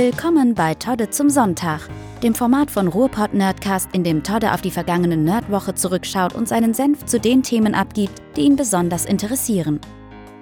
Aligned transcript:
Willkommen 0.00 0.54
bei 0.54 0.74
Todde 0.74 1.10
zum 1.10 1.28
Sonntag, 1.28 1.80
dem 2.22 2.32
Format 2.32 2.70
von 2.70 2.86
Ruhrpott 2.86 3.34
Nerdcast, 3.34 3.88
in 3.92 4.04
dem 4.04 4.22
Todde 4.22 4.52
auf 4.52 4.60
die 4.60 4.70
vergangene 4.70 5.16
Nerdwoche 5.16 5.74
zurückschaut 5.74 6.36
und 6.36 6.46
seinen 6.46 6.72
Senf 6.72 7.04
zu 7.04 7.18
den 7.18 7.42
Themen 7.42 7.74
abgibt, 7.74 8.22
die 8.36 8.42
ihn 8.42 8.54
besonders 8.54 9.06
interessieren. 9.06 9.80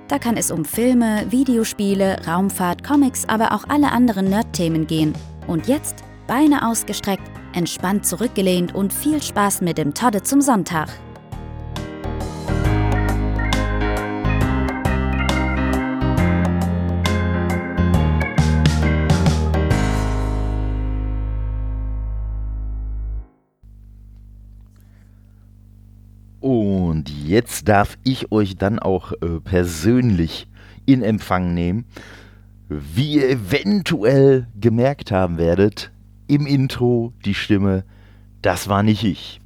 Da 0.09 0.19
kann 0.19 0.37
es 0.37 0.51
um 0.51 0.67
Filme, 0.67 1.25
Videospiele, 1.31 2.19
Raumfahrt, 2.27 2.85
Comics, 2.85 3.27
aber 3.31 3.53
auch 3.53 3.65
alle 3.67 3.93
anderen 3.93 4.29
Nerd-Themen 4.29 4.87
gehen. 4.87 5.15
Und 5.47 5.69
jetzt 5.69 6.05
Beine 6.27 6.69
ausgestreckt, 6.69 7.27
entspannt 7.55 8.05
zurückgelehnt 8.05 8.75
und 8.75 8.93
viel 8.93 9.23
Spaß 9.23 9.63
mit 9.63 9.79
dem 9.79 9.95
Todde 9.95 10.23
zum 10.23 10.43
Sonntag. 10.43 10.91
Und 27.07 27.29
jetzt 27.29 27.69
darf 27.69 27.99
ich 28.05 28.33
euch 28.33 28.57
dann 28.57 28.79
auch 28.79 29.13
äh, 29.13 29.41
persönlich 29.43 30.49
in 30.87 31.03
Empfang 31.03 31.55
nehmen. 31.55 31.85
Wie 32.69 33.15
ihr 33.15 33.31
eventuell 33.31 34.49
gemerkt 34.59 35.13
haben 35.13 35.39
werdet, 35.39 35.93
im 36.27 36.47
Intro 36.47 37.13
die 37.25 37.35
Stimme, 37.35 37.85
das 38.43 38.69
war 38.69 38.83
nicht 38.83 39.05
ich. 39.05 39.41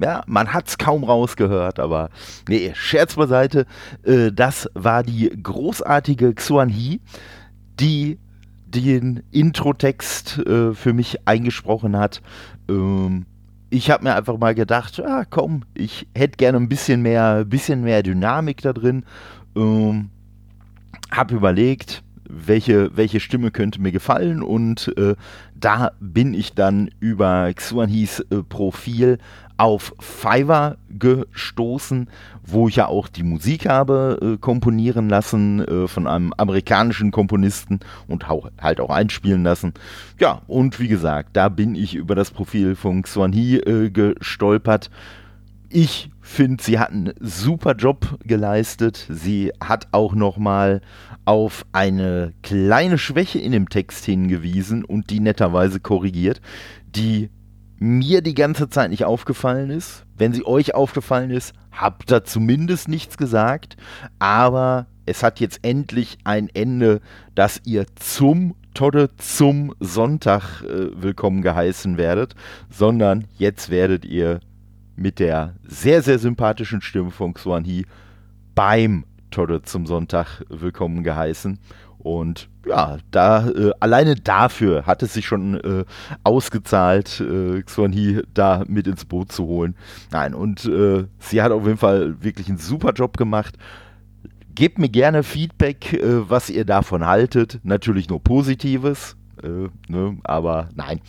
Ja, 0.00 0.22
man 0.26 0.52
hat 0.54 0.68
es 0.68 0.78
kaum 0.78 1.04
rausgehört, 1.04 1.78
aber 1.78 2.08
nee, 2.48 2.72
Scherz 2.74 3.16
beiseite, 3.16 3.66
äh, 4.04 4.30
das 4.32 4.68
war 4.74 5.02
die 5.02 5.28
großartige 5.42 6.34
Xuan 6.34 6.68
He, 6.68 7.00
die 7.80 8.18
den 8.66 9.22
Introtext 9.30 10.38
äh, 10.38 10.72
für 10.72 10.92
mich 10.92 11.26
eingesprochen 11.26 11.96
hat. 11.96 12.22
Ähm, 12.68 13.26
ich 13.70 13.90
habe 13.90 14.04
mir 14.04 14.14
einfach 14.14 14.38
mal 14.38 14.54
gedacht, 14.54 15.00
ah, 15.00 15.24
komm, 15.28 15.64
ich 15.74 16.06
hätte 16.14 16.36
gerne 16.36 16.58
ein 16.58 16.68
bisschen 16.68 17.02
mehr, 17.02 17.44
bisschen 17.44 17.82
mehr 17.82 18.02
Dynamik 18.02 18.62
da 18.62 18.72
drin. 18.72 19.04
Ähm, 19.56 20.10
habe 21.10 21.34
überlegt, 21.34 22.02
welche, 22.28 22.96
welche 22.96 23.20
Stimme 23.20 23.50
könnte 23.50 23.80
mir 23.80 23.92
gefallen 23.92 24.42
und 24.42 24.92
äh, 24.98 25.14
da 25.54 25.92
bin 26.00 26.34
ich 26.34 26.54
dann 26.54 26.90
über 27.00 27.52
Xuanhis 27.54 28.20
äh, 28.30 28.42
Profil 28.42 29.18
auf 29.58 29.92
Fiverr 29.98 30.78
gestoßen, 30.88 32.08
wo 32.44 32.68
ich 32.68 32.76
ja 32.76 32.86
auch 32.86 33.08
die 33.08 33.24
Musik 33.24 33.68
habe 33.68 34.18
äh, 34.22 34.38
komponieren 34.38 35.08
lassen 35.08 35.60
äh, 35.60 35.88
von 35.88 36.06
einem 36.06 36.32
amerikanischen 36.36 37.10
Komponisten 37.10 37.80
und 38.06 38.30
auch, 38.30 38.50
halt 38.60 38.80
auch 38.80 38.90
einspielen 38.90 39.42
lassen. 39.42 39.74
Ja, 40.18 40.42
und 40.46 40.80
wie 40.80 40.88
gesagt, 40.88 41.30
da 41.36 41.48
bin 41.48 41.74
ich 41.74 41.94
über 41.96 42.14
das 42.14 42.30
Profil 42.30 42.76
von 42.76 43.02
Xuanhi 43.02 43.56
äh, 43.56 43.90
gestolpert. 43.90 44.90
Ich 45.68 46.10
finde, 46.20 46.62
sie 46.62 46.78
hat 46.78 46.92
einen 46.92 47.12
super 47.20 47.74
Job 47.74 48.18
geleistet. 48.24 49.06
Sie 49.10 49.52
hat 49.62 49.88
auch 49.90 50.14
noch 50.14 50.38
mal 50.38 50.80
auf 51.24 51.66
eine 51.72 52.32
kleine 52.42 52.96
Schwäche 52.96 53.38
in 53.38 53.52
dem 53.52 53.68
Text 53.68 54.04
hingewiesen 54.04 54.84
und 54.84 55.10
die 55.10 55.20
netterweise 55.20 55.80
korrigiert, 55.80 56.40
die 56.86 57.28
mir 57.78 58.22
die 58.22 58.34
ganze 58.34 58.68
Zeit 58.68 58.90
nicht 58.90 59.04
aufgefallen 59.04 59.70
ist. 59.70 60.04
Wenn 60.16 60.32
sie 60.32 60.44
euch 60.44 60.74
aufgefallen 60.74 61.30
ist, 61.30 61.54
habt 61.70 62.10
ihr 62.10 62.24
zumindest 62.24 62.88
nichts 62.88 63.16
gesagt. 63.16 63.76
Aber 64.18 64.86
es 65.06 65.22
hat 65.22 65.40
jetzt 65.40 65.60
endlich 65.62 66.18
ein 66.24 66.48
Ende, 66.52 67.00
dass 67.34 67.60
ihr 67.64 67.86
zum 67.96 68.54
Todde 68.74 69.10
zum 69.16 69.74
Sonntag 69.80 70.62
äh, 70.62 70.90
willkommen 71.00 71.42
geheißen 71.42 71.96
werdet, 71.96 72.34
sondern 72.70 73.24
jetzt 73.36 73.70
werdet 73.70 74.04
ihr 74.04 74.40
mit 74.94 75.18
der 75.18 75.54
sehr, 75.64 76.02
sehr 76.02 76.18
sympathischen 76.18 76.80
Stimme 76.80 77.10
von 77.10 77.34
Xuan 77.34 77.64
He 77.64 77.86
beim 78.54 79.04
Todde 79.30 79.62
zum 79.62 79.86
Sonntag 79.86 80.44
willkommen 80.48 81.02
geheißen. 81.04 81.58
Und 81.98 82.48
ja, 82.66 82.98
da 83.10 83.48
äh, 83.48 83.72
alleine 83.80 84.14
dafür 84.14 84.86
hat 84.86 85.02
es 85.02 85.14
sich 85.14 85.26
schon 85.26 85.60
äh, 85.60 85.84
ausgezahlt, 86.22 87.20
äh, 87.20 87.62
Xuan 87.62 87.92
He 87.92 88.22
da 88.34 88.64
mit 88.68 88.86
ins 88.86 89.04
Boot 89.04 89.32
zu 89.32 89.46
holen. 89.46 89.74
Nein, 90.10 90.34
und 90.34 90.64
äh, 90.66 91.04
sie 91.18 91.42
hat 91.42 91.50
auf 91.52 91.64
jeden 91.64 91.78
Fall 91.78 92.22
wirklich 92.22 92.48
einen 92.48 92.58
super 92.58 92.92
Job 92.92 93.16
gemacht. 93.16 93.56
Gebt 94.54 94.78
mir 94.78 94.88
gerne 94.88 95.22
Feedback, 95.22 95.92
äh, 95.92 96.28
was 96.30 96.50
ihr 96.50 96.64
davon 96.64 97.06
haltet. 97.06 97.60
Natürlich 97.62 98.08
nur 98.08 98.22
Positives, 98.22 99.16
äh, 99.42 99.68
ne? 99.88 100.18
aber 100.24 100.68
nein. 100.74 101.00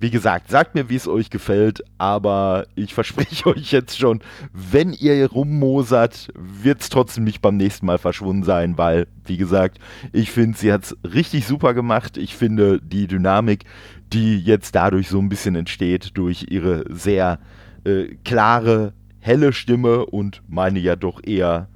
Wie 0.00 0.10
gesagt, 0.10 0.48
sagt 0.48 0.74
mir, 0.74 0.88
wie 0.88 0.94
es 0.94 1.08
euch 1.08 1.28
gefällt, 1.30 1.82
aber 1.98 2.66
ich 2.74 2.94
verspreche 2.98 3.46
euch 3.46 3.72
jetzt 3.72 3.98
schon, 3.98 4.20
wenn 4.52 4.92
ihr 4.92 5.30
rummosert, 5.30 6.28
wird 6.34 6.80
es 6.80 6.88
trotzdem 6.88 7.24
nicht 7.24 7.42
beim 7.42 7.56
nächsten 7.56 7.86
Mal 7.86 7.98
verschwunden 7.98 8.44
sein, 8.44 8.78
weil, 8.78 9.06
wie 9.24 9.36
gesagt, 9.36 9.78
ich 10.12 10.30
finde, 10.30 10.56
sie 10.56 10.72
hat 10.72 10.84
es 10.84 10.96
richtig 11.04 11.46
super 11.46 11.74
gemacht. 11.74 12.16
Ich 12.16 12.36
finde 12.36 12.80
die 12.80 13.06
Dynamik, 13.06 13.64
die 14.12 14.38
jetzt 14.38 14.74
dadurch 14.74 15.08
so 15.08 15.18
ein 15.18 15.28
bisschen 15.28 15.54
entsteht, 15.54 16.16
durch 16.16 16.46
ihre 16.48 16.84
sehr 16.88 17.40
äh, 17.84 18.14
klare, 18.24 18.92
helle 19.20 19.52
Stimme 19.52 20.06
und 20.06 20.42
meine 20.48 20.78
ja 20.78 20.96
doch 20.96 21.22
eher 21.24 21.68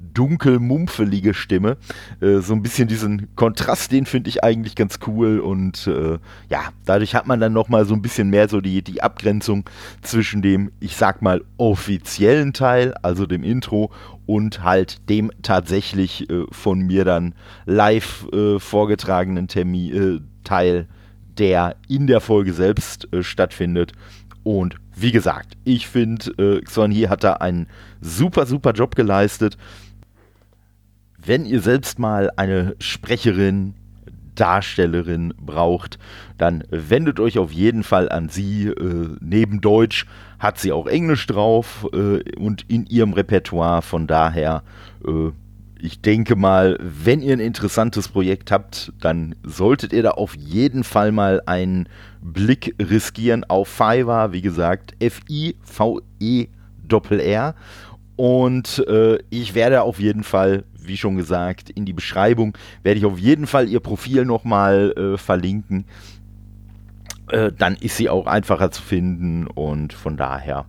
dunkel-mumpfelige 0.00 1.34
Stimme. 1.34 1.76
Äh, 2.20 2.38
so 2.38 2.54
ein 2.54 2.62
bisschen 2.62 2.88
diesen 2.88 3.34
Kontrast, 3.36 3.92
den 3.92 4.06
finde 4.06 4.30
ich 4.30 4.42
eigentlich 4.42 4.74
ganz 4.74 4.98
cool 5.06 5.40
und 5.40 5.86
äh, 5.86 6.18
ja, 6.48 6.68
dadurch 6.84 7.14
hat 7.14 7.26
man 7.26 7.40
dann 7.40 7.52
nochmal 7.52 7.84
so 7.84 7.94
ein 7.94 8.02
bisschen 8.02 8.30
mehr 8.30 8.48
so 8.48 8.60
die, 8.60 8.82
die 8.82 9.02
Abgrenzung 9.02 9.64
zwischen 10.02 10.42
dem, 10.42 10.72
ich 10.80 10.96
sag 10.96 11.22
mal, 11.22 11.42
offiziellen 11.56 12.52
Teil, 12.52 12.94
also 13.02 13.26
dem 13.26 13.44
Intro 13.44 13.90
und 14.26 14.62
halt 14.62 15.08
dem 15.08 15.30
tatsächlich 15.42 16.28
äh, 16.30 16.44
von 16.50 16.80
mir 16.80 17.04
dann 17.04 17.34
live 17.66 18.26
äh, 18.32 18.58
vorgetragenen 18.58 19.48
Termin, 19.48 20.18
äh, 20.18 20.20
Teil, 20.44 20.88
der 21.38 21.76
in 21.88 22.06
der 22.06 22.20
Folge 22.20 22.52
selbst 22.52 23.12
äh, 23.12 23.22
stattfindet. 23.22 23.92
Und 24.42 24.76
wie 24.96 25.12
gesagt, 25.12 25.56
ich 25.64 25.86
finde, 25.86 26.30
äh, 26.38 26.60
Xon 26.62 26.92
hat 27.08 27.24
da 27.24 27.34
einen 27.34 27.66
super, 28.00 28.46
super 28.46 28.72
Job 28.72 28.94
geleistet 28.96 29.56
wenn 31.24 31.44
ihr 31.44 31.60
selbst 31.60 31.98
mal 31.98 32.30
eine 32.36 32.76
Sprecherin, 32.78 33.74
Darstellerin 34.34 35.34
braucht, 35.38 35.98
dann 36.38 36.64
wendet 36.70 37.20
euch 37.20 37.38
auf 37.38 37.52
jeden 37.52 37.82
Fall 37.82 38.08
an 38.08 38.30
sie. 38.30 38.68
Äh, 38.68 39.16
neben 39.20 39.60
Deutsch 39.60 40.06
hat 40.38 40.58
sie 40.58 40.72
auch 40.72 40.86
Englisch 40.86 41.26
drauf 41.26 41.86
äh, 41.92 42.22
und 42.38 42.64
in 42.68 42.86
ihrem 42.86 43.12
Repertoire. 43.12 43.82
Von 43.82 44.06
daher, 44.06 44.62
äh, 45.06 45.30
ich 45.78 46.00
denke 46.00 46.36
mal, 46.36 46.78
wenn 46.80 47.20
ihr 47.20 47.34
ein 47.34 47.40
interessantes 47.40 48.08
Projekt 48.08 48.50
habt, 48.50 48.92
dann 49.00 49.34
solltet 49.42 49.92
ihr 49.92 50.02
da 50.02 50.12
auf 50.12 50.34
jeden 50.36 50.84
Fall 50.84 51.12
mal 51.12 51.42
einen 51.44 51.88
Blick 52.22 52.74
riskieren 52.80 53.44
auf 53.44 53.68
Fiverr. 53.68 54.32
Wie 54.32 54.42
gesagt, 54.42 54.94
F-I-V-E-R. 55.00 55.54
Und 58.16 58.84
äh, 58.86 59.18
ich 59.30 59.54
werde 59.54 59.82
auf 59.82 59.98
jeden 59.98 60.24
Fall 60.24 60.64
wie 60.90 60.96
schon 60.96 61.16
gesagt, 61.16 61.70
in 61.70 61.84
die 61.86 61.92
Beschreibung 61.92 62.58
werde 62.82 62.98
ich 62.98 63.06
auf 63.06 63.18
jeden 63.18 63.46
Fall 63.46 63.68
ihr 63.68 63.78
Profil 63.78 64.24
nochmal 64.24 64.92
äh, 64.96 65.16
verlinken. 65.16 65.84
Äh, 67.28 67.52
dann 67.56 67.76
ist 67.76 67.96
sie 67.96 68.10
auch 68.10 68.26
einfacher 68.26 68.72
zu 68.72 68.82
finden 68.82 69.46
und 69.46 69.92
von 69.92 70.16
daher 70.16 70.66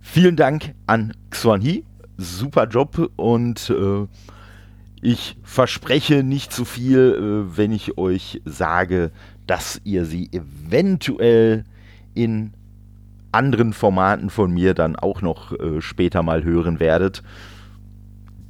vielen 0.00 0.34
Dank 0.34 0.74
an 0.86 1.14
Xuan 1.30 1.60
He. 1.60 1.84
Super 2.16 2.66
Job 2.66 3.12
und 3.16 3.70
äh, 3.70 4.06
ich 5.00 5.38
verspreche 5.42 6.24
nicht 6.24 6.52
zu 6.52 6.64
viel, 6.64 7.46
äh, 7.48 7.56
wenn 7.56 7.70
ich 7.70 7.96
euch 7.96 8.42
sage, 8.44 9.12
dass 9.46 9.80
ihr 9.84 10.04
sie 10.04 10.28
eventuell 10.32 11.64
in 12.14 12.52
anderen 13.32 13.72
Formaten 13.72 14.30
von 14.30 14.50
mir 14.50 14.74
dann 14.74 14.96
auch 14.96 15.22
noch 15.22 15.52
äh, 15.52 15.80
später 15.80 16.24
mal 16.24 16.42
hören 16.42 16.80
werdet 16.80 17.22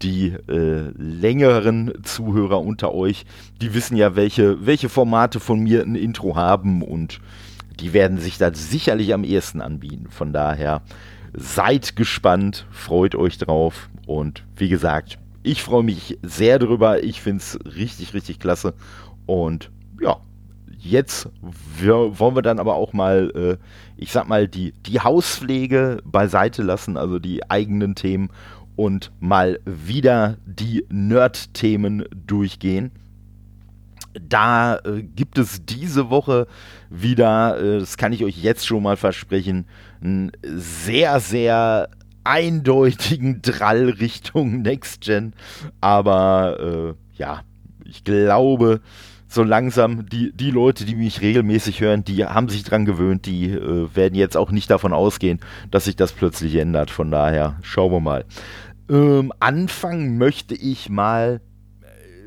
die 0.03 0.35
äh, 0.49 0.91
längeren 0.97 1.93
Zuhörer 2.03 2.61
unter 2.61 2.95
euch, 2.95 3.27
die 3.61 3.75
wissen 3.75 3.97
ja, 3.97 4.17
welche, 4.17 4.65
welche 4.67 4.89
Formate 4.89 5.41
von 5.41 5.61
mir 5.61 5.83
ein 5.83 5.95
Intro 5.95 6.37
haben 6.37 6.83
und 6.83 7.21
die 7.81 7.93
werden 7.93 8.19
sich 8.19 8.39
da 8.39 8.53
sicherlich 8.55 9.15
am 9.15 9.25
ehesten 9.25 9.61
anbieten. 9.61 10.07
Von 10.11 10.33
daher 10.33 10.83
seid 11.35 11.97
gespannt, 11.97 12.67
freut 12.71 13.15
euch 13.15 13.39
drauf 13.39 13.89
und 14.07 14.45
wie 14.57 14.69
gesagt, 14.69 15.19
ich 15.43 15.63
freue 15.63 15.83
mich 15.83 16.19
sehr 16.23 16.59
drüber. 16.59 17.03
Ich 17.03 17.23
finde 17.23 17.39
es 17.43 17.59
richtig, 17.65 18.15
richtig 18.15 18.39
klasse. 18.39 18.75
Und 19.27 19.71
ja, 20.01 20.19
jetzt 20.79 21.29
wollen 21.81 22.37
wir 22.37 22.43
dann 22.43 22.59
aber 22.59 22.75
auch 22.75 22.93
mal, 22.93 23.31
äh, 23.35 23.57
ich 23.97 24.13
sag 24.13 24.29
mal, 24.29 24.49
die, 24.49 24.73
die 24.87 25.01
Hauspflege 25.01 26.03
beiseite 26.05 26.63
lassen, 26.63 26.97
also 26.97 27.19
die 27.19 27.49
eigenen 27.51 27.95
Themen 27.95 28.31
und 28.81 29.13
mal 29.21 29.61
wieder 29.67 30.39
die 30.47 30.87
Nerd-Themen 30.89 32.07
durchgehen. 32.15 32.93
Da 34.19 34.77
äh, 34.77 35.03
gibt 35.03 35.37
es 35.37 35.67
diese 35.67 36.09
Woche 36.09 36.47
wieder, 36.89 37.61
äh, 37.61 37.81
das 37.81 37.99
kann 37.99 38.15
ich 38.15 38.25
euch 38.25 38.43
jetzt 38.43 38.67
schon 38.67 38.83
mal 38.83 38.97
versprechen, 38.97 39.67
einen 40.01 40.33
sehr, 40.43 41.21
sehr 41.21 41.91
eindeutigen 42.25 43.43
Drall 43.43 43.91
Richtung 43.91 44.63
Next 44.63 45.03
Gen. 45.03 45.35
Aber 45.83 46.97
äh, 46.97 47.19
ja, 47.19 47.43
ich 47.85 48.03
glaube, 48.03 48.81
so 49.31 49.45
langsam, 49.45 50.07
die, 50.07 50.33
die 50.33 50.51
Leute, 50.51 50.85
die 50.85 50.97
mich 50.97 51.21
regelmäßig 51.21 51.81
hören, 51.81 52.05
die 52.05 52.25
haben 52.25 52.49
sich 52.49 52.65
dran 52.65 52.85
gewöhnt, 52.85 53.27
die 53.27 53.51
äh, 53.51 53.89
werden 53.95 54.17
jetzt 54.17 54.37
auch 54.37 54.51
nicht 54.51 54.69
davon 54.71 54.93
ausgehen, 54.93 55.39
dass 55.71 55.85
sich 55.85 55.95
das 55.95 56.11
plötzlich 56.11 56.57
ändert. 56.57 56.91
Von 56.91 57.13
daher, 57.13 57.57
schauen 57.63 57.93
wir 57.93 58.01
mal. 58.01 58.25
Ähm, 58.91 59.33
anfangen 59.39 60.19
möchte 60.19 60.55
ich 60.55 60.91
mal 60.91 61.41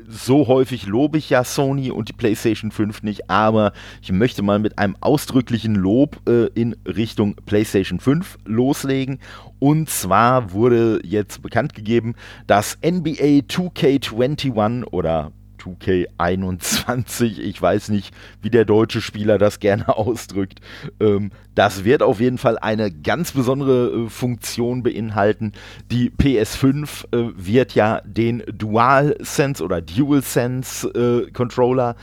so 0.08 0.46
häufig 0.46 0.86
lobe 0.86 1.18
ich 1.18 1.30
ja 1.30 1.44
Sony 1.44 1.90
und 1.90 2.08
die 2.08 2.12
PlayStation 2.12 2.70
5 2.70 3.02
nicht, 3.02 3.30
aber 3.30 3.72
ich 4.02 4.12
möchte 4.12 4.42
mal 4.42 4.58
mit 4.58 4.78
einem 4.78 4.96
ausdrücklichen 5.00 5.74
Lob 5.74 6.20
äh, 6.28 6.46
in 6.54 6.76
Richtung 6.86 7.36
PlayStation 7.46 8.00
5 8.00 8.38
loslegen. 8.44 9.18
Und 9.58 9.88
zwar 9.88 10.52
wurde 10.52 11.00
jetzt 11.04 11.42
bekannt 11.42 11.74
gegeben, 11.74 12.14
dass 12.46 12.78
NBA 12.84 13.44
2K21 13.48 14.84
oder 14.90 15.32
2K21, 15.64 17.38
ich 17.38 17.60
weiß 17.60 17.88
nicht, 17.88 18.14
wie 18.42 18.50
der 18.50 18.64
deutsche 18.64 19.00
Spieler 19.00 19.38
das 19.38 19.60
gerne 19.60 19.88
ausdrückt. 19.96 20.60
Ähm, 21.00 21.30
das 21.54 21.84
wird 21.84 22.02
auf 22.02 22.20
jeden 22.20 22.38
Fall 22.38 22.58
eine 22.58 22.90
ganz 22.90 23.32
besondere 23.32 24.04
äh, 24.04 24.08
Funktion 24.08 24.82
beinhalten. 24.82 25.52
Die 25.90 26.10
PS5 26.10 27.14
äh, 27.14 27.32
wird 27.36 27.74
ja 27.74 28.00
den 28.04 28.42
DualSense 28.46 29.62
oder 29.62 29.80
DualSense 29.80 30.88
äh, 30.88 31.30
Controller 31.30 31.96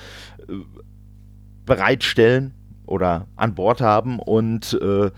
äh, 0.47 0.53
bereitstellen 1.65 2.53
oder 2.85 3.27
an 3.35 3.55
Bord 3.55 3.81
haben 3.81 4.19
und 4.19 4.77
äh, 4.81 5.11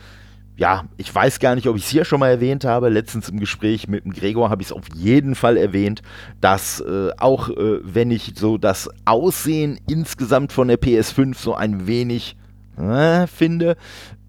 ja, 0.55 0.83
ich 0.97 1.13
weiß 1.13 1.39
gar 1.39 1.55
nicht, 1.55 1.67
ob 1.67 1.75
ich 1.75 1.83
es 1.83 1.89
hier 1.89 2.05
schon 2.05 2.19
mal 2.19 2.29
erwähnt 2.29 2.63
habe. 2.63 2.89
Letztens 2.89 3.29
im 3.29 3.39
Gespräch 3.39 3.87
mit 3.87 4.05
dem 4.05 4.13
Gregor 4.13 4.49
habe 4.49 4.61
ich 4.61 4.67
es 4.67 4.71
auf 4.71 4.85
jeden 4.93 5.35
Fall 5.35 5.57
erwähnt, 5.57 6.01
dass 6.41 6.79
äh, 6.81 7.09
auch 7.17 7.49
äh, 7.49 7.79
wenn 7.81 8.11
ich 8.11 8.33
so 8.35 8.57
das 8.57 8.89
Aussehen 9.05 9.79
insgesamt 9.87 10.53
von 10.53 10.67
der 10.67 10.79
PS5 10.79 11.35
so 11.35 11.55
ein 11.55 11.87
wenig 11.87 12.35
äh, 12.77 13.25
finde, 13.27 13.77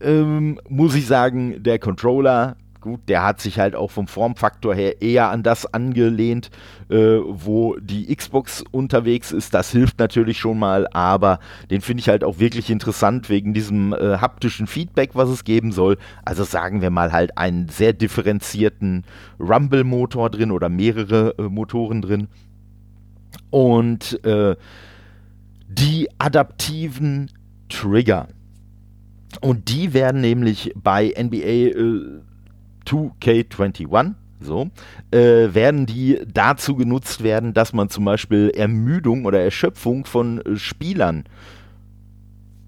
ähm, 0.00 0.60
muss 0.68 0.94
ich 0.94 1.06
sagen, 1.06 1.62
der 1.62 1.78
Controller 1.78 2.56
gut, 2.84 3.08
der 3.08 3.24
hat 3.24 3.40
sich 3.40 3.58
halt 3.58 3.74
auch 3.74 3.90
vom 3.90 4.06
Formfaktor 4.06 4.74
her 4.74 5.00
eher 5.00 5.30
an 5.30 5.42
das 5.42 5.64
angelehnt, 5.72 6.50
äh, 6.90 7.16
wo 7.18 7.76
die 7.80 8.14
Xbox 8.14 8.62
unterwegs 8.70 9.32
ist. 9.32 9.54
Das 9.54 9.70
hilft 9.70 9.98
natürlich 9.98 10.38
schon 10.38 10.58
mal, 10.58 10.86
aber 10.92 11.40
den 11.70 11.80
finde 11.80 12.02
ich 12.02 12.10
halt 12.10 12.22
auch 12.22 12.38
wirklich 12.38 12.68
interessant 12.68 13.30
wegen 13.30 13.54
diesem 13.54 13.94
äh, 13.94 14.18
haptischen 14.18 14.66
Feedback, 14.66 15.12
was 15.14 15.30
es 15.30 15.44
geben 15.44 15.72
soll. 15.72 15.96
Also 16.26 16.44
sagen 16.44 16.82
wir 16.82 16.90
mal 16.90 17.10
halt 17.10 17.38
einen 17.38 17.70
sehr 17.70 17.94
differenzierten 17.94 19.04
Rumble-Motor 19.40 20.28
drin 20.28 20.50
oder 20.50 20.68
mehrere 20.68 21.34
äh, 21.38 21.42
Motoren 21.44 22.02
drin. 22.02 22.28
Und 23.48 24.22
äh, 24.26 24.56
die 25.68 26.08
adaptiven 26.18 27.30
Trigger. 27.70 28.28
Und 29.40 29.70
die 29.70 29.94
werden 29.94 30.20
nämlich 30.20 30.74
bei 30.76 31.14
NBA 31.18 31.38
äh, 31.38 32.20
2K21, 32.86 34.14
so, 34.40 34.70
äh, 35.10 35.54
werden 35.54 35.86
die 35.86 36.20
dazu 36.32 36.76
genutzt 36.76 37.22
werden, 37.22 37.54
dass 37.54 37.72
man 37.72 37.88
zum 37.88 38.04
Beispiel 38.04 38.50
Ermüdung 38.54 39.24
oder 39.24 39.40
Erschöpfung 39.40 40.04
von 40.04 40.40
äh, 40.40 40.56
Spielern 40.56 41.24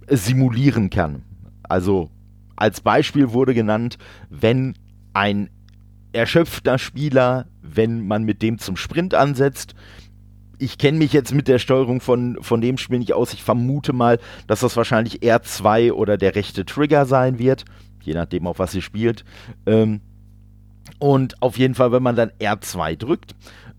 simulieren 0.08 0.90
kann. 0.90 1.22
Also 1.62 2.10
als 2.54 2.80
Beispiel 2.80 3.32
wurde 3.32 3.54
genannt, 3.54 3.98
wenn 4.30 4.74
ein 5.12 5.50
erschöpfter 6.12 6.78
Spieler, 6.78 7.46
wenn 7.62 8.06
man 8.06 8.24
mit 8.24 8.40
dem 8.42 8.58
zum 8.58 8.76
Sprint 8.76 9.14
ansetzt, 9.14 9.74
ich 10.58 10.78
kenne 10.78 10.98
mich 10.98 11.12
jetzt 11.12 11.34
mit 11.34 11.48
der 11.48 11.58
Steuerung 11.58 12.00
von, 12.00 12.38
von 12.40 12.62
dem 12.62 12.78
Spiel 12.78 12.98
nicht 12.98 13.12
aus. 13.12 13.34
Ich 13.34 13.42
vermute 13.42 13.92
mal, 13.92 14.18
dass 14.46 14.60
das 14.60 14.76
wahrscheinlich 14.76 15.20
R2 15.20 15.92
oder 15.92 16.16
der 16.16 16.34
rechte 16.34 16.64
Trigger 16.64 17.04
sein 17.04 17.38
wird 17.38 17.66
je 18.06 18.14
nachdem, 18.14 18.46
auf 18.46 18.58
was 18.58 18.74
ihr 18.74 18.82
spielt. 18.82 19.24
Ähm, 19.66 20.00
und 20.98 21.42
auf 21.42 21.58
jeden 21.58 21.74
Fall, 21.74 21.92
wenn 21.92 22.02
man 22.02 22.16
dann 22.16 22.30
R2 22.40 22.96
drückt, 22.96 23.34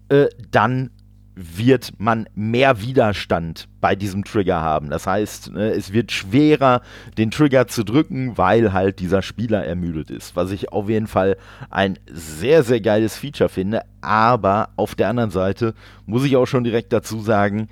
äh, 0.09 0.27
dann 0.51 0.91
wird 1.39 1.94
man 2.00 2.27
mehr 2.33 2.81
Widerstand 2.81 3.68
bei 3.79 3.95
diesem 3.95 4.24
Trigger 4.24 4.62
haben. 4.62 4.89
Das 4.89 5.06
heißt, 5.06 5.53
ne, 5.53 5.69
es 5.69 5.94
wird 5.94 6.12
schwerer, 6.12 6.81
den 7.18 7.29
Trigger 7.29 7.68
zu 7.68 7.83
drücken, 7.83 8.38
weil 8.38 8.74
halt 8.74 9.00
dieser 9.00 9.21
Spieler 9.21 9.63
ermüdet 9.63 10.09
ist. 10.09 10.35
Was 10.35 10.51
ich 10.51 10.71
auf 10.71 10.89
jeden 10.89 11.06
Fall 11.06 11.38
ein 11.69 12.00
sehr, 12.12 12.63
sehr 12.63 12.81
geiles 12.81 13.15
Feature 13.18 13.50
finde. 13.50 13.83
Aber 14.01 14.69
auf 14.77 14.95
der 14.95 15.09
anderen 15.09 15.29
Seite 15.29 15.75
muss 16.07 16.25
ich 16.25 16.35
auch 16.35 16.47
schon 16.47 16.63
direkt 16.63 16.91
dazu 16.91 17.19
sagen, 17.19 17.69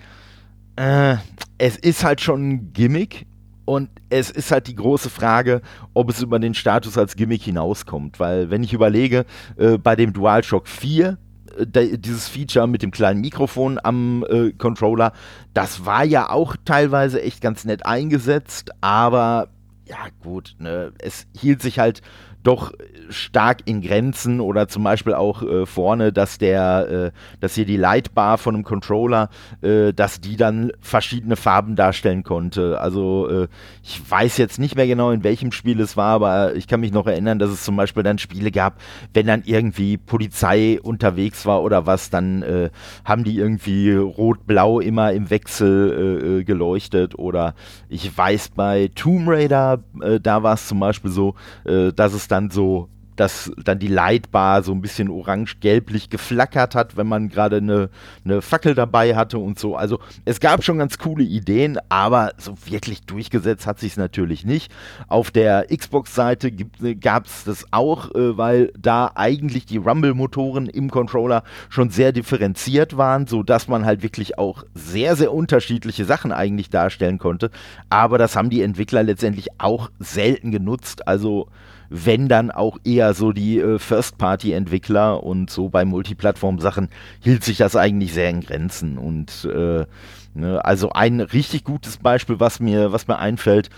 äh, 0.76 1.16
es 1.58 1.76
ist 1.76 2.04
halt 2.04 2.22
schon 2.22 2.48
ein 2.48 2.74
Gimmick 2.74 3.26
und 3.66 3.90
es 4.10 4.30
ist 4.30 4.52
halt 4.52 4.68
die 4.68 4.76
große 4.76 5.10
Frage, 5.10 5.62
ob 5.94 6.10
es 6.10 6.22
über 6.22 6.40
den 6.40 6.54
Status 6.54 6.98
als 6.98 7.16
Gimmick 7.16 7.42
hinauskommt. 7.42 8.20
Weil, 8.20 8.50
wenn 8.50 8.64
ich 8.64 8.74
überlege, 8.74 9.26
äh, 9.58 9.78
bei 9.78 9.96
dem 9.96 10.14
DualShock 10.14 10.68
4, 10.68 11.18
äh, 11.58 11.98
dieses 11.98 12.28
Feature 12.28 12.68
mit 12.68 12.84
dem 12.84 12.92
kleinen 12.92 13.22
Mikrofon 13.22 13.80
am 13.84 14.24
äh, 14.30 14.52
Controller, 14.52 15.14
das 15.54 15.86
war 15.86 16.04
ja 16.04 16.30
auch 16.30 16.56
teilweise 16.64 17.22
echt 17.22 17.42
ganz 17.42 17.66
nett 17.66 17.86
eingesetzt, 17.86 18.72
aber 18.82 19.50
ja, 19.88 20.08
gut, 20.24 20.56
ne, 20.60 20.94
es 21.00 21.28
hielt 21.38 21.62
sich 21.62 21.80
halt 21.80 22.02
doch 22.46 22.74
stark 23.10 23.60
in 23.66 23.82
Grenzen 23.82 24.40
oder 24.40 24.68
zum 24.68 24.84
Beispiel 24.84 25.14
auch 25.14 25.42
äh, 25.44 25.66
vorne, 25.66 26.12
dass 26.12 26.38
der, 26.38 27.12
äh, 27.14 27.40
dass 27.40 27.56
hier 27.56 27.66
die 27.66 27.78
Lightbar 27.78 28.38
von 28.38 28.56
einem 28.56 28.64
Controller, 28.64 29.30
äh, 29.62 29.94
dass 29.94 30.22
die 30.22 30.38
dann 30.38 30.72
verschiedene 30.80 31.36
Farben 31.36 31.76
darstellen 31.76 32.24
konnte. 32.24 32.80
Also 32.80 33.30
äh, 33.30 33.48
ich 33.84 34.00
weiß 34.10 34.38
jetzt 34.38 34.60
nicht 34.60 34.76
mehr 34.76 34.88
genau, 34.88 35.12
in 35.12 35.24
welchem 35.24 35.52
Spiel 35.52 35.80
es 35.80 35.98
war, 35.98 36.16
aber 36.16 36.56
ich 36.56 36.68
kann 36.68 36.80
mich 36.80 36.92
noch 36.92 37.08
erinnern, 37.08 37.40
dass 37.40 37.50
es 37.50 37.64
zum 37.64 37.76
Beispiel 37.76 38.04
dann 38.04 38.18
Spiele 38.18 38.52
gab, 38.52 38.80
wenn 39.14 39.28
dann 39.28 39.44
irgendwie 39.46 39.98
Polizei 39.98 40.80
unterwegs 40.82 41.46
war 41.46 41.64
oder 41.64 41.86
was, 41.86 42.10
dann 42.10 42.42
äh, 42.44 42.70
haben 43.04 43.24
die 43.24 43.38
irgendwie 43.38 43.92
rot-blau 43.94 44.80
immer 44.80 45.14
im 45.14 45.30
Wechsel 45.30 46.40
äh, 46.40 46.44
geleuchtet 46.44 47.18
oder 47.18 47.56
ich 47.90 48.16
weiß 48.16 48.50
bei 48.50 48.90
Tomb 48.96 49.28
Raider, 49.28 49.80
da 50.22 50.44
war 50.44 50.54
es 50.54 50.68
zum 50.68 50.80
Beispiel 50.80 51.12
so, 51.12 51.36
dass 51.64 52.14
es 52.14 52.28
dann 52.36 52.52
so 52.52 52.90
dass 53.16 53.52
dann 53.64 53.80
die 53.80 53.88
Lightbar 53.88 54.64
so 54.64 54.72
ein 54.72 54.82
bisschen 54.82 55.10
orange-gelblich 55.10 56.10
geflackert 56.10 56.76
hat, 56.76 56.98
wenn 56.98 57.08
man 57.08 57.30
gerade 57.30 57.58
eine, 57.58 57.90
eine 58.24 58.42
Fackel 58.42 58.76
dabei 58.76 59.16
hatte 59.16 59.38
und 59.38 59.58
so. 59.58 59.76
Also 59.76 60.00
es 60.26 60.40
gab 60.40 60.64
schon 60.64 60.78
ganz 60.78 60.98
coole 60.98 61.24
Ideen, 61.24 61.78
aber 61.90 62.34
so 62.38 62.56
wirklich 62.66 63.04
durchgesetzt 63.04 63.68
hat 63.68 63.80
sich 63.80 63.94
es 63.94 63.98
natürlich 63.98 64.46
nicht. 64.46 64.72
Auf 65.08 65.32
der 65.32 65.68
Xbox-Seite 65.68 66.52
gab 67.00 67.26
es 67.26 67.44
das 67.46 67.66
auch, 67.72 68.14
äh, 68.14 68.38
weil 68.38 68.72
da 68.78 69.12
eigentlich 69.16 69.66
die 69.66 69.78
Rumble-Motoren 69.78 70.68
im 70.68 70.90
Controller 70.90 71.44
schon 71.70 71.90
sehr 71.90 72.12
differenziert 72.12 72.98
waren, 72.98 73.28
sodass 73.28 73.68
man 73.68 73.86
halt 73.86 74.04
wirklich 74.04 74.38
auch 74.38 74.64
sehr, 74.74 75.16
sehr 75.16 75.34
unterschiedliche 75.34 76.06
Sachen 76.06 76.32
eigentlich 76.32 76.70
darstellen 76.70 77.18
konnte. 77.18 77.52
Aber 77.90 78.18
das 78.18 78.36
haben 78.36 78.50
die 78.50 78.62
Entwickler 78.62 79.04
letztendlich 79.04 79.48
auch 79.60 79.90
selten 80.00 80.52
genutzt. 80.52 81.08
Also 81.08 81.48
wenn 81.90 82.28
dann 82.28 82.52
auch 82.52 82.78
eher 82.84 83.14
so 83.14 83.32
die 83.32 83.60
äh, 83.60 83.80
First-Party-Entwickler 83.80 85.24
und 85.24 85.50
so 85.50 85.70
bei 85.70 85.86
Multiplattform-Sachen 85.86 86.90
hielt 87.20 87.44
sich 87.44 87.58
das 87.58 87.76
eigentlich 87.76 88.14
sehr 88.14 88.30
in 88.30 88.42
Grenzen. 88.42 88.98
Und 88.98 89.46
äh, 89.46 89.86
ne, 90.34 90.64
also 90.64 90.92
ein 90.92 91.22
richtig 91.22 91.64
gutes 91.64 91.98
Beispiel, 91.98 92.40
was 92.40 92.60
mir, 92.60 92.92
was 92.92 93.08
mir 93.08 93.20
einfällt, 93.20 93.70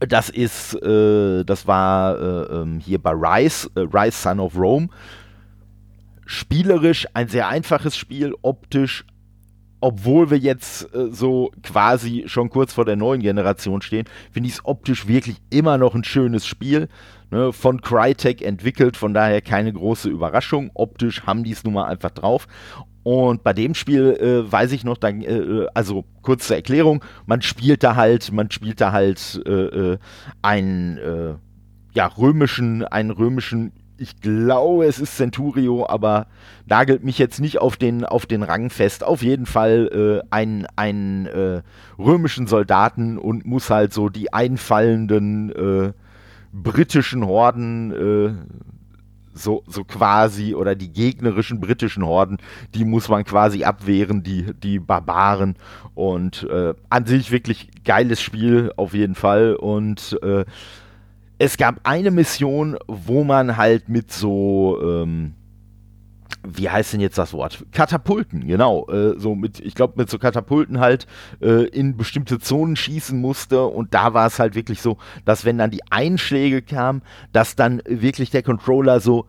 das 0.00 0.28
ist, 0.28 0.74
äh, 0.74 1.44
das 1.44 1.66
war 1.66 2.18
äh, 2.18 2.62
ähm, 2.62 2.80
hier 2.80 2.98
bei 2.98 3.12
Rise, 3.12 3.70
äh, 3.74 3.80
Rise 3.80 4.16
Son 4.16 4.40
of 4.40 4.56
Rome. 4.56 4.88
Spielerisch 6.26 7.06
ein 7.14 7.28
sehr 7.28 7.48
einfaches 7.48 7.96
Spiel, 7.96 8.34
optisch 8.42 9.06
obwohl 9.80 10.30
wir 10.30 10.38
jetzt 10.38 10.94
äh, 10.94 11.08
so 11.10 11.50
quasi 11.62 12.24
schon 12.26 12.50
kurz 12.50 12.72
vor 12.72 12.84
der 12.84 12.96
neuen 12.96 13.20
Generation 13.20 13.82
stehen, 13.82 14.06
finde 14.32 14.48
ich 14.48 14.56
es 14.56 14.64
optisch 14.64 15.06
wirklich 15.06 15.36
immer 15.50 15.78
noch 15.78 15.94
ein 15.94 16.04
schönes 16.04 16.46
Spiel. 16.46 16.88
Ne, 17.30 17.52
von 17.52 17.82
Crytek 17.82 18.40
entwickelt, 18.40 18.96
von 18.96 19.12
daher 19.12 19.42
keine 19.42 19.70
große 19.70 20.08
Überraschung. 20.08 20.70
Optisch 20.72 21.24
haben 21.24 21.44
die 21.44 21.52
es 21.52 21.62
nun 21.62 21.74
mal 21.74 21.84
einfach 21.84 22.10
drauf. 22.10 22.48
Und 23.02 23.44
bei 23.44 23.52
dem 23.52 23.74
Spiel 23.74 24.16
äh, 24.20 24.50
weiß 24.50 24.72
ich 24.72 24.82
noch, 24.82 24.96
dann, 24.96 25.20
äh, 25.20 25.66
also 25.74 26.04
kurze 26.22 26.54
Erklärung, 26.54 27.04
man 27.26 27.42
spielt 27.42 27.82
da 27.82 27.96
halt, 27.96 28.32
man 28.32 28.50
spielt 28.50 28.80
da 28.80 28.92
halt 28.92 29.42
äh, 29.46 29.50
äh 29.50 29.98
einen 30.40 30.96
äh, 30.98 31.34
ja, 31.94 32.06
römischen, 32.06 32.84
einen 32.84 33.10
römischen 33.10 33.72
ich 33.98 34.20
glaube, 34.20 34.86
es 34.86 34.98
ist 34.98 35.16
Centurio, 35.16 35.86
aber 35.88 36.26
nagelt 36.66 37.04
mich 37.04 37.18
jetzt 37.18 37.40
nicht 37.40 37.58
auf 37.58 37.76
den, 37.76 38.04
auf 38.04 38.26
den 38.26 38.42
Rang 38.42 38.70
fest. 38.70 39.04
Auf 39.04 39.22
jeden 39.22 39.46
Fall 39.46 40.22
äh, 40.22 40.26
einen, 40.30 40.66
einen 40.76 41.26
äh, 41.26 41.62
römischen 41.98 42.46
Soldaten 42.46 43.18
und 43.18 43.44
muss 43.44 43.70
halt 43.70 43.92
so 43.92 44.08
die 44.08 44.32
einfallenden 44.32 45.50
äh, 45.50 45.92
britischen 46.52 47.26
Horden 47.26 47.92
äh, 47.92 48.32
so, 49.34 49.62
so 49.66 49.84
quasi 49.84 50.54
oder 50.54 50.74
die 50.74 50.92
gegnerischen 50.92 51.60
britischen 51.60 52.04
Horden, 52.04 52.38
die 52.74 52.84
muss 52.84 53.08
man 53.08 53.24
quasi 53.24 53.64
abwehren, 53.64 54.22
die, 54.22 54.52
die 54.54 54.78
Barbaren. 54.78 55.56
Und 55.94 56.44
äh, 56.50 56.74
an 56.88 57.06
sich 57.06 57.30
wirklich 57.30 57.68
geiles 57.84 58.20
Spiel 58.20 58.72
auf 58.76 58.94
jeden 58.94 59.14
Fall. 59.14 59.54
Und 59.54 60.18
äh, 60.22 60.44
es 61.38 61.56
gab 61.56 61.80
eine 61.84 62.10
Mission, 62.10 62.76
wo 62.86 63.24
man 63.24 63.56
halt 63.56 63.88
mit 63.88 64.12
so, 64.12 64.78
ähm, 64.82 65.34
wie 66.46 66.68
heißt 66.68 66.92
denn 66.92 67.00
jetzt 67.00 67.18
das 67.18 67.32
Wort? 67.32 67.64
Katapulten, 67.72 68.46
genau. 68.46 68.88
Äh, 68.88 69.18
so 69.18 69.34
mit, 69.34 69.60
ich 69.60 69.74
glaube, 69.74 69.94
mit 69.96 70.10
so 70.10 70.18
Katapulten 70.18 70.80
halt 70.80 71.06
äh, 71.40 71.64
in 71.66 71.96
bestimmte 71.96 72.38
Zonen 72.38 72.76
schießen 72.76 73.20
musste. 73.20 73.66
Und 73.66 73.94
da 73.94 74.14
war 74.14 74.26
es 74.26 74.38
halt 74.38 74.54
wirklich 74.54 74.82
so, 74.82 74.98
dass 75.24 75.44
wenn 75.44 75.58
dann 75.58 75.70
die 75.70 75.82
Einschläge 75.90 76.62
kamen, 76.62 77.02
dass 77.32 77.54
dann 77.54 77.82
wirklich 77.86 78.30
der 78.30 78.42
Controller 78.42 79.00
so 79.00 79.26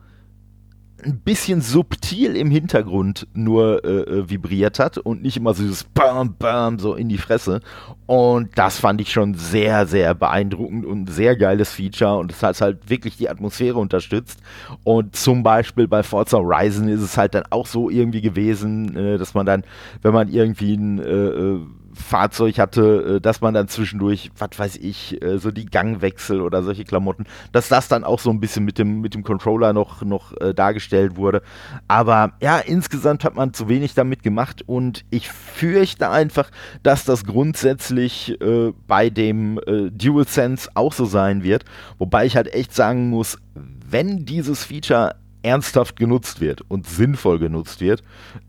ein 1.04 1.20
bisschen 1.20 1.60
subtil 1.60 2.36
im 2.36 2.50
Hintergrund 2.50 3.26
nur 3.34 3.84
äh, 3.84 3.88
äh, 3.88 4.30
vibriert 4.30 4.78
hat 4.78 4.98
und 4.98 5.22
nicht 5.22 5.36
immer 5.36 5.54
so 5.54 5.62
dieses 5.62 5.84
Bam, 5.84 6.36
Bam 6.38 6.78
so 6.78 6.94
in 6.94 7.08
die 7.08 7.18
Fresse. 7.18 7.60
Und 8.06 8.50
das 8.56 8.78
fand 8.78 9.00
ich 9.00 9.12
schon 9.12 9.34
sehr, 9.34 9.86
sehr 9.86 10.14
beeindruckend 10.14 10.84
und 10.84 11.02
ein 11.02 11.06
sehr 11.06 11.36
geiles 11.36 11.70
Feature 11.70 12.18
und 12.18 12.32
es 12.32 12.42
hat 12.42 12.60
halt 12.60 12.90
wirklich 12.90 13.16
die 13.16 13.28
Atmosphäre 13.28 13.78
unterstützt. 13.78 14.40
Und 14.84 15.16
zum 15.16 15.42
Beispiel 15.42 15.86
bei 15.86 16.02
Forza 16.02 16.38
Horizon 16.38 16.88
ist 16.88 17.02
es 17.02 17.16
halt 17.16 17.34
dann 17.34 17.44
auch 17.50 17.66
so 17.66 17.90
irgendwie 17.90 18.20
gewesen, 18.20 18.96
äh, 18.96 19.18
dass 19.18 19.34
man 19.34 19.46
dann, 19.46 19.64
wenn 20.02 20.12
man 20.12 20.28
irgendwie 20.28 20.74
ein 20.74 20.98
äh, 20.98 21.04
äh 21.04 21.60
Fahrzeug 21.92 22.58
hatte, 22.58 23.16
äh, 23.16 23.20
dass 23.20 23.40
man 23.40 23.54
dann 23.54 23.68
zwischendurch, 23.68 24.30
was 24.38 24.58
weiß 24.58 24.76
ich, 24.76 25.22
äh, 25.22 25.38
so 25.38 25.50
die 25.50 25.66
Gangwechsel 25.66 26.40
oder 26.40 26.62
solche 26.62 26.84
Klamotten, 26.84 27.24
dass 27.52 27.68
das 27.68 27.88
dann 27.88 28.04
auch 28.04 28.20
so 28.20 28.30
ein 28.30 28.40
bisschen 28.40 28.64
mit 28.64 28.78
dem, 28.78 29.00
mit 29.00 29.14
dem 29.14 29.24
Controller 29.24 29.72
noch, 29.72 30.02
noch 30.02 30.36
äh, 30.40 30.54
dargestellt 30.54 31.16
wurde. 31.16 31.42
Aber 31.88 32.32
ja, 32.40 32.58
insgesamt 32.58 33.24
hat 33.24 33.34
man 33.34 33.52
zu 33.52 33.68
wenig 33.68 33.94
damit 33.94 34.22
gemacht 34.22 34.62
und 34.66 35.04
ich 35.10 35.30
fürchte 35.30 36.10
einfach, 36.10 36.50
dass 36.82 37.04
das 37.04 37.24
grundsätzlich 37.24 38.40
äh, 38.40 38.72
bei 38.86 39.10
dem 39.10 39.58
äh, 39.66 39.90
DualSense 39.90 40.70
auch 40.74 40.92
so 40.92 41.04
sein 41.04 41.42
wird. 41.42 41.64
Wobei 41.98 42.26
ich 42.26 42.36
halt 42.36 42.52
echt 42.54 42.74
sagen 42.74 43.10
muss, 43.10 43.38
wenn 43.54 44.24
dieses 44.24 44.64
Feature 44.64 45.16
ernsthaft 45.42 45.96
genutzt 45.96 46.40
wird 46.40 46.62
und 46.68 46.86
sinnvoll 46.86 47.38
genutzt 47.38 47.80
wird, 47.80 48.02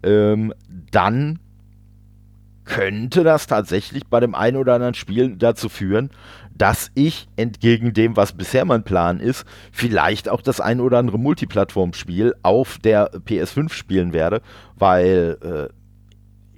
ähm, 0.03 0.53
dann 0.91 1.39
könnte 2.71 3.25
das 3.25 3.47
tatsächlich 3.47 4.07
bei 4.07 4.21
dem 4.21 4.33
einen 4.33 4.55
oder 4.55 4.73
anderen 4.73 4.93
Spiel 4.93 5.35
dazu 5.35 5.67
führen, 5.67 6.09
dass 6.55 6.89
ich 6.93 7.27
entgegen 7.35 7.91
dem, 7.91 8.15
was 8.15 8.31
bisher 8.31 8.63
mein 8.63 8.83
Plan 8.83 9.19
ist, 9.19 9.45
vielleicht 9.73 10.29
auch 10.29 10.41
das 10.41 10.61
ein 10.61 10.79
oder 10.79 10.97
andere 10.97 11.19
Multiplattform-Spiel 11.19 12.33
auf 12.43 12.77
der 12.77 13.11
PS5 13.11 13.73
spielen 13.73 14.13
werde, 14.13 14.41
weil 14.75 15.37
äh, 15.41 15.80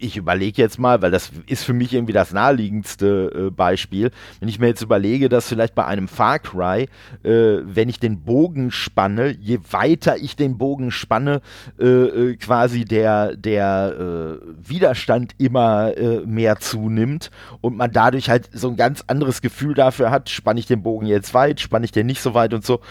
ich 0.03 0.17
überlege 0.17 0.61
jetzt 0.61 0.77
mal, 0.79 1.01
weil 1.01 1.11
das 1.11 1.31
ist 1.47 1.63
für 1.63 1.73
mich 1.73 1.93
irgendwie 1.93 2.13
das 2.13 2.33
naheliegendste 2.33 3.47
äh, 3.47 3.51
Beispiel, 3.51 4.11
wenn 4.39 4.49
ich 4.49 4.59
mir 4.59 4.67
jetzt 4.67 4.81
überlege, 4.81 5.29
dass 5.29 5.47
vielleicht 5.47 5.75
bei 5.75 5.85
einem 5.85 6.07
Far 6.07 6.39
Cry, 6.39 6.89
äh, 7.23 7.59
wenn 7.63 7.89
ich 7.89 7.99
den 7.99 8.21
Bogen 8.21 8.71
spanne, 8.71 9.29
je 9.29 9.59
weiter 9.71 10.17
ich 10.17 10.35
den 10.35 10.57
Bogen 10.57 10.91
spanne, 10.91 11.41
äh, 11.79 11.85
äh 11.85 12.35
quasi 12.35 12.83
der, 12.83 13.37
der 13.37 14.39
äh, 14.41 14.69
Widerstand 14.69 15.35
immer 15.37 15.95
äh, 15.97 16.25
mehr 16.25 16.59
zunimmt 16.59 17.31
und 17.61 17.77
man 17.77 17.91
dadurch 17.91 18.29
halt 18.29 18.49
so 18.51 18.69
ein 18.69 18.75
ganz 18.75 19.03
anderes 19.07 19.41
Gefühl 19.41 19.73
dafür 19.73 20.11
hat, 20.11 20.29
spanne 20.29 20.59
ich 20.59 20.65
den 20.65 20.83
Bogen 20.83 21.05
jetzt 21.05 21.33
weit, 21.33 21.61
spanne 21.61 21.85
ich 21.85 21.91
den 21.91 22.07
nicht 22.07 22.21
so 22.21 22.33
weit 22.33 22.53
und 22.53 22.65
so. 22.65 22.81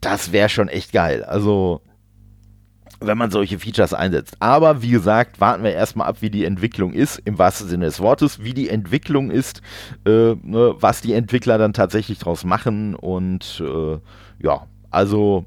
Das 0.00 0.32
wäre 0.32 0.48
schon 0.48 0.68
echt 0.68 0.92
geil. 0.92 1.22
Also 1.24 1.82
wenn 3.00 3.18
man 3.18 3.30
solche 3.30 3.58
Features 3.58 3.94
einsetzt. 3.94 4.36
Aber 4.40 4.82
wie 4.82 4.90
gesagt, 4.90 5.40
warten 5.40 5.64
wir 5.64 5.72
erstmal 5.72 6.08
ab, 6.08 6.18
wie 6.20 6.30
die 6.30 6.44
Entwicklung 6.44 6.92
ist, 6.92 7.20
im 7.24 7.38
wahrsten 7.38 7.68
Sinne 7.68 7.86
des 7.86 8.00
Wortes, 8.00 8.42
wie 8.44 8.54
die 8.54 8.68
Entwicklung 8.68 9.30
ist, 9.30 9.62
äh, 10.06 10.34
ne, 10.42 10.74
was 10.78 11.00
die 11.00 11.14
Entwickler 11.14 11.58
dann 11.58 11.72
tatsächlich 11.72 12.18
draus 12.18 12.44
machen 12.44 12.94
und 12.94 13.62
äh, 13.64 13.98
ja, 14.42 14.66
also 14.90 15.44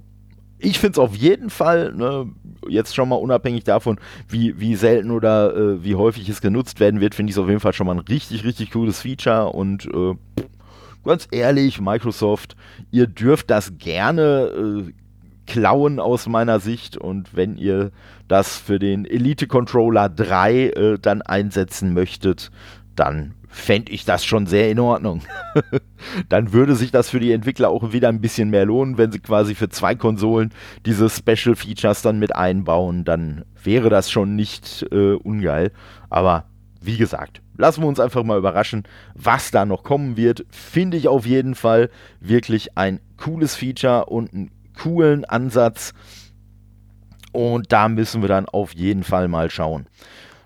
ich 0.58 0.80
finde 0.80 0.94
es 0.94 1.00
auf 1.00 1.16
jeden 1.16 1.50
Fall, 1.50 1.94
ne, 1.94 2.32
jetzt 2.68 2.96
schon 2.96 3.10
mal 3.10 3.16
unabhängig 3.16 3.66
davon, 3.66 4.00
wie, 4.30 4.60
wie 4.60 4.76
selten 4.76 5.12
oder 5.12 5.56
äh, 5.56 5.84
wie 5.84 5.96
häufig 5.96 6.28
es 6.30 6.42
genutzt 6.42 6.80
werden 6.80 7.02
wird, 7.02 7.16
finde 7.16 7.30
ich 7.30 7.36
es 7.36 7.42
auf 7.42 7.50
jeden 7.50 7.60
Fall 7.60 7.74
schon 7.74 7.88
mal 7.88 7.96
ein 7.96 8.00
richtig, 8.00 8.44
richtig 8.44 8.72
cooles 8.72 9.02
Feature 9.02 9.50
und 9.50 9.86
äh, 9.86 10.16
ganz 11.04 11.28
ehrlich, 11.32 11.82
Microsoft, 11.82 12.56
ihr 12.92 13.08
dürft 13.08 13.50
das 13.50 13.78
gerne 13.78 14.86
äh, 14.88 15.03
klauen 15.48 16.00
aus 16.00 16.28
meiner 16.28 16.60
Sicht. 16.60 16.98
Und 16.98 17.36
wenn 17.36 17.58
ihr 17.58 17.92
das 18.28 18.58
für 18.58 18.80
den 18.80 19.06
Elite 19.06 19.48
Controller 19.48 20.10
3 20.10 20.54
äh, 20.54 21.00
dann 21.00 21.22
einsetzen 21.22 21.94
möchtet, 21.94 22.52
dann 22.96 23.34
fände 23.54 23.92
ich 23.92 24.04
das 24.04 24.26
schon 24.26 24.48
sehr 24.48 24.72
in 24.72 24.80
Ordnung. 24.80 25.22
dann 26.30 26.54
würde 26.54 26.76
sich 26.76 26.92
das 26.92 27.10
für 27.10 27.20
die 27.20 27.32
Entwickler 27.32 27.70
auch 27.70 27.94
wieder 27.94 28.10
ein 28.10 28.22
bisschen 28.22 28.50
mehr 28.50 28.66
lohnen, 28.66 28.98
wenn 28.98 29.12
sie 29.12 29.20
quasi 29.20 29.54
für 29.54 29.70
zwei 29.70 29.94
Konsolen 29.96 30.52
diese 30.86 31.10
Special 31.10 31.56
Features 31.56 32.02
dann 32.02 32.20
mit 32.20 32.36
einbauen. 32.36 33.06
Dann 33.06 33.46
wäre 33.64 33.90
das 33.90 34.10
schon 34.10 34.36
nicht 34.36 34.86
äh, 34.92 35.14
ungeil. 35.14 35.72
Aber 36.10 36.46
wie 36.82 36.98
gesagt, 36.98 37.42
lassen 37.56 37.82
wir 37.82 37.88
uns 37.88 38.00
einfach 38.00 38.24
mal 38.24 38.38
überraschen, 38.38 38.84
was 39.14 39.52
da 39.52 39.66
noch 39.66 39.84
kommen 39.84 40.18
wird. 40.18 40.46
Finde 40.50 40.98
ich 40.98 41.08
auf 41.08 41.26
jeden 41.26 41.56
Fall 41.56 41.90
wirklich 42.20 42.78
ein 42.78 43.00
cooles 43.18 43.56
Feature 43.56 44.06
und 44.08 44.34
ein 44.34 44.52
coolen 44.74 45.26
Ansatz. 45.26 45.94
Und 47.32 47.72
da 47.72 47.90
müssen 47.90 48.22
wir 48.22 48.30
dann 48.30 48.46
auf 48.48 48.74
jeden 48.74 49.04
Fall 49.04 49.28
mal 49.28 49.50
schauen. 49.50 49.88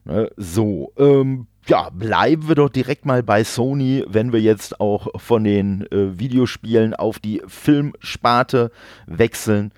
Ne, 0.05 0.31
so, 0.38 0.93
ähm, 0.98 1.48
ja, 1.67 1.89
bleiben 1.89 2.48
wir 2.48 2.55
doch 2.55 2.69
direkt 2.69 3.05
mal 3.05 3.24
bei 3.24 3.43
Sony, 3.43 4.05
wenn 4.07 4.31
wir 4.31 4.39
jetzt 4.39 4.79
auch 4.79 5.07
von 5.19 5.43
den 5.43 5.86
äh, 5.91 6.17
Videospielen 6.17 6.93
auf 6.93 7.19
die 7.19 7.41
Filmsparte 7.46 8.72
wechseln. 9.05 9.74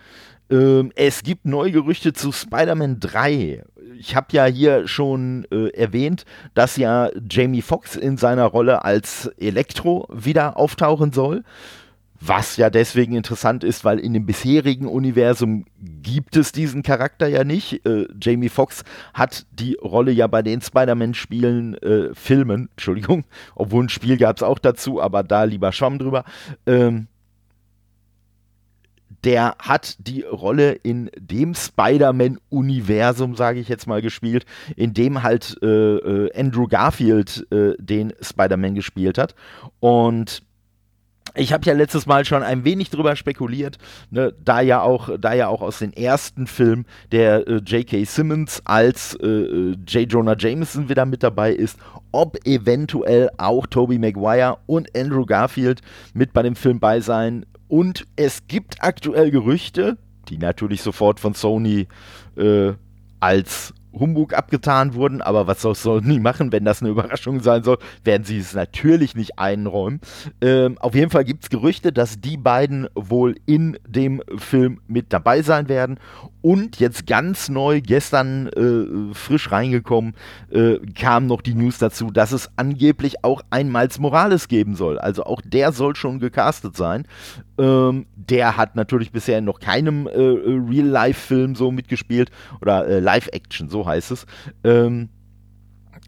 Ähm, 0.52 0.92
es 0.96 1.24
gibt 1.24 1.46
neue 1.46 1.72
Gerüchte 1.72 2.14
zu 2.14 2.32
Spider-Man 2.32 3.00
3. 3.00 3.64
Ich 3.98 4.16
habe 4.16 4.28
ja 4.32 4.46
hier 4.46 4.88
schon 4.88 5.46
äh, 5.52 5.70
erwähnt, 5.70 6.26
dass 6.54 6.78
ja 6.78 7.10
Jamie 7.30 7.64
Foxx 7.64 7.96
in 7.96 8.18
seiner 8.18 8.46
Rolle 8.46 8.86
als 8.86 9.28
Elektro 9.40 10.08
wieder 10.12 10.58
auftauchen 10.58 11.12
soll. 11.12 11.44
Was 12.22 12.58
ja 12.58 12.70
deswegen 12.70 13.16
interessant 13.16 13.64
ist, 13.64 13.86
weil 13.86 13.98
in 13.98 14.14
dem 14.14 14.26
bisherigen 14.26 14.88
Universum 14.88 15.66
gibt 15.80 16.36
es 16.36 16.52
diesen 16.52 16.84
Charakter 16.84 17.28
ja 17.28 17.46
nicht. 17.46 17.86
Äh, 17.86 18.08
Jamie 18.22 18.50
Foxx 18.50 18.84
hat 19.14 19.46
die 19.52 19.76
Rolle 19.76 20.12
ja 20.12 20.28
bei 20.28 20.42
den 20.42 20.62
Spider-Man-Spielen, 20.62 21.76
äh, 21.76 22.14
Filmen, 22.14 22.70
Entschuldigung, 22.76 23.24
obwohl 23.56 23.86
ein 23.86 23.90
Spiel 23.90 24.18
gab 24.18 24.36
es 24.36 24.44
auch 24.44 24.60
dazu, 24.60 25.02
aber 25.02 25.24
da 25.24 25.46
lieber 25.46 25.72
Schwamm 25.72 25.98
drüber. 25.98 26.26
Ähm, 26.66 27.08
der 29.24 29.56
hat 29.60 29.96
die 30.00 30.22
Rolle 30.22 30.74
in 30.74 31.10
dem 31.18 31.54
Spider-Man-Universum, 31.54 33.36
sage 33.36 33.60
ich 33.60 33.68
jetzt 33.68 33.88
mal, 33.88 34.02
gespielt, 34.02 34.46
in 34.76 34.94
dem 34.94 35.24
halt 35.24 35.58
äh, 35.62 35.68
äh 35.68 36.40
Andrew 36.40 36.68
Garfield 36.68 37.46
äh, 37.52 37.74
den 37.78 38.14
Spider-Man 38.22 38.76
gespielt 38.76 39.18
hat. 39.18 39.36
Und 39.80 40.44
ich 41.40 41.54
habe 41.54 41.66
ja 41.66 41.74
letztes 41.74 42.06
Mal 42.06 42.26
schon 42.26 42.44
ein 42.44 42.64
wenig 42.64 42.90
drüber 42.90 43.16
spekuliert, 43.16 43.78
ne, 44.12 44.34
da 44.44 44.62
ja 44.62 44.82
auch, 44.82 45.10
da 45.20 45.34
ja 45.34 45.48
auch 45.48 45.62
aus 45.62 45.80
den 45.80 45.94
ersten 45.94 46.48
Filmen 46.48 46.86
der 47.12 47.48
äh, 47.48 47.56
J.K. 47.58 48.04
Simmons 48.04 48.62
als 48.66 49.16
äh, 49.16 49.28
äh, 49.28 49.76
J. 49.88 50.12
Jonah 50.12 50.36
Jameson 50.38 50.90
wieder 50.90 51.06
mit 51.06 51.24
dabei 51.24 51.54
ist, 51.54 51.78
ob 52.12 52.38
eventuell 52.46 53.30
auch 53.38 53.66
Tobey 53.68 53.98
Maguire 53.98 54.58
und 54.66 54.96
Andrew 54.96 55.26
Garfield 55.26 55.82
mit 56.14 56.34
bei 56.34 56.44
dem 56.44 56.56
Film 56.56 56.80
bei 56.80 57.00
sein. 57.00 57.46
Und 57.68 58.06
es 58.16 58.48
gibt 58.48 58.84
aktuell 58.84 59.32
Gerüchte, 59.32 59.98
die 60.28 60.38
natürlich 60.38 60.82
sofort 60.82 61.20
von 61.20 61.34
Sony 61.34 61.88
äh, 62.38 62.74
als 63.20 63.74
Humbug 63.94 64.34
abgetan 64.34 64.94
wurden, 64.94 65.22
aber 65.22 65.48
was 65.48 65.62
soll, 65.62 66.02
nie 66.02 66.20
machen, 66.20 66.52
wenn 66.52 66.66
das 66.66 66.82
eine 66.82 66.92
Überraschung 66.92 67.42
sein 67.42 67.64
soll, 67.64 67.78
werden 68.04 68.24
sie 68.24 68.38
es 68.38 68.54
natürlich 68.54 69.16
nicht 69.16 69.40
einräumen. 69.40 70.00
Ähm, 70.42 70.78
auf 70.80 70.96
jeden 70.96 71.12
Fall 71.12 71.26
gibt 71.26 71.44
es 71.44 71.50
Gerüchte, 71.50 71.92
dass 71.92 72.20
die 72.20 72.38
beiden 72.38 72.88
wohl 72.96 73.36
in 73.46 73.78
dem 73.88 74.22
Film 74.38 74.82
mit 74.88 75.12
dabei 75.14 75.42
sein 75.42 75.70
werden. 75.70 76.00
Und 76.42 76.80
jetzt 76.80 77.06
ganz 77.06 77.50
neu, 77.50 77.82
gestern 77.82 78.48
äh, 78.48 79.14
frisch 79.14 79.52
reingekommen, 79.52 80.14
äh, 80.50 80.78
kam 80.96 81.28
noch 81.28 81.42
die 81.42 81.54
News 81.54 81.80
dazu, 81.80 82.12
dass 82.12 82.32
es 82.32 82.50
angeblich 82.56 83.26
auch 83.26 83.42
ein 83.50 83.70
Miles 83.70 84.00
Morales 84.00 84.48
geben 84.48 84.76
soll. 84.76 85.00
Also 85.00 85.24
auch 85.26 85.42
der 85.44 85.74
soll 85.74 85.96
schon 85.96 86.20
gecastet 86.20 86.78
sein. 86.78 87.06
Ähm, 87.58 88.06
der 88.16 88.56
hat 88.56 88.76
natürlich 88.78 89.12
bisher 89.12 89.42
noch 89.42 89.60
keinem 89.60 90.08
äh, 90.08 90.12
Real-Life-Film 90.14 91.56
so 91.56 91.72
mitgespielt 91.72 92.32
oder 92.62 92.88
äh, 92.88 93.00
Live-Action, 93.00 93.68
so 93.68 93.79
heißt 93.86 94.12
es. 94.12 94.26
Ähm, 94.64 95.10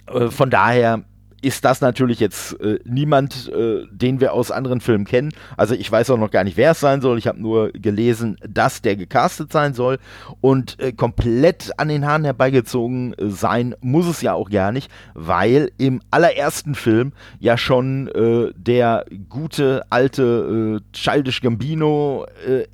äh, 0.07 0.29
von 0.29 0.49
daher 0.49 1.03
ist 1.41 1.65
das 1.65 1.81
natürlich 1.81 2.19
jetzt 2.19 2.59
äh, 2.61 2.79
niemand, 2.85 3.49
äh, 3.49 3.85
den 3.91 4.21
wir 4.21 4.33
aus 4.33 4.51
anderen 4.51 4.79
Filmen 4.79 5.05
kennen. 5.05 5.31
Also 5.57 5.73
ich 5.73 5.91
weiß 5.91 6.09
auch 6.11 6.17
noch 6.17 6.31
gar 6.31 6.43
nicht, 6.43 6.57
wer 6.57 6.71
es 6.71 6.79
sein 6.79 7.01
soll. 7.01 7.17
Ich 7.17 7.27
habe 7.27 7.41
nur 7.41 7.71
gelesen, 7.71 8.37
dass 8.47 8.81
der 8.81 8.95
gecastet 8.95 9.51
sein 9.51 9.73
soll. 9.73 9.97
Und 10.39 10.79
äh, 10.79 10.91
komplett 10.91 11.71
an 11.77 11.87
den 11.87 12.05
Haaren 12.05 12.23
herbeigezogen 12.23 13.13
äh, 13.13 13.29
sein 13.29 13.75
muss 13.81 14.07
es 14.07 14.21
ja 14.21 14.33
auch 14.33 14.49
gar 14.49 14.71
nicht, 14.71 14.91
weil 15.13 15.71
im 15.77 16.01
allerersten 16.11 16.75
Film 16.75 17.13
ja 17.39 17.57
schon 17.57 18.07
äh, 18.09 18.51
der 18.55 19.05
gute 19.29 19.83
alte 19.89 20.79
äh, 20.79 20.95
Childish 20.95 21.41
Gambino, 21.41 22.25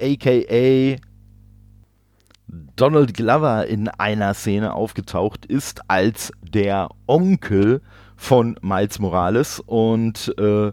aka 0.01 0.98
Donald 2.48 3.13
Glover 3.13 3.68
in 3.68 3.89
einer 3.89 4.34
Szene 4.34 4.74
aufgetaucht 4.74 5.46
ist 5.46 5.82
als 5.89 6.32
der 6.42 6.89
Onkel 7.06 7.82
von 8.16 8.58
Miles 8.62 9.00
Morales. 9.00 9.60
Und 9.66 10.34
äh, 10.38 10.72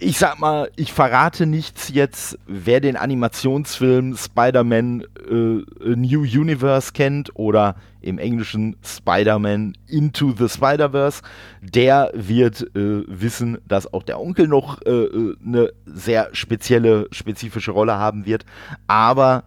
ich 0.00 0.16
sag 0.16 0.38
mal, 0.38 0.70
ich 0.76 0.92
verrate 0.92 1.44
nichts 1.44 1.88
jetzt, 1.92 2.38
wer 2.46 2.80
den 2.80 2.96
Animationsfilm 2.96 4.16
Spider-Man 4.16 5.02
äh, 5.28 5.96
New 5.96 6.22
Universe 6.22 6.92
kennt 6.92 7.30
oder 7.34 7.74
im 8.00 8.18
Englischen 8.18 8.76
Spider-Man 8.82 9.76
Into 9.88 10.32
the 10.38 10.48
Spider-Verse, 10.48 11.22
der 11.60 12.12
wird 12.14 12.62
äh, 12.76 13.02
wissen, 13.08 13.58
dass 13.66 13.92
auch 13.92 14.04
der 14.04 14.20
Onkel 14.20 14.46
noch 14.46 14.80
äh, 14.82 14.90
äh 14.90 15.36
eine 15.44 15.72
sehr 15.84 16.28
spezielle, 16.32 17.08
spezifische 17.10 17.72
Rolle 17.72 17.98
haben 17.98 18.24
wird. 18.24 18.46
Aber 18.86 19.44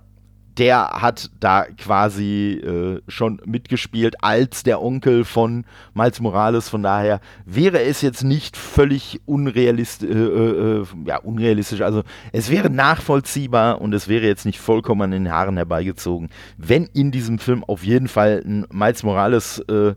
der 0.58 0.89
hat 1.01 1.29
da 1.39 1.65
quasi 1.77 2.62
äh, 2.63 3.01
schon 3.08 3.41
mitgespielt 3.46 4.24
als 4.24 4.63
der 4.63 4.81
Onkel 4.81 5.24
von 5.24 5.65
Miles 5.93 6.20
Morales. 6.20 6.67
Von 6.67 6.84
daher 6.84 7.22
wäre 7.46 7.81
es 7.81 8.01
jetzt 8.01 8.24
nicht 8.24 8.58
völlig 8.58 9.22
unrealistisch, 9.25 10.10
äh, 10.10 10.13
äh, 10.13 10.86
ja, 11.05 11.17
unrealistisch. 11.17 11.81
Also 11.81 12.03
es 12.34 12.50
wäre 12.50 12.70
nachvollziehbar 12.70 13.79
und 13.81 13.93
es 13.93 14.08
wäre 14.08 14.25
jetzt 14.25 14.46
nicht 14.46 14.60
vollkommen 14.60 15.01
an 15.01 15.12
den 15.12 15.31
Haaren 15.31 15.58
herbeigezogen, 15.58 16.29
wenn 16.58 16.86
in 16.86 17.12
diesem 17.12 17.39
Film 17.39 17.63
auf 17.63 17.84
jeden 17.84 18.08
Fall 18.08 18.43
ein 18.46 18.65
Miles 18.72 19.03
Morales 19.03 19.60
äh, 19.70 19.96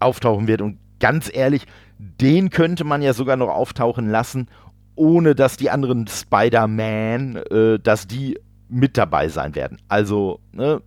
auftauchen 0.00 0.46
wird. 0.46 0.62
Und 0.62 0.78
ganz 1.00 1.30
ehrlich, 1.32 1.66
den 1.98 2.50
könnte 2.50 2.84
man 2.84 3.02
ja 3.02 3.12
sogar 3.12 3.36
noch 3.36 3.48
auftauchen 3.48 4.08
lassen, 4.08 4.48
ohne 4.94 5.34
dass 5.34 5.58
die 5.58 5.70
anderen 5.70 6.06
Spider-Man, 6.06 7.36
äh, 7.36 7.78
dass 7.78 8.06
die 8.06 8.38
mit 8.68 8.96
dabei 8.96 9.28
sein 9.28 9.54
werden. 9.54 9.78
Also 9.88 10.40
ne, 10.52 10.82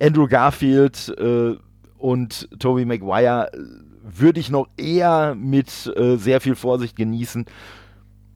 Andrew 0.00 0.26
Garfield 0.28 1.14
äh, 1.18 1.56
und 1.98 2.48
Tobey 2.58 2.84
Maguire 2.84 3.50
äh, 3.52 3.58
würde 4.02 4.40
ich 4.40 4.50
noch 4.50 4.68
eher 4.76 5.34
mit 5.34 5.92
äh, 5.96 6.16
sehr 6.16 6.40
viel 6.40 6.54
Vorsicht 6.54 6.96
genießen. 6.96 7.46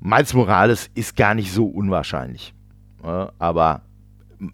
Miles 0.00 0.34
Morales 0.34 0.90
ist 0.94 1.16
gar 1.16 1.34
nicht 1.34 1.52
so 1.52 1.66
unwahrscheinlich. 1.66 2.54
Aber 3.02 3.82
äh, 4.40 4.46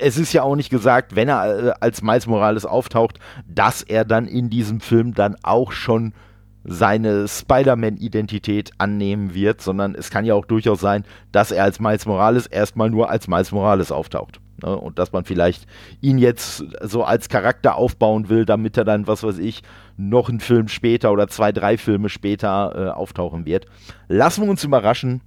es 0.00 0.16
ist 0.18 0.32
ja 0.32 0.42
auch 0.42 0.56
nicht 0.56 0.70
gesagt, 0.70 1.14
wenn 1.14 1.28
er 1.28 1.66
äh, 1.66 1.72
als 1.80 2.02
Miles 2.02 2.26
Morales 2.26 2.64
auftaucht, 2.64 3.18
dass 3.46 3.82
er 3.82 4.04
dann 4.04 4.26
in 4.26 4.50
diesem 4.50 4.80
Film 4.80 5.14
dann 5.14 5.36
auch 5.42 5.72
schon 5.72 6.14
seine 6.64 7.28
Spider-Man-Identität 7.28 8.72
annehmen 8.78 9.34
wird, 9.34 9.60
sondern 9.60 9.94
es 9.94 10.10
kann 10.10 10.24
ja 10.24 10.34
auch 10.34 10.46
durchaus 10.46 10.80
sein, 10.80 11.04
dass 11.30 11.52
er 11.52 11.64
als 11.64 11.78
Miles 11.78 12.06
Morales 12.06 12.46
erstmal 12.46 12.90
nur 12.90 13.10
als 13.10 13.28
Miles 13.28 13.52
Morales 13.52 13.92
auftaucht. 13.92 14.40
Ne? 14.62 14.76
Und 14.76 14.98
dass 14.98 15.12
man 15.12 15.24
vielleicht 15.24 15.66
ihn 16.00 16.18
jetzt 16.18 16.64
so 16.82 17.04
als 17.04 17.28
Charakter 17.28 17.76
aufbauen 17.76 18.28
will, 18.28 18.44
damit 18.46 18.76
er 18.76 18.84
dann, 18.84 19.06
was 19.06 19.22
weiß 19.22 19.38
ich, 19.38 19.62
noch 19.96 20.28
einen 20.28 20.40
Film 20.40 20.68
später 20.68 21.12
oder 21.12 21.28
zwei, 21.28 21.52
drei 21.52 21.76
Filme 21.76 22.08
später 22.08 22.72
äh, 22.74 22.90
auftauchen 22.90 23.44
wird. 23.44 23.66
Lassen 24.08 24.44
wir 24.44 24.50
uns 24.50 24.64
überraschen. 24.64 25.20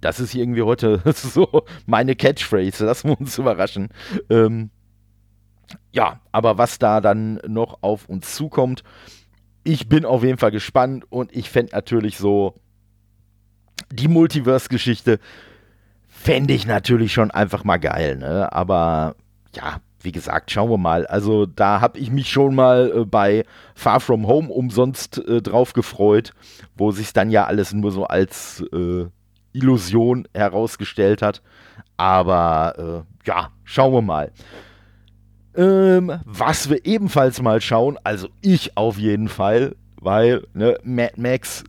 Das 0.00 0.20
ist 0.20 0.34
irgendwie 0.34 0.62
heute 0.62 1.00
so 1.14 1.62
meine 1.86 2.14
Catchphrase. 2.14 2.84
Lassen 2.84 3.08
wir 3.08 3.20
uns 3.20 3.38
überraschen. 3.38 3.88
Ähm, 4.28 4.70
ja, 5.92 6.20
aber 6.30 6.58
was 6.58 6.78
da 6.78 7.00
dann 7.00 7.40
noch 7.46 7.78
auf 7.80 8.06
uns 8.08 8.34
zukommt, 8.34 8.82
ich 9.64 9.88
bin 9.88 10.04
auf 10.04 10.22
jeden 10.22 10.38
Fall 10.38 10.50
gespannt 10.50 11.04
und 11.10 11.34
ich 11.34 11.50
fände 11.50 11.74
natürlich 11.74 12.18
so 12.18 12.54
die 13.90 14.08
Multiverse-Geschichte 14.08 15.18
fände 16.06 16.54
ich 16.54 16.66
natürlich 16.66 17.12
schon 17.12 17.30
einfach 17.30 17.64
mal 17.64 17.78
geil, 17.78 18.16
ne? 18.16 18.52
Aber 18.52 19.16
ja, 19.54 19.80
wie 20.00 20.12
gesagt, 20.12 20.50
schauen 20.50 20.70
wir 20.70 20.78
mal. 20.78 21.06
Also 21.06 21.46
da 21.46 21.80
habe 21.80 21.98
ich 21.98 22.10
mich 22.10 22.30
schon 22.30 22.54
mal 22.54 22.92
äh, 22.94 23.04
bei 23.04 23.44
Far 23.74 24.00
From 24.00 24.26
Home 24.26 24.48
umsonst 24.48 25.18
äh, 25.26 25.42
drauf 25.42 25.72
gefreut, 25.72 26.32
wo 26.76 26.92
sich 26.92 27.12
dann 27.12 27.30
ja 27.30 27.46
alles 27.46 27.72
nur 27.72 27.90
so 27.90 28.04
als 28.04 28.62
äh, 28.72 29.06
Illusion 29.52 30.28
herausgestellt 30.34 31.22
hat. 31.22 31.42
Aber 31.96 33.04
äh, 33.24 33.28
ja, 33.28 33.50
schauen 33.64 33.92
wir 33.92 34.02
mal. 34.02 34.30
Ähm, 35.56 36.20
was 36.24 36.68
wir 36.68 36.84
ebenfalls 36.84 37.40
mal 37.40 37.60
schauen, 37.60 37.98
also 38.02 38.28
ich 38.40 38.76
auf 38.76 38.98
jeden 38.98 39.28
Fall, 39.28 39.76
weil 40.00 40.42
ne, 40.52 40.78
Mad 40.82 41.14
Max 41.16 41.64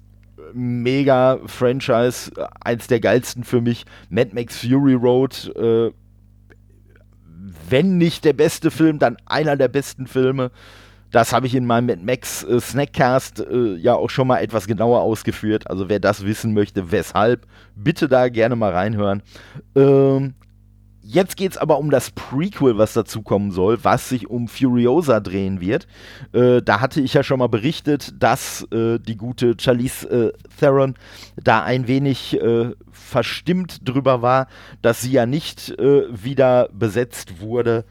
mega 0.53 1.39
Franchise, 1.45 2.31
eins 2.63 2.87
der 2.87 2.99
geilsten 2.99 3.43
für 3.43 3.61
mich. 3.61 3.85
Mad 4.09 4.31
Max 4.33 4.59
Fury 4.59 4.93
Road, 4.93 5.51
äh, 5.55 5.91
wenn 7.69 7.97
nicht 7.97 8.25
der 8.25 8.33
beste 8.33 8.71
Film, 8.71 8.99
dann 8.99 9.17
einer 9.25 9.55
der 9.55 9.67
besten 9.67 10.07
Filme. 10.07 10.51
Das 11.11 11.31
habe 11.31 11.47
ich 11.47 11.55
in 11.55 11.65
meinem 11.65 11.85
Mad 11.85 12.01
Max 12.03 12.43
äh, 12.43 12.59
Snackcast 12.59 13.39
äh, 13.39 13.75
ja 13.75 13.93
auch 13.95 14.09
schon 14.09 14.27
mal 14.27 14.39
etwas 14.39 14.67
genauer 14.67 15.01
ausgeführt. 15.01 15.69
Also 15.69 15.89
wer 15.89 15.99
das 15.99 16.25
wissen 16.25 16.53
möchte, 16.53 16.91
weshalb, 16.91 17.45
bitte 17.75 18.07
da 18.07 18.29
gerne 18.29 18.55
mal 18.55 18.71
reinhören. 18.71 19.21
Ähm, 19.75 20.33
Jetzt 21.07 21.37
geht 21.37 21.51
es 21.51 21.57
aber 21.59 21.77
um 21.77 21.91
das 21.91 22.09
Prequel, 22.09 22.79
was 22.79 22.93
dazu 22.93 23.21
kommen 23.21 23.51
soll, 23.51 23.83
was 23.83 24.09
sich 24.09 24.27
um 24.27 24.47
Furiosa 24.47 25.19
drehen 25.19 25.61
wird. 25.61 25.85
Äh, 26.33 26.63
da 26.63 26.81
hatte 26.81 26.99
ich 26.99 27.13
ja 27.13 27.21
schon 27.21 27.37
mal 27.37 27.47
berichtet, 27.47 28.15
dass 28.17 28.63
äh, 28.71 28.97
die 28.97 29.15
gute 29.15 29.55
Charlize 29.59 30.09
äh, 30.09 30.33
Theron 30.59 30.95
da 31.35 31.63
ein 31.63 31.87
wenig 31.87 32.41
äh, 32.41 32.71
verstimmt 32.91 33.87
drüber 33.87 34.23
war, 34.23 34.47
dass 34.81 35.01
sie 35.01 35.11
ja 35.11 35.27
nicht 35.27 35.69
äh, 35.77 36.05
wieder 36.11 36.69
besetzt 36.73 37.39
wurde, 37.39 37.85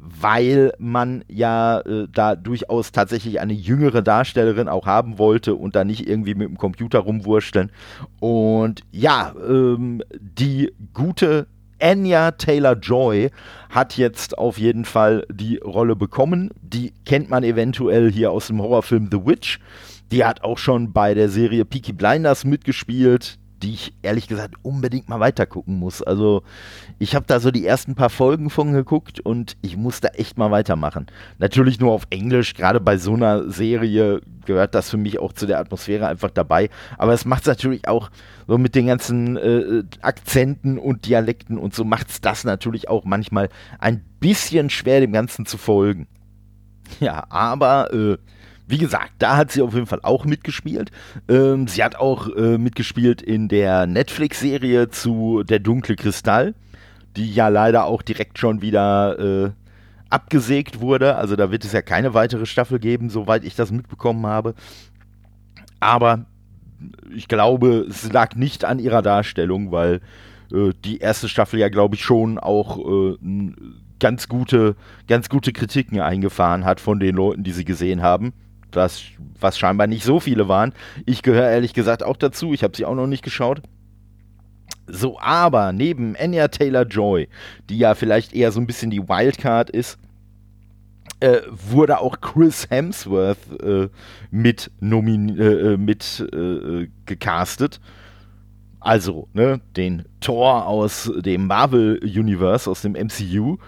weil 0.00 0.72
man 0.76 1.22
ja 1.28 1.78
äh, 1.82 2.08
da 2.12 2.34
durchaus 2.34 2.90
tatsächlich 2.90 3.38
eine 3.38 3.52
jüngere 3.52 4.02
Darstellerin 4.02 4.68
auch 4.68 4.86
haben 4.86 5.18
wollte 5.18 5.54
und 5.54 5.76
da 5.76 5.84
nicht 5.84 6.08
irgendwie 6.08 6.34
mit 6.34 6.48
dem 6.48 6.58
Computer 6.58 6.98
rumwurschteln. 6.98 7.70
Und 8.18 8.82
ja, 8.90 9.34
ähm, 9.48 10.02
die 10.18 10.74
gute 10.92 11.46
Anya 11.80 12.32
Taylor 12.32 12.74
Joy 12.74 13.30
hat 13.68 13.96
jetzt 13.96 14.38
auf 14.38 14.58
jeden 14.58 14.84
Fall 14.84 15.26
die 15.30 15.56
Rolle 15.56 15.96
bekommen. 15.96 16.50
Die 16.62 16.92
kennt 17.04 17.30
man 17.30 17.42
eventuell 17.42 18.10
hier 18.10 18.30
aus 18.30 18.46
dem 18.46 18.62
Horrorfilm 18.62 19.08
The 19.10 19.26
Witch. 19.26 19.58
Die 20.12 20.24
hat 20.24 20.42
auch 20.42 20.58
schon 20.58 20.92
bei 20.92 21.14
der 21.14 21.28
Serie 21.28 21.64
Peaky 21.64 21.92
Blinders 21.92 22.44
mitgespielt 22.44 23.39
die 23.62 23.74
ich 23.74 23.94
ehrlich 24.02 24.28
gesagt 24.28 24.54
unbedingt 24.62 25.08
mal 25.08 25.20
weitergucken 25.20 25.78
muss. 25.78 26.02
Also 26.02 26.42
ich 26.98 27.14
habe 27.14 27.26
da 27.26 27.40
so 27.40 27.50
die 27.50 27.66
ersten 27.66 27.94
paar 27.94 28.10
Folgen 28.10 28.50
von 28.50 28.72
geguckt 28.72 29.20
und 29.20 29.56
ich 29.62 29.76
muss 29.76 30.00
da 30.00 30.08
echt 30.08 30.38
mal 30.38 30.50
weitermachen. 30.50 31.06
Natürlich 31.38 31.80
nur 31.80 31.92
auf 31.92 32.06
Englisch, 32.10 32.54
gerade 32.54 32.80
bei 32.80 32.96
so 32.96 33.14
einer 33.14 33.50
Serie 33.50 34.20
gehört 34.46 34.74
das 34.74 34.90
für 34.90 34.96
mich 34.96 35.18
auch 35.18 35.32
zu 35.32 35.46
der 35.46 35.58
Atmosphäre 35.58 36.08
einfach 36.08 36.30
dabei. 36.30 36.70
Aber 36.98 37.12
es 37.12 37.24
macht 37.24 37.42
es 37.42 37.48
natürlich 37.48 37.86
auch 37.86 38.10
so 38.46 38.58
mit 38.58 38.74
den 38.74 38.86
ganzen 38.86 39.36
äh, 39.36 39.82
Akzenten 40.00 40.78
und 40.78 41.06
Dialekten 41.06 41.58
und 41.58 41.74
so 41.74 41.84
macht 41.84 42.08
es 42.10 42.20
das 42.20 42.44
natürlich 42.44 42.88
auch 42.88 43.04
manchmal 43.04 43.48
ein 43.78 44.04
bisschen 44.20 44.70
schwer, 44.70 45.00
dem 45.00 45.12
Ganzen 45.12 45.46
zu 45.46 45.58
folgen. 45.58 46.08
Ja, 46.98 47.24
aber 47.30 47.92
äh, 47.94 48.18
wie 48.70 48.78
gesagt, 48.78 49.12
da 49.18 49.36
hat 49.36 49.50
sie 49.50 49.62
auf 49.62 49.74
jeden 49.74 49.86
Fall 49.86 50.00
auch 50.02 50.24
mitgespielt. 50.24 50.90
Ähm, 51.28 51.66
sie 51.66 51.82
hat 51.82 51.96
auch 51.96 52.28
äh, 52.36 52.56
mitgespielt 52.56 53.20
in 53.20 53.48
der 53.48 53.86
Netflix-Serie 53.86 54.90
zu 54.90 55.42
Der 55.42 55.58
dunkle 55.58 55.96
Kristall, 55.96 56.54
die 57.16 57.32
ja 57.32 57.48
leider 57.48 57.84
auch 57.84 58.02
direkt 58.02 58.38
schon 58.38 58.62
wieder 58.62 59.18
äh, 59.18 59.50
abgesägt 60.08 60.80
wurde. 60.80 61.16
Also 61.16 61.36
da 61.36 61.50
wird 61.50 61.64
es 61.64 61.72
ja 61.72 61.82
keine 61.82 62.14
weitere 62.14 62.46
Staffel 62.46 62.78
geben, 62.78 63.10
soweit 63.10 63.44
ich 63.44 63.56
das 63.56 63.70
mitbekommen 63.72 64.26
habe. 64.26 64.54
Aber 65.80 66.26
ich 67.14 67.28
glaube, 67.28 67.86
es 67.88 68.12
lag 68.12 68.36
nicht 68.36 68.64
an 68.64 68.78
ihrer 68.78 69.02
Darstellung, 69.02 69.72
weil 69.72 70.00
äh, 70.52 70.70
die 70.84 70.98
erste 70.98 71.28
Staffel 71.28 71.58
ja, 71.58 71.68
glaube 71.68 71.96
ich, 71.96 72.04
schon 72.04 72.38
auch 72.38 72.78
äh, 72.78 73.16
ganz 73.98 74.28
gute, 74.28 74.76
ganz 75.08 75.28
gute 75.28 75.52
Kritiken 75.52 76.00
eingefahren 76.00 76.64
hat 76.64 76.80
von 76.80 77.00
den 77.00 77.16
Leuten, 77.16 77.44
die 77.44 77.52
sie 77.52 77.64
gesehen 77.64 78.02
haben. 78.02 78.32
Das, 78.70 79.02
was 79.40 79.58
scheinbar 79.58 79.86
nicht 79.86 80.04
so 80.04 80.20
viele 80.20 80.48
waren. 80.48 80.72
Ich 81.06 81.22
gehöre 81.22 81.50
ehrlich 81.50 81.74
gesagt 81.74 82.02
auch 82.02 82.16
dazu. 82.16 82.52
Ich 82.52 82.62
habe 82.62 82.76
sie 82.76 82.84
auch 82.84 82.94
noch 82.94 83.06
nicht 83.06 83.22
geschaut. 83.22 83.62
So, 84.86 85.18
aber 85.20 85.72
neben 85.72 86.16
Anya 86.16 86.48
Taylor 86.48 86.84
Joy, 86.84 87.28
die 87.68 87.78
ja 87.78 87.94
vielleicht 87.94 88.34
eher 88.34 88.50
so 88.50 88.60
ein 88.60 88.66
bisschen 88.66 88.90
die 88.90 89.08
Wildcard 89.08 89.70
ist, 89.70 89.98
äh, 91.20 91.40
wurde 91.50 92.00
auch 92.00 92.20
Chris 92.20 92.68
Hemsworth 92.70 93.60
äh, 93.62 93.88
mit, 94.30 94.70
nomin 94.80 95.38
äh, 95.38 95.72
äh 95.72 95.76
mit 95.76 96.26
äh, 96.32 96.88
gecastet. 97.06 97.80
Also, 98.80 99.28
ne, 99.34 99.60
den 99.76 100.06
Thor 100.20 100.66
aus 100.66 101.12
dem 101.14 101.46
Marvel 101.46 102.00
Universe, 102.02 102.68
aus 102.68 102.80
dem 102.80 102.92
MCU. 102.92 103.58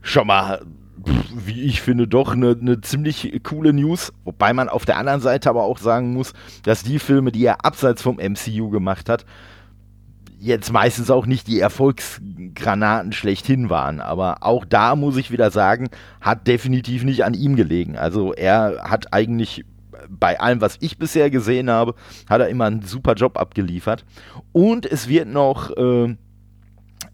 Schon 0.00 0.26
mal, 0.26 0.64
wie 1.04 1.62
ich 1.62 1.80
finde, 1.80 2.08
doch 2.08 2.32
eine 2.32 2.56
ne 2.60 2.80
ziemlich 2.80 3.40
coole 3.42 3.72
News. 3.72 4.12
Wobei 4.24 4.52
man 4.52 4.68
auf 4.68 4.84
der 4.84 4.96
anderen 4.96 5.20
Seite 5.20 5.50
aber 5.50 5.64
auch 5.64 5.78
sagen 5.78 6.12
muss, 6.12 6.32
dass 6.62 6.82
die 6.82 6.98
Filme, 6.98 7.32
die 7.32 7.44
er 7.44 7.64
abseits 7.64 8.02
vom 8.02 8.16
MCU 8.16 8.70
gemacht 8.70 9.08
hat, 9.08 9.24
jetzt 10.38 10.72
meistens 10.72 11.10
auch 11.10 11.26
nicht 11.26 11.48
die 11.48 11.60
Erfolgsgranaten 11.60 13.12
schlechthin 13.12 13.70
waren. 13.70 14.00
Aber 14.00 14.38
auch 14.42 14.64
da 14.64 14.94
muss 14.96 15.16
ich 15.16 15.30
wieder 15.30 15.50
sagen, 15.50 15.88
hat 16.20 16.46
definitiv 16.46 17.04
nicht 17.04 17.24
an 17.24 17.34
ihm 17.34 17.56
gelegen. 17.56 17.96
Also 17.96 18.32
er 18.32 18.82
hat 18.84 19.12
eigentlich 19.12 19.64
bei 20.08 20.38
allem, 20.40 20.60
was 20.60 20.76
ich 20.80 20.98
bisher 20.98 21.30
gesehen 21.30 21.70
habe, 21.70 21.94
hat 22.28 22.40
er 22.40 22.48
immer 22.48 22.66
einen 22.66 22.82
super 22.82 23.14
Job 23.14 23.38
abgeliefert. 23.38 24.04
Und 24.52 24.86
es 24.86 25.08
wird 25.08 25.28
noch 25.28 25.76
äh, 25.76 26.16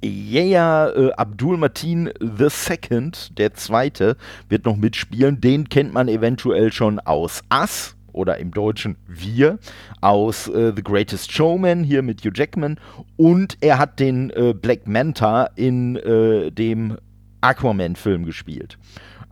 Yaya 0.05 0.91
äh, 0.91 1.13
Abdul 1.13 1.57
Matin 1.57 2.11
II, 2.21 3.11
der 3.37 3.55
zweite, 3.55 4.17
wird 4.49 4.65
noch 4.65 4.77
mitspielen. 4.77 5.41
Den 5.41 5.69
kennt 5.69 5.93
man 5.93 6.09
eventuell 6.09 6.73
schon 6.73 6.99
aus 7.01 7.43
Ass 7.49 7.97
oder 8.13 8.39
im 8.39 8.53
Deutschen 8.53 8.97
Wir 9.07 9.59
aus 10.01 10.49
äh, 10.49 10.73
The 10.75 10.83
Greatest 10.83 11.33
Showman 11.33 11.85
hier 11.85 12.03
mit 12.03 12.25
Hugh 12.25 12.33
Jackman 12.35 12.79
und 13.17 13.57
er 13.61 13.79
hat 13.79 13.99
den 13.99 14.31
äh, 14.31 14.55
Black 14.55 14.87
Manta 14.87 15.51
in 15.57 15.97
äh, 15.97 16.51
dem 16.51 16.97
Aquaman-Film 17.41 18.25
gespielt. 18.25 18.79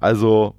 Also 0.01 0.55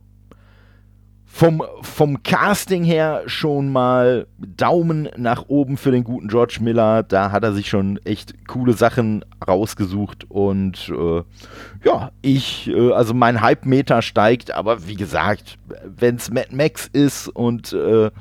vom, 1.35 1.63
vom 1.81 2.21
Casting 2.21 2.83
her 2.83 3.23
schon 3.25 3.71
mal 3.71 4.27
Daumen 4.37 5.09
nach 5.17 5.45
oben 5.47 5.77
für 5.77 5.89
den 5.89 6.03
guten 6.03 6.27
George 6.27 6.59
Miller. 6.61 7.01
Da 7.01 7.31
hat 7.31 7.43
er 7.43 7.53
sich 7.53 7.69
schon 7.69 7.97
echt 8.05 8.47
coole 8.47 8.73
Sachen 8.73 9.25
rausgesucht. 9.45 10.29
Und 10.29 10.89
äh, 10.89 11.23
ja, 11.83 12.11
ich, 12.21 12.69
äh, 12.69 12.91
also 12.91 13.15
mein 13.15 13.41
Hype-Meter 13.41 14.03
steigt, 14.03 14.51
aber 14.51 14.87
wie 14.87 14.93
gesagt, 14.93 15.57
wenn 15.83 16.17
es 16.17 16.29
Mad 16.29 16.49
Max 16.55 16.87
ist 16.93 17.29
und 17.29 17.73
äh, 17.73 18.05
äh, 18.05 18.11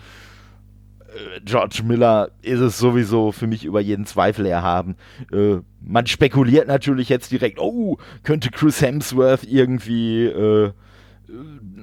George 1.44 1.83
Miller 1.85 2.31
ist 2.40 2.61
es 2.61 2.79
sowieso 2.79 3.31
für 3.31 3.46
mich 3.46 3.66
über 3.66 3.83
jeden 3.83 4.07
Zweifel 4.07 4.46
erhaben. 4.46 4.96
Äh, 5.31 5.59
man 5.83 6.07
spekuliert 6.07 6.66
natürlich 6.66 7.11
jetzt 7.11 7.31
direkt, 7.31 7.59
oh, 7.59 7.98
könnte 8.22 8.51
Chris 8.51 8.81
Hemsworth 8.81 9.44
irgendwie, 9.44 10.25
äh, 10.25 10.72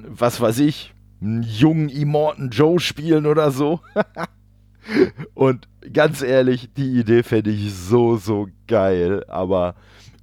was 0.08 0.40
weiß 0.40 0.58
ich, 0.58 0.92
einen 1.20 1.42
jungen 1.42 1.88
Immortan 1.88 2.50
Joe 2.50 2.80
spielen 2.80 3.26
oder 3.26 3.50
so. 3.50 3.80
Und 5.34 5.68
ganz 5.92 6.22
ehrlich, 6.22 6.70
die 6.76 6.98
Idee 6.98 7.22
fände 7.22 7.50
ich 7.50 7.74
so, 7.74 8.16
so 8.16 8.48
geil. 8.66 9.24
Aber 9.28 9.74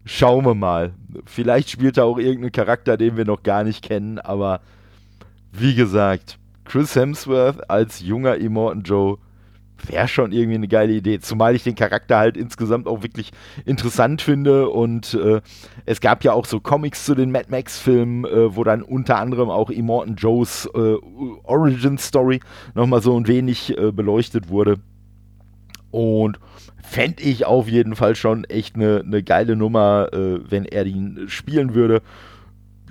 schauen 0.05 0.45
wir 0.45 0.55
mal. 0.55 0.93
Vielleicht 1.25 1.69
spielt 1.69 1.97
er 1.97 2.05
auch 2.05 2.17
irgendeinen 2.17 2.51
Charakter, 2.51 2.97
den 2.97 3.17
wir 3.17 3.25
noch 3.25 3.43
gar 3.43 3.63
nicht 3.63 3.83
kennen. 3.83 4.19
Aber 4.19 4.61
wie 5.51 5.75
gesagt, 5.75 6.39
Chris 6.65 6.95
Hemsworth 6.95 7.69
als 7.69 8.01
junger 8.01 8.35
Immortan 8.35 8.81
Joe 8.83 9.17
wäre 9.85 10.07
schon 10.07 10.31
irgendwie 10.31 10.55
eine 10.55 10.67
geile 10.67 10.93
Idee. 10.93 11.19
Zumal 11.19 11.55
ich 11.55 11.63
den 11.63 11.75
Charakter 11.75 12.17
halt 12.17 12.37
insgesamt 12.37 12.87
auch 12.87 13.03
wirklich 13.03 13.31
interessant 13.65 14.21
finde. 14.21 14.69
Und 14.69 15.13
äh, 15.13 15.41
es 15.85 16.01
gab 16.01 16.23
ja 16.23 16.33
auch 16.33 16.45
so 16.45 16.59
Comics 16.59 17.05
zu 17.05 17.15
den 17.15 17.31
Mad 17.31 17.47
Max-Filmen, 17.49 18.25
äh, 18.25 18.55
wo 18.55 18.63
dann 18.63 18.81
unter 18.81 19.17
anderem 19.17 19.49
auch 19.49 19.69
Immortan 19.69 20.15
Joes 20.15 20.69
äh, 20.73 20.95
Origin 21.43 21.97
Story 21.97 22.39
nochmal 22.73 23.01
so 23.01 23.17
ein 23.17 23.27
wenig 23.27 23.77
äh, 23.77 23.91
beleuchtet 23.91 24.49
wurde. 24.49 24.77
Und 25.91 26.39
fände 26.83 27.23
ich 27.23 27.45
auf 27.45 27.67
jeden 27.67 27.95
Fall 27.95 28.15
schon 28.15 28.43
echt 28.45 28.75
eine 28.75 29.03
ne 29.05 29.23
geile 29.23 29.55
Nummer, 29.55 30.09
äh, 30.13 30.39
wenn 30.49 30.65
er 30.65 30.85
den 30.85 31.25
spielen 31.27 31.73
würde. 31.73 32.01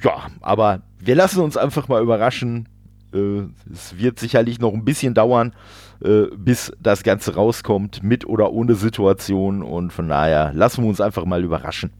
Ja, 0.02 0.26
aber 0.40 0.82
wir 0.98 1.14
lassen 1.14 1.40
uns 1.40 1.56
einfach 1.56 1.88
mal 1.88 2.02
überraschen. 2.02 2.68
Äh, 3.14 3.44
es 3.72 3.96
wird 3.96 4.18
sicherlich 4.18 4.58
noch 4.60 4.74
ein 4.74 4.84
bisschen 4.84 5.14
dauern 5.14 5.54
äh, 6.02 6.26
bis 6.36 6.72
das 6.80 7.02
Ganze 7.02 7.34
rauskommt, 7.34 8.02
mit 8.02 8.26
oder 8.26 8.52
ohne 8.52 8.74
Situation. 8.74 9.62
Und 9.62 9.92
von 9.92 10.08
daher 10.08 10.52
lassen 10.54 10.82
wir 10.82 10.88
uns 10.88 11.00
einfach 11.00 11.24
mal 11.24 11.44
überraschen. 11.44 11.92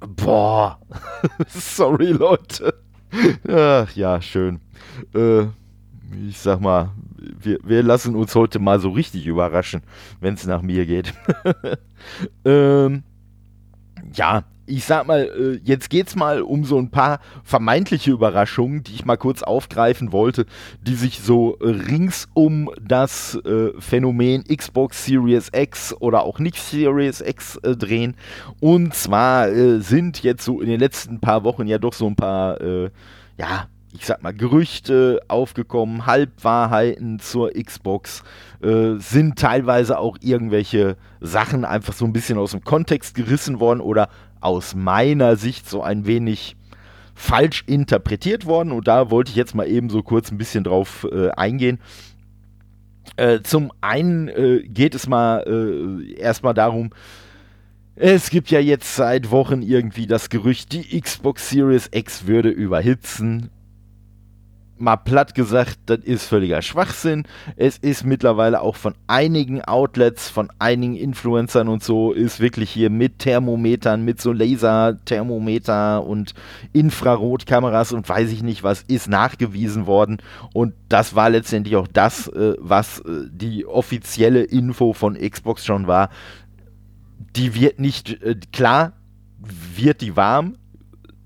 Boah, 0.00 0.78
sorry 1.48 2.12
Leute. 2.12 2.74
Ach, 3.48 3.90
ja, 3.94 4.20
schön. 4.20 4.60
Äh, 5.14 5.44
ich 6.28 6.38
sag 6.38 6.60
mal, 6.60 6.90
wir, 7.16 7.58
wir 7.64 7.82
lassen 7.82 8.14
uns 8.14 8.34
heute 8.34 8.58
mal 8.58 8.80
so 8.80 8.90
richtig 8.90 9.26
überraschen, 9.26 9.82
wenn 10.20 10.34
es 10.34 10.46
nach 10.46 10.62
mir 10.62 10.86
geht. 10.86 11.14
ähm, 12.44 13.02
ja, 14.12 14.44
ich 14.66 14.84
sag 14.84 15.06
mal, 15.06 15.24
äh, 15.24 15.60
jetzt 15.64 15.90
geht's 15.90 16.16
mal 16.16 16.42
um 16.42 16.64
so 16.64 16.78
ein 16.78 16.90
paar 16.90 17.20
vermeintliche 17.42 18.10
Überraschungen, 18.10 18.82
die 18.82 18.94
ich 18.94 19.04
mal 19.04 19.16
kurz 19.16 19.42
aufgreifen 19.42 20.12
wollte, 20.12 20.46
die 20.82 20.94
sich 20.94 21.20
so 21.20 21.58
rings 21.60 22.28
um 22.34 22.70
das 22.80 23.38
äh, 23.44 23.70
Phänomen 23.78 24.44
Xbox 24.44 25.04
Series 25.04 25.50
X 25.54 25.94
oder 26.00 26.24
auch 26.24 26.38
nicht 26.38 26.56
Series 26.56 27.20
X 27.20 27.56
äh, 27.56 27.76
drehen. 27.76 28.16
Und 28.60 28.94
zwar 28.94 29.48
sind 29.80 30.22
jetzt 30.22 30.44
so 30.44 30.60
in 30.60 30.68
den 30.68 30.80
letzten 30.80 31.20
paar 31.20 31.44
Wochen 31.44 31.66
ja 31.66 31.78
doch 31.78 31.92
so 31.92 32.06
ein 32.06 32.16
paar, 32.16 32.58
ja, 33.36 33.68
ich 33.94 34.06
sag 34.06 34.22
mal, 34.22 34.34
Gerüchte 34.34 35.20
aufgekommen, 35.28 36.04
Halbwahrheiten 36.04 37.20
zur 37.20 37.52
Xbox, 37.52 38.24
äh, 38.60 38.96
sind 38.98 39.38
teilweise 39.38 39.98
auch 39.98 40.16
irgendwelche 40.20 40.96
Sachen 41.20 41.64
einfach 41.64 41.92
so 41.92 42.04
ein 42.04 42.12
bisschen 42.12 42.36
aus 42.36 42.50
dem 42.50 42.64
Kontext 42.64 43.14
gerissen 43.14 43.60
worden 43.60 43.80
oder 43.80 44.08
aus 44.44 44.74
meiner 44.74 45.36
Sicht 45.36 45.68
so 45.68 45.82
ein 45.82 46.06
wenig 46.06 46.56
falsch 47.14 47.64
interpretiert 47.66 48.44
worden 48.46 48.72
und 48.72 48.88
da 48.88 49.10
wollte 49.10 49.30
ich 49.30 49.36
jetzt 49.36 49.54
mal 49.54 49.68
eben 49.68 49.88
so 49.88 50.02
kurz 50.02 50.30
ein 50.30 50.38
bisschen 50.38 50.64
drauf 50.64 51.06
äh, 51.10 51.30
eingehen. 51.30 51.78
Äh, 53.16 53.40
zum 53.42 53.72
einen 53.80 54.28
äh, 54.28 54.62
geht 54.64 54.94
es 54.94 55.06
mal 55.06 55.44
äh, 55.46 56.14
erstmal 56.14 56.54
darum, 56.54 56.90
es 57.96 58.30
gibt 58.30 58.50
ja 58.50 58.58
jetzt 58.58 58.96
seit 58.96 59.30
Wochen 59.30 59.62
irgendwie 59.62 60.08
das 60.08 60.28
Gerücht, 60.28 60.72
die 60.72 61.00
Xbox 61.00 61.50
Series 61.50 61.88
X 61.92 62.26
würde 62.26 62.48
überhitzen 62.48 63.50
mal 64.76 64.96
platt 64.96 65.34
gesagt, 65.34 65.78
das 65.86 66.00
ist 66.00 66.26
völliger 66.26 66.60
Schwachsinn. 66.62 67.24
Es 67.56 67.78
ist 67.78 68.04
mittlerweile 68.04 68.60
auch 68.60 68.76
von 68.76 68.94
einigen 69.06 69.62
Outlets, 69.62 70.28
von 70.28 70.50
einigen 70.58 70.96
Influencern 70.96 71.68
und 71.68 71.82
so, 71.82 72.12
ist 72.12 72.40
wirklich 72.40 72.70
hier 72.70 72.90
mit 72.90 73.20
Thermometern, 73.20 74.04
mit 74.04 74.20
so 74.20 74.32
Laserthermometer 74.32 76.04
und 76.04 76.34
Infrarotkameras 76.72 77.92
und 77.92 78.08
weiß 78.08 78.32
ich 78.32 78.42
nicht 78.42 78.62
was, 78.62 78.82
ist 78.82 79.08
nachgewiesen 79.08 79.86
worden. 79.86 80.18
Und 80.52 80.74
das 80.88 81.14
war 81.14 81.30
letztendlich 81.30 81.76
auch 81.76 81.88
das, 81.88 82.28
äh, 82.28 82.54
was 82.58 83.00
äh, 83.00 83.28
die 83.30 83.66
offizielle 83.66 84.42
Info 84.42 84.92
von 84.92 85.14
Xbox 85.14 85.64
schon 85.64 85.86
war. 85.86 86.10
Die 87.36 87.54
wird 87.54 87.78
nicht, 87.78 88.22
äh, 88.22 88.36
klar, 88.52 88.92
wird 89.76 90.00
die 90.00 90.16
warm, 90.16 90.56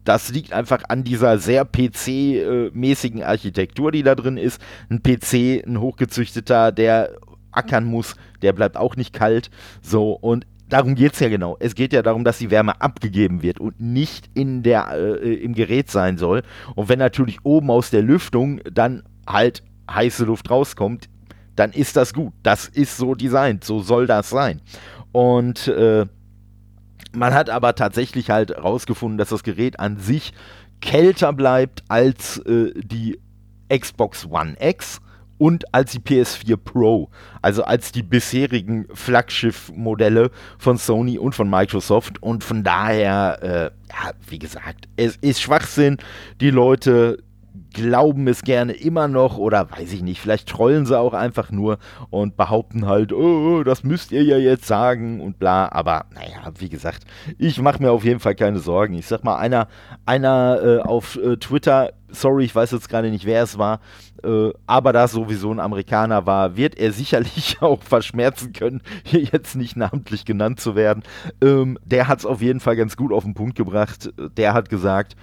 das 0.09 0.31
liegt 0.31 0.55
einfach 0.55 0.85
an 0.89 1.05
dieser 1.05 1.39
sehr 1.39 1.67
PC-mäßigen 1.67 3.23
Architektur, 3.23 3.93
die 3.93 4.03
da 4.03 4.15
drin 4.15 4.39
ist. 4.39 4.59
Ein 4.89 5.03
PC, 5.03 5.63
ein 5.67 5.81
hochgezüchteter, 5.81 6.73
der 6.73 7.11
ackern 7.53 7.85
muss, 7.85 8.17
der 8.41 8.55
bleibt 8.55 8.79
auch 8.79 8.97
nicht 8.97 9.13
kalt. 9.13 9.51
So, 9.83 10.13
und 10.13 10.47
darum 10.71 10.95
geht 10.95 11.13
es 11.13 11.21
ja 11.21 11.29
genau. 11.29 11.59
Es 11.61 11.75
geht 11.75 11.93
ja 11.93 12.01
darum, 12.01 12.25
dass 12.25 12.39
die 12.39 12.51
Wärme 12.51 12.81
abgegeben 12.81 13.43
wird 13.43 13.61
und 13.61 13.81
nicht 13.81 14.31
in 14.33 14.63
der, 14.63 14.93
äh, 14.93 15.35
im 15.35 15.53
Gerät 15.53 15.91
sein 15.91 16.17
soll. 16.17 16.43
Und 16.75 16.89
wenn 16.89 16.99
natürlich 16.99 17.45
oben 17.45 17.71
aus 17.71 17.91
der 17.91 18.03
Lüftung 18.03 18.63
dann 18.73 19.03
halt 19.27 19.63
heiße 19.91 20.25
Luft 20.25 20.49
rauskommt, 20.49 21.11
dann 21.55 21.71
ist 21.73 21.97
das 21.97 22.15
gut. 22.15 22.33
Das 22.43 22.67
ist 22.67 22.97
so 22.97 23.15
designt, 23.15 23.63
so 23.63 23.81
soll 23.81 24.07
das 24.07 24.31
sein. 24.31 24.63
Und 25.13 25.69
äh, 25.69 26.07
man 27.19 27.35
hat 27.35 27.51
aber 27.51 27.75
tatsächlich 27.75 28.31
halt 28.31 28.57
rausgefunden, 28.57 29.19
dass 29.19 29.29
das 29.31 29.43
Gerät 29.43 29.81
an 29.81 29.99
sich 29.99 30.33
kälter 30.81 31.33
bleibt 31.33 31.83
als 31.89 32.39
äh, 32.39 32.73
die 32.77 33.19
Xbox 33.69 34.27
One 34.27 34.57
X 34.61 35.01
und 35.39 35.73
als 35.73 35.93
die 35.93 36.01
PS4 36.01 36.57
Pro, 36.57 37.11
also 37.43 37.63
als 37.63 37.93
die 37.93 38.03
bisherigen 38.03 38.87
Flaggschiff-Modelle 38.93 40.31
von 40.59 40.77
Sony 40.77 41.19
und 41.19 41.35
von 41.35 41.49
Microsoft. 41.49 42.23
Und 42.23 42.43
von 42.43 42.65
daher, 42.65 43.39
äh, 43.43 43.71
ja, 43.89 44.13
wie 44.29 44.39
gesagt, 44.39 44.89
es 44.97 45.17
ist 45.17 45.41
Schwachsinn. 45.41 45.99
Die 46.41 46.51
Leute 46.51 47.23
glauben 47.73 48.27
es 48.29 48.43
gerne 48.43 48.73
immer 48.73 49.09
noch 49.09 49.39
oder 49.39 49.71
weiß 49.71 49.93
ich 49.93 50.03
nicht, 50.03 50.21
vielleicht 50.21 50.49
trollen 50.49 50.87
sie 50.87 50.99
auch 50.99 51.13
einfach 51.13 51.51
nur 51.51 51.79
und 52.11 52.37
behaupten 52.37 52.87
halt, 52.87 53.13
oh, 53.13 53.63
das 53.63 53.85
müsst 53.85 54.13
ihr 54.13 54.23
ja 54.23 54.39
jetzt 54.39 54.67
sagen 54.67 55.21
und 55.21 55.39
bla, 55.39 55.71
aber 55.71 56.07
naja, 56.15 56.53
wie 56.59 56.69
gesagt, 56.69 57.05
ich 57.39 57.61
mache 57.61 57.83
mir 57.83 57.91
auf 57.91 58.05
jeden 58.05 58.21
Fall 58.21 58.35
keine 58.35 58.59
Sorgen. 58.59 58.95
Ich 58.95 59.07
sag 59.07 59.25
mal, 59.25 59.37
einer, 59.37 59.69
einer 60.07 60.61
äh, 60.63 60.79
auf 60.81 61.17
äh, 61.17 61.37
Twitter, 61.37 61.93
sorry, 62.09 62.45
ich 62.45 62.55
weiß 62.55 62.71
jetzt 62.71 62.89
gerade 62.89 63.11
nicht, 63.11 63.27
wer 63.27 63.43
es 63.43 63.59
war, 63.59 63.81
äh, 64.25 64.51
aber 64.67 64.93
da 64.93 65.07
sowieso 65.07 65.53
ein 65.53 65.61
Amerikaner 65.61 66.27
war, 66.27 66.57
wird 66.57 66.79
er 66.79 66.93
sicherlich 66.93 67.59
auch 67.61 67.83
verschmerzen 67.83 68.53
können, 68.53 68.83
hier 69.05 69.21
jetzt 69.21 69.57
nicht 69.57 69.77
namentlich 69.77 70.25
genannt 70.25 70.61
zu 70.61 70.75
werden. 70.75 71.03
Ähm, 71.43 71.79
der 71.85 72.09
hat 72.09 72.21
es 72.21 72.27
auf 72.27 72.41
jeden 72.41 72.61
Fall 72.61 72.77
ganz 72.77 72.97
gut 72.97 73.13
auf 73.13 73.25
den 73.25 73.35
Punkt 73.35 73.57
gebracht. 73.57 74.11
Der 74.37 74.55
hat 74.55 74.69
gesagt, 74.69 75.17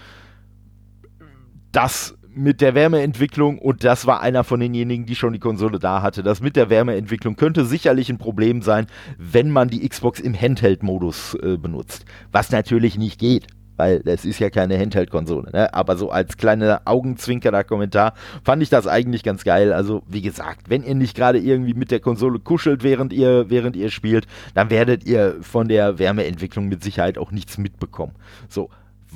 dass 1.72 2.16
mit 2.36 2.62
der 2.62 2.76
Wärmeentwicklung, 2.76 3.58
und 3.60 3.84
das 3.84 4.06
war 4.06 4.22
einer 4.22 4.44
von 4.44 4.60
denjenigen, 4.60 5.06
die 5.06 5.16
schon 5.16 5.34
die 5.34 5.40
Konsole 5.40 5.80
da 5.80 6.02
hatte, 6.02 6.22
das 6.22 6.42
mit 6.42 6.56
der 6.56 6.70
Wärmeentwicklung 6.70 7.36
könnte 7.36 7.66
sicherlich 7.66 8.10
ein 8.10 8.18
Problem 8.18 8.62
sein, 8.62 8.88
wenn 9.18 9.50
man 9.50 9.70
die 9.70 9.88
Xbox 9.88 10.20
im 10.20 10.40
Handheld-Modus 10.40 11.36
äh, 11.36 11.58
benutzt. 11.58 12.06
Was 12.32 12.52
natürlich 12.52 12.98
nicht 12.98 13.20
geht, 13.20 13.48
weil 13.78 14.02
es 14.06 14.26
ist 14.26 14.40
ja 14.40 14.50
keine 14.50 14.78
Handheld-Konsole. 14.78 15.52
Ne? 15.52 15.74
Aber 15.74 15.98
so 15.98 16.10
als 16.10 16.38
kleiner 16.38 16.82
Augenzwinkernder 16.86 17.64
Kommentar 17.64 18.14
fand 18.44 18.62
ich 18.62 18.70
das 18.70 18.88
eigentlich 18.88 19.24
ganz 19.24 19.44
geil. 19.44 19.74
Also 19.74 20.04
wie 20.08 20.22
gesagt, 20.22 20.70
wenn 20.70 20.84
ihr 20.84 20.96
nicht 20.96 21.16
gerade 21.16 21.40
irgendwie 21.40 21.74
mit 21.74 21.92
der 21.92 22.00
Konsole 22.00 22.40
kuschelt, 22.40 22.84
während 22.84 23.14
ihr, 23.14 23.50
während 23.50 23.76
ihr 23.76 23.90
spielt, 23.90 24.28
dann 24.54 24.70
werdet 24.70 25.06
ihr 25.06 25.38
von 25.42 25.68
der 25.68 26.00
Wärmeentwicklung 26.00 26.68
mit 26.68 26.84
Sicherheit 26.84 27.18
auch 27.18 27.32
nichts 27.32 27.58
mitbekommen. 27.58 28.14
So, 28.50 28.70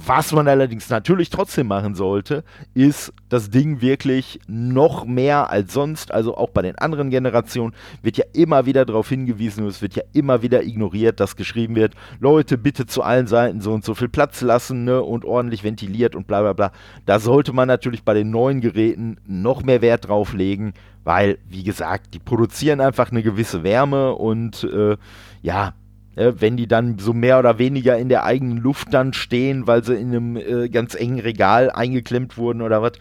was 0.05 0.31
man 0.31 0.47
allerdings 0.47 0.89
natürlich 0.89 1.29
trotzdem 1.29 1.67
machen 1.67 1.95
sollte, 1.95 2.43
ist 2.73 3.13
das 3.27 3.49
Ding 3.49 3.81
wirklich 3.81 4.39
noch 4.47 5.05
mehr 5.05 5.49
als 5.49 5.73
sonst, 5.73 6.11
also 6.11 6.37
auch 6.37 6.49
bei 6.49 6.61
den 6.61 6.77
anderen 6.77 7.09
Generationen, 7.09 7.73
wird 8.01 8.17
ja 8.17 8.25
immer 8.33 8.65
wieder 8.65 8.85
darauf 8.85 9.09
hingewiesen 9.09 9.63
und 9.63 9.69
es 9.69 9.81
wird 9.81 9.95
ja 9.95 10.03
immer 10.13 10.41
wieder 10.41 10.63
ignoriert, 10.63 11.19
dass 11.19 11.35
geschrieben 11.35 11.75
wird, 11.75 11.93
Leute, 12.19 12.57
bitte 12.57 12.85
zu 12.85 13.03
allen 13.03 13.27
Seiten 13.27 13.61
so 13.61 13.73
und 13.73 13.83
so 13.83 13.93
viel 13.93 14.09
Platz 14.09 14.41
lassen 14.41 14.83
ne, 14.85 15.01
und 15.01 15.25
ordentlich 15.25 15.63
ventiliert 15.63 16.15
und 16.15 16.27
bla 16.27 16.41
bla 16.41 16.53
bla. 16.53 16.71
Da 17.05 17.19
sollte 17.19 17.53
man 17.53 17.67
natürlich 17.67 18.03
bei 18.03 18.13
den 18.13 18.31
neuen 18.31 18.61
Geräten 18.61 19.17
noch 19.25 19.63
mehr 19.63 19.81
Wert 19.81 20.07
drauf 20.07 20.33
legen, 20.33 20.73
weil, 21.03 21.39
wie 21.47 21.63
gesagt, 21.63 22.13
die 22.13 22.19
produzieren 22.19 22.81
einfach 22.81 23.11
eine 23.11 23.23
gewisse 23.23 23.63
Wärme 23.63 24.13
und 24.13 24.63
äh, 24.63 24.97
ja, 25.41 25.73
äh, 26.19 26.33
wenn 26.41 26.57
die 26.57 26.67
dann 26.67 26.99
so 26.99 27.13
mehr 27.13 27.39
oder 27.39 27.57
weniger 27.57 27.97
in 27.97 28.09
der 28.09 28.25
eigenen 28.25 28.57
Luft 28.57 28.93
dann 28.93 29.13
stehen, 29.13 29.67
weil 29.67 29.83
sie 29.83 29.95
in 29.95 30.09
einem 30.09 30.35
äh, 30.35 30.69
ganz 30.69 30.93
engen 30.93 31.19
Regal 31.19 31.71
eingeklemmt 31.71 32.37
wurden 32.37 32.61
oder 32.61 32.81
was, 32.81 32.93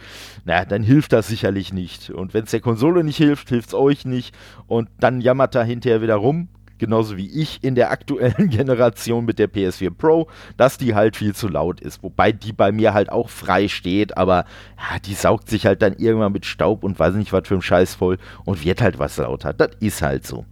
naja, 0.45 0.65
dann 0.65 0.83
hilft 0.83 1.13
das 1.13 1.27
sicherlich 1.27 1.73
nicht. 1.73 2.11
Und 2.11 2.33
wenn 2.33 2.45
es 2.45 2.53
der 2.53 2.61
Konsole 2.61 3.03
nicht 3.03 3.17
hilft, 3.17 3.49
hilft 3.49 3.69
es 3.69 3.75
euch 3.75 4.05
nicht. 4.05 4.35
Und 4.69 4.89
dann 5.01 5.21
jammert 5.21 5.57
er 5.57 5.65
hinterher 5.65 6.01
wieder 6.01 6.15
rum, 6.15 6.49
genauso 6.79 7.17
wie 7.17 7.29
ich 7.29 7.65
in 7.65 7.75
der 7.75 7.91
aktuellen 7.91 8.51
Generation 8.51 9.25
mit 9.25 9.41
der 9.41 9.51
PS4 9.51 9.91
Pro, 9.91 10.29
dass 10.57 10.79
die 10.79 10.95
halt 10.95 11.17
viel 11.17 11.35
zu 11.35 11.49
laut 11.49 11.81
ist. 11.81 12.05
Wobei 12.05 12.31
die 12.31 12.53
bei 12.53 12.71
mir 12.71 12.95
halt 12.95 13.11
auch 13.11 13.31
frei 13.31 13.67
steht, 13.67 14.17
aber 14.17 14.45
ja, 14.77 15.01
die 15.01 15.15
saugt 15.15 15.49
sich 15.49 15.67
halt 15.67 15.83
dann 15.83 15.95
irgendwann 15.95 16.33
mit 16.33 16.47
Staub 16.47 16.85
und 16.85 17.01
weiß 17.01 17.15
nicht 17.15 17.33
was 17.33 17.49
für 17.49 17.55
ein 17.57 17.63
Scheiß 17.63 17.97
voll 17.97 18.19
und 18.45 18.65
wird 18.65 18.81
halt 18.81 19.01
was 19.01 19.17
lauter. 19.17 19.53
Das 19.53 19.71
ist 19.81 20.03
halt 20.03 20.25
so. 20.25 20.45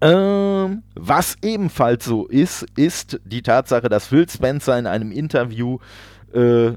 Ähm, 0.00 0.82
was 0.94 1.36
ebenfalls 1.42 2.04
so 2.04 2.26
ist, 2.26 2.66
ist 2.76 3.20
die 3.24 3.42
Tatsache, 3.42 3.88
dass 3.88 4.06
Phil 4.06 4.28
Spencer 4.28 4.78
in 4.78 4.86
einem 4.86 5.10
Interview 5.10 5.78
äh, 6.32 6.72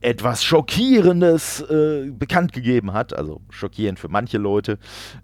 etwas 0.00 0.44
Schockierendes 0.44 1.60
äh, 1.62 2.10
bekannt 2.10 2.52
gegeben 2.52 2.92
hat, 2.92 3.16
also 3.16 3.40
schockierend 3.50 3.98
für 3.98 4.08
manche 4.08 4.38
Leute. 4.38 4.78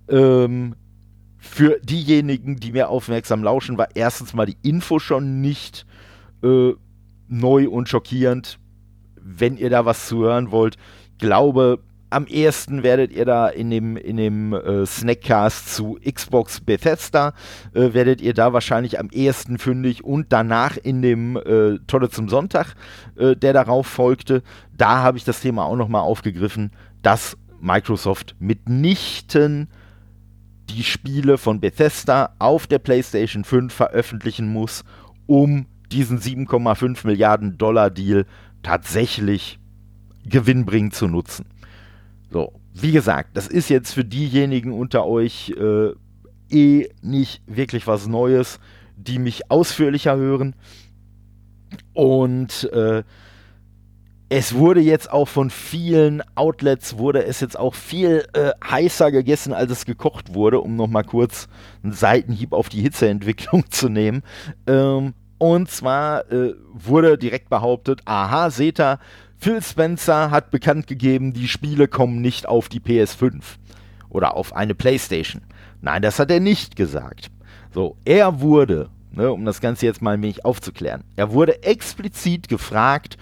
Ähm, 0.08 0.74
für 1.38 1.78
diejenigen, 1.82 2.56
die 2.56 2.72
mir 2.72 2.88
aufmerksam 2.88 3.42
lauschen, 3.42 3.78
war 3.78 3.88
erstens 3.94 4.32
mal 4.32 4.46
die 4.46 4.56
Info 4.62 4.98
schon 4.98 5.40
nicht 5.40 5.86
äh, 6.42 6.72
neu 7.28 7.68
und 7.68 7.88
schockierend. 7.88 8.58
Wenn 9.20 9.56
ihr 9.56 9.70
da 9.70 9.84
was 9.84 10.08
zu 10.08 10.22
hören 10.22 10.50
wollt, 10.50 10.76
glaube, 11.18 11.80
am 12.14 12.26
ehesten 12.26 12.82
werdet 12.82 13.12
ihr 13.12 13.24
da 13.24 13.48
in 13.48 13.70
dem, 13.70 13.96
in 13.96 14.16
dem 14.16 14.52
äh, 14.52 14.86
Snackcast 14.86 15.74
zu 15.74 15.98
Xbox 16.08 16.60
Bethesda, 16.60 17.34
äh, 17.74 17.92
werdet 17.92 18.20
ihr 18.20 18.34
da 18.34 18.52
wahrscheinlich 18.52 19.00
am 19.00 19.10
ehesten 19.10 19.58
fündig 19.58 20.04
und 20.04 20.32
danach 20.32 20.76
in 20.76 21.02
dem 21.02 21.36
äh, 21.36 21.78
Tolle 21.86 22.08
zum 22.10 22.28
Sonntag, 22.28 22.74
äh, 23.16 23.34
der 23.34 23.52
darauf 23.52 23.86
folgte, 23.86 24.42
da 24.76 25.02
habe 25.02 25.18
ich 25.18 25.24
das 25.24 25.40
Thema 25.40 25.64
auch 25.64 25.76
nochmal 25.76 26.02
aufgegriffen, 26.02 26.70
dass 27.02 27.36
Microsoft 27.60 28.36
mitnichten 28.38 29.68
die 30.70 30.84
Spiele 30.84 31.36
von 31.36 31.60
Bethesda 31.60 32.34
auf 32.38 32.66
der 32.66 32.78
PlayStation 32.78 33.44
5 33.44 33.72
veröffentlichen 33.72 34.48
muss, 34.48 34.84
um 35.26 35.66
diesen 35.90 36.20
7,5 36.20 37.06
Milliarden 37.06 37.58
Dollar 37.58 37.90
Deal 37.90 38.24
tatsächlich 38.62 39.58
gewinnbringend 40.24 40.94
zu 40.94 41.08
nutzen. 41.08 41.46
So, 42.34 42.52
wie 42.72 42.90
gesagt, 42.90 43.36
das 43.36 43.46
ist 43.46 43.68
jetzt 43.68 43.92
für 43.92 44.04
diejenigen 44.04 44.72
unter 44.72 45.06
euch 45.06 45.54
äh, 45.56 45.92
eh 46.50 46.88
nicht 47.00 47.42
wirklich 47.46 47.86
was 47.86 48.08
Neues, 48.08 48.58
die 48.96 49.20
mich 49.20 49.52
ausführlicher 49.52 50.16
hören. 50.16 50.56
Und 51.92 52.68
äh, 52.72 53.04
es 54.30 54.56
wurde 54.56 54.80
jetzt 54.80 55.12
auch 55.12 55.28
von 55.28 55.48
vielen 55.48 56.24
Outlets, 56.34 56.98
wurde 56.98 57.24
es 57.24 57.38
jetzt 57.38 57.56
auch 57.56 57.76
viel 57.76 58.26
äh, 58.32 58.50
heißer 58.68 59.12
gegessen, 59.12 59.52
als 59.52 59.70
es 59.70 59.84
gekocht 59.84 60.34
wurde, 60.34 60.58
um 60.58 60.74
nochmal 60.74 61.04
kurz 61.04 61.46
einen 61.84 61.92
Seitenhieb 61.92 62.52
auf 62.52 62.68
die 62.68 62.82
Hitzeentwicklung 62.82 63.66
zu 63.70 63.88
nehmen. 63.88 64.24
Ähm, 64.66 65.14
und 65.38 65.70
zwar 65.70 66.32
äh, 66.32 66.54
wurde 66.72 67.16
direkt 67.16 67.48
behauptet, 67.48 68.00
aha, 68.06 68.50
ihr, 68.58 68.98
Phil 69.44 69.62
Spencer 69.62 70.30
hat 70.30 70.50
bekannt 70.50 70.86
gegeben, 70.86 71.34
die 71.34 71.48
Spiele 71.48 71.86
kommen 71.86 72.22
nicht 72.22 72.48
auf 72.48 72.70
die 72.70 72.80
PS5 72.80 73.42
oder 74.08 74.38
auf 74.38 74.56
eine 74.56 74.74
PlayStation. 74.74 75.42
Nein, 75.82 76.00
das 76.00 76.18
hat 76.18 76.30
er 76.30 76.40
nicht 76.40 76.76
gesagt. 76.76 77.30
So, 77.70 77.98
er 78.06 78.40
wurde, 78.40 78.88
ne, 79.12 79.30
um 79.30 79.44
das 79.44 79.60
Ganze 79.60 79.84
jetzt 79.84 80.00
mal 80.00 80.12
ein 80.14 80.22
wenig 80.22 80.46
aufzuklären, 80.46 81.04
er 81.16 81.30
wurde 81.32 81.62
explizit 81.62 82.48
gefragt, 82.48 83.18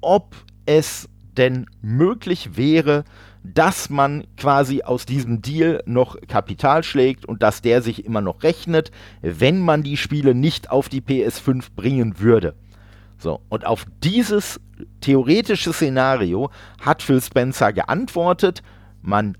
ob 0.00 0.36
es 0.64 1.08
denn 1.36 1.66
möglich 1.82 2.56
wäre, 2.56 3.02
dass 3.42 3.90
man 3.90 4.28
quasi 4.36 4.82
aus 4.82 5.06
diesem 5.06 5.42
Deal 5.42 5.82
noch 5.86 6.16
Kapital 6.28 6.84
schlägt 6.84 7.24
und 7.24 7.42
dass 7.42 7.62
der 7.62 7.82
sich 7.82 8.04
immer 8.04 8.20
noch 8.20 8.44
rechnet, 8.44 8.92
wenn 9.22 9.58
man 9.58 9.82
die 9.82 9.96
Spiele 9.96 10.36
nicht 10.36 10.70
auf 10.70 10.88
die 10.88 11.00
PS5 11.00 11.70
bringen 11.74 12.20
würde. 12.20 12.54
So, 13.18 13.40
und 13.48 13.66
auf 13.66 13.86
dieses 14.04 14.60
theoretische 15.00 15.72
Szenario 15.72 16.50
hat 16.80 17.02
Phil 17.02 17.20
Spencer 17.20 17.72
geantwortet. 17.72 18.62
Man 19.02 19.36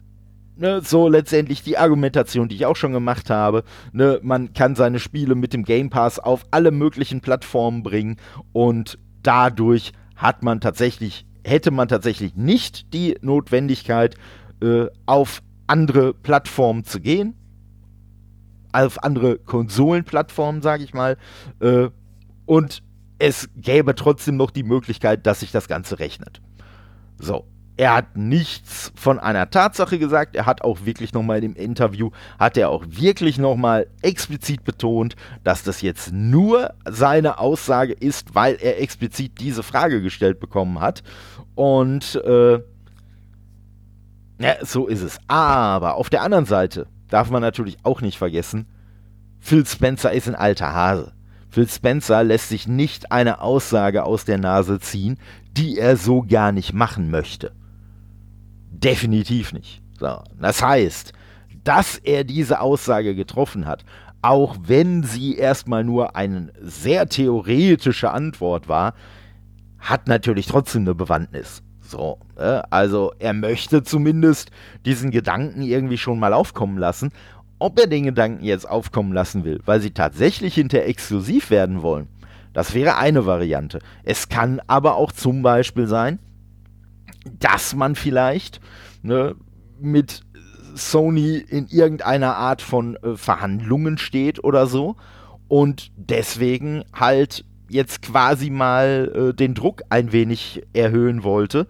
Ne, 0.56 0.82
so 0.82 1.08
letztendlich 1.08 1.64
die 1.64 1.78
Argumentation, 1.78 2.48
die 2.48 2.54
ich 2.54 2.66
auch 2.66 2.76
schon 2.76 2.92
gemacht 2.92 3.28
habe. 3.28 3.64
Ne, 3.92 4.20
man 4.22 4.52
kann 4.52 4.76
seine 4.76 5.00
Spiele 5.00 5.34
mit 5.34 5.52
dem 5.52 5.64
Game 5.64 5.90
Pass 5.90 6.20
auf 6.20 6.44
alle 6.52 6.70
möglichen 6.70 7.20
Plattformen 7.20 7.82
bringen 7.82 8.18
und 8.52 8.98
dadurch 9.24 9.92
hat 10.14 10.44
man 10.44 10.60
tatsächlich, 10.60 11.26
hätte 11.42 11.72
man 11.72 11.88
tatsächlich 11.88 12.36
nicht 12.36 12.94
die 12.94 13.16
Notwendigkeit, 13.20 14.14
äh, 14.62 14.86
auf 15.06 15.42
andere 15.66 16.14
Plattformen 16.14 16.84
zu 16.84 17.00
gehen. 17.00 17.34
Auf 18.72 19.02
andere 19.02 19.38
Konsolenplattformen, 19.38 20.62
sage 20.62 20.84
ich 20.84 20.94
mal. 20.94 21.16
Äh, 21.60 21.88
und 22.46 22.82
es 23.24 23.48
gäbe 23.56 23.94
trotzdem 23.94 24.36
noch 24.36 24.50
die 24.50 24.62
Möglichkeit, 24.62 25.26
dass 25.26 25.40
sich 25.40 25.50
das 25.50 25.66
Ganze 25.66 25.98
rechnet. 25.98 26.42
So, 27.18 27.46
er 27.78 27.94
hat 27.94 28.18
nichts 28.18 28.92
von 28.94 29.18
einer 29.18 29.48
Tatsache 29.48 29.98
gesagt. 29.98 30.36
Er 30.36 30.44
hat 30.44 30.60
auch 30.60 30.84
wirklich 30.84 31.14
nochmal 31.14 31.42
im 31.42 31.56
Interview, 31.56 32.10
hat 32.38 32.58
er 32.58 32.68
auch 32.68 32.84
wirklich 32.86 33.38
nochmal 33.38 33.86
explizit 34.02 34.62
betont, 34.62 35.16
dass 35.42 35.62
das 35.62 35.80
jetzt 35.80 36.12
nur 36.12 36.74
seine 36.86 37.38
Aussage 37.38 37.94
ist, 37.94 38.34
weil 38.34 38.56
er 38.60 38.82
explizit 38.82 39.40
diese 39.40 39.62
Frage 39.62 40.02
gestellt 40.02 40.38
bekommen 40.38 40.82
hat. 40.82 41.02
Und 41.54 42.16
äh, 42.26 42.60
ja, 44.38 44.54
so 44.60 44.86
ist 44.86 45.02
es. 45.02 45.18
Aber 45.28 45.94
auf 45.94 46.10
der 46.10 46.20
anderen 46.20 46.44
Seite 46.44 46.88
darf 47.08 47.30
man 47.30 47.40
natürlich 47.40 47.78
auch 47.84 48.02
nicht 48.02 48.18
vergessen, 48.18 48.66
Phil 49.40 49.64
Spencer 49.64 50.12
ist 50.12 50.28
ein 50.28 50.34
alter 50.34 50.74
Hase. 50.74 51.13
Phil 51.54 51.68
Spencer 51.68 52.24
lässt 52.24 52.48
sich 52.48 52.66
nicht 52.66 53.12
eine 53.12 53.40
Aussage 53.40 54.02
aus 54.02 54.24
der 54.24 54.38
Nase 54.38 54.80
ziehen, 54.80 55.20
die 55.52 55.78
er 55.78 55.96
so 55.96 56.22
gar 56.28 56.50
nicht 56.50 56.72
machen 56.72 57.12
möchte. 57.12 57.52
Definitiv 58.72 59.52
nicht. 59.52 59.80
So, 60.00 60.18
das 60.36 60.60
heißt, 60.60 61.12
dass 61.62 61.96
er 61.98 62.24
diese 62.24 62.58
Aussage 62.60 63.14
getroffen 63.14 63.66
hat, 63.66 63.84
auch 64.20 64.56
wenn 64.62 65.04
sie 65.04 65.36
erstmal 65.36 65.84
nur 65.84 66.16
eine 66.16 66.52
sehr 66.60 67.08
theoretische 67.08 68.10
Antwort 68.10 68.66
war, 68.66 68.94
hat 69.78 70.08
natürlich 70.08 70.46
trotzdem 70.46 70.82
eine 70.82 70.96
Bewandtnis. 70.96 71.62
So, 71.86 72.18
äh, 72.36 72.62
also 72.70 73.12
er 73.20 73.32
möchte 73.32 73.84
zumindest 73.84 74.50
diesen 74.84 75.12
Gedanken 75.12 75.62
irgendwie 75.62 75.98
schon 75.98 76.18
mal 76.18 76.32
aufkommen 76.32 76.78
lassen. 76.78 77.12
Ob 77.64 77.80
er 77.80 77.86
den 77.86 78.04
Gedanken 78.04 78.44
jetzt 78.44 78.68
aufkommen 78.68 79.14
lassen 79.14 79.42
will, 79.46 79.58
weil 79.64 79.80
sie 79.80 79.92
tatsächlich 79.92 80.54
hinter 80.54 80.84
exklusiv 80.84 81.48
werden 81.48 81.80
wollen, 81.80 82.08
das 82.52 82.74
wäre 82.74 82.98
eine 82.98 83.24
Variante. 83.24 83.78
Es 84.02 84.28
kann 84.28 84.60
aber 84.66 84.96
auch 84.96 85.12
zum 85.12 85.40
Beispiel 85.40 85.86
sein, 85.86 86.18
dass 87.24 87.74
man 87.74 87.94
vielleicht 87.94 88.60
ne, 89.00 89.34
mit 89.80 90.24
Sony 90.74 91.38
in 91.38 91.66
irgendeiner 91.68 92.36
Art 92.36 92.60
von 92.60 92.96
äh, 92.96 93.16
Verhandlungen 93.16 93.96
steht 93.96 94.44
oder 94.44 94.66
so 94.66 94.96
und 95.48 95.90
deswegen 95.96 96.84
halt 96.92 97.46
jetzt 97.70 98.02
quasi 98.02 98.50
mal 98.50 99.30
äh, 99.30 99.32
den 99.32 99.54
Druck 99.54 99.84
ein 99.88 100.12
wenig 100.12 100.64
erhöhen 100.74 101.24
wollte, 101.24 101.66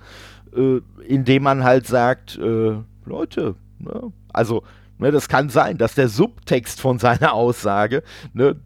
äh, 0.56 0.80
indem 1.06 1.44
man 1.44 1.62
halt 1.62 1.86
sagt, 1.86 2.36
äh, 2.36 2.78
Leute, 3.04 3.54
ne, 3.78 4.12
also 4.32 4.64
ne, 4.98 5.10
das 5.10 5.28
kann 5.28 5.48
sein, 5.48 5.78
dass 5.78 5.94
der 5.94 6.08
Subtext 6.08 6.80
von 6.80 6.98
seiner 6.98 7.32
Aussage, 7.32 8.02
ne, 8.32 8.56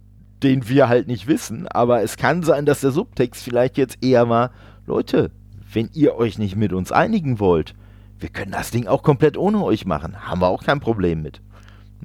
den 0.42 0.68
wir 0.68 0.88
halt 0.88 1.08
nicht 1.08 1.26
wissen, 1.26 1.66
aber 1.68 2.02
es 2.02 2.16
kann 2.16 2.42
sein, 2.42 2.64
dass 2.64 2.80
der 2.80 2.92
Subtext 2.92 3.42
vielleicht 3.42 3.76
jetzt 3.76 4.02
eher 4.02 4.28
war, 4.28 4.52
Leute, 4.86 5.30
wenn 5.72 5.90
ihr 5.92 6.14
euch 6.14 6.38
nicht 6.38 6.56
mit 6.56 6.72
uns 6.72 6.92
einigen 6.92 7.40
wollt, 7.40 7.74
wir 8.18 8.28
können 8.28 8.52
das 8.52 8.70
Ding 8.70 8.86
auch 8.86 9.02
komplett 9.02 9.36
ohne 9.36 9.62
euch 9.62 9.86
machen. 9.86 10.28
Haben 10.28 10.40
wir 10.40 10.48
auch 10.48 10.64
kein 10.64 10.80
Problem 10.80 11.22
mit. 11.22 11.40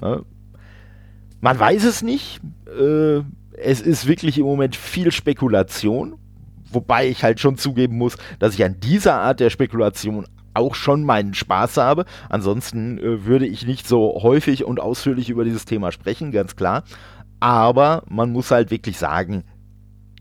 Ne? 0.00 0.24
Man 1.40 1.58
weiß 1.58 1.84
es 1.84 2.02
nicht. 2.02 2.40
Äh, 2.66 3.22
es 3.56 3.80
ist 3.80 4.06
wirklich 4.06 4.38
im 4.38 4.44
Moment 4.44 4.76
viel 4.76 5.10
Spekulation. 5.10 6.16
Wobei 6.70 7.08
ich 7.08 7.22
halt 7.22 7.40
schon 7.40 7.56
zugeben 7.56 7.96
muss, 7.96 8.16
dass 8.38 8.54
ich 8.54 8.64
an 8.64 8.80
dieser 8.80 9.14
Art 9.14 9.40
der 9.40 9.50
Spekulation 9.50 10.26
auch 10.54 10.74
schon 10.74 11.04
meinen 11.04 11.34
Spaß 11.34 11.76
habe. 11.76 12.04
Ansonsten 12.28 12.98
äh, 12.98 13.24
würde 13.24 13.46
ich 13.46 13.66
nicht 13.66 13.86
so 13.86 14.20
häufig 14.22 14.64
und 14.64 14.80
ausführlich 14.80 15.30
über 15.30 15.44
dieses 15.44 15.64
Thema 15.64 15.92
sprechen, 15.92 16.32
ganz 16.32 16.56
klar. 16.56 16.84
Aber 17.40 18.04
man 18.08 18.32
muss 18.32 18.50
halt 18.50 18.70
wirklich 18.70 18.98
sagen, 18.98 19.44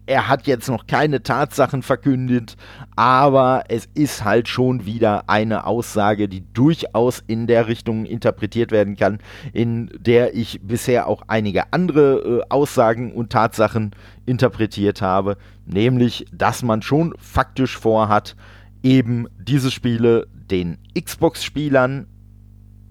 er 0.06 0.28
hat 0.28 0.48
jetzt 0.48 0.67
noch 0.67 0.86
keine 0.88 1.24
Tatsachen 1.24 1.82
verkündet, 1.82 2.58
aber 2.96 3.63
es 3.69 3.88
ist 3.93 4.24
halt 4.26 4.48
schon 4.50 4.86
wieder 4.86 5.30
eine 5.30 5.65
Aussage, 5.65 6.28
die 6.28 6.43
durchaus 6.54 7.24
in 7.26 7.48
der 7.48 7.67
Richtung 7.67 8.06
interpretiert 8.06 8.72
werden 8.72 8.98
kann, 8.98 9.19
in 9.54 9.89
der 9.98 10.36
ich 10.36 10.60
bisher 10.62 11.08
auch 11.08 11.24
einige 11.28 11.72
andere 11.72 12.41
äh, 12.41 12.41
Aussagen 12.50 13.13
und 13.13 13.32
Tatsachen 13.32 13.91
interpretiert 14.26 15.02
habe, 15.02 15.38
nämlich, 15.65 16.26
dass 16.34 16.63
man 16.63 16.82
schon 16.82 17.13
faktisch 17.17 17.78
vorhat, 17.78 18.36
eben 18.84 19.28
diese 19.39 19.72
Spiele 19.72 20.28
den 20.34 20.78
Xbox-Spielern 21.00 22.08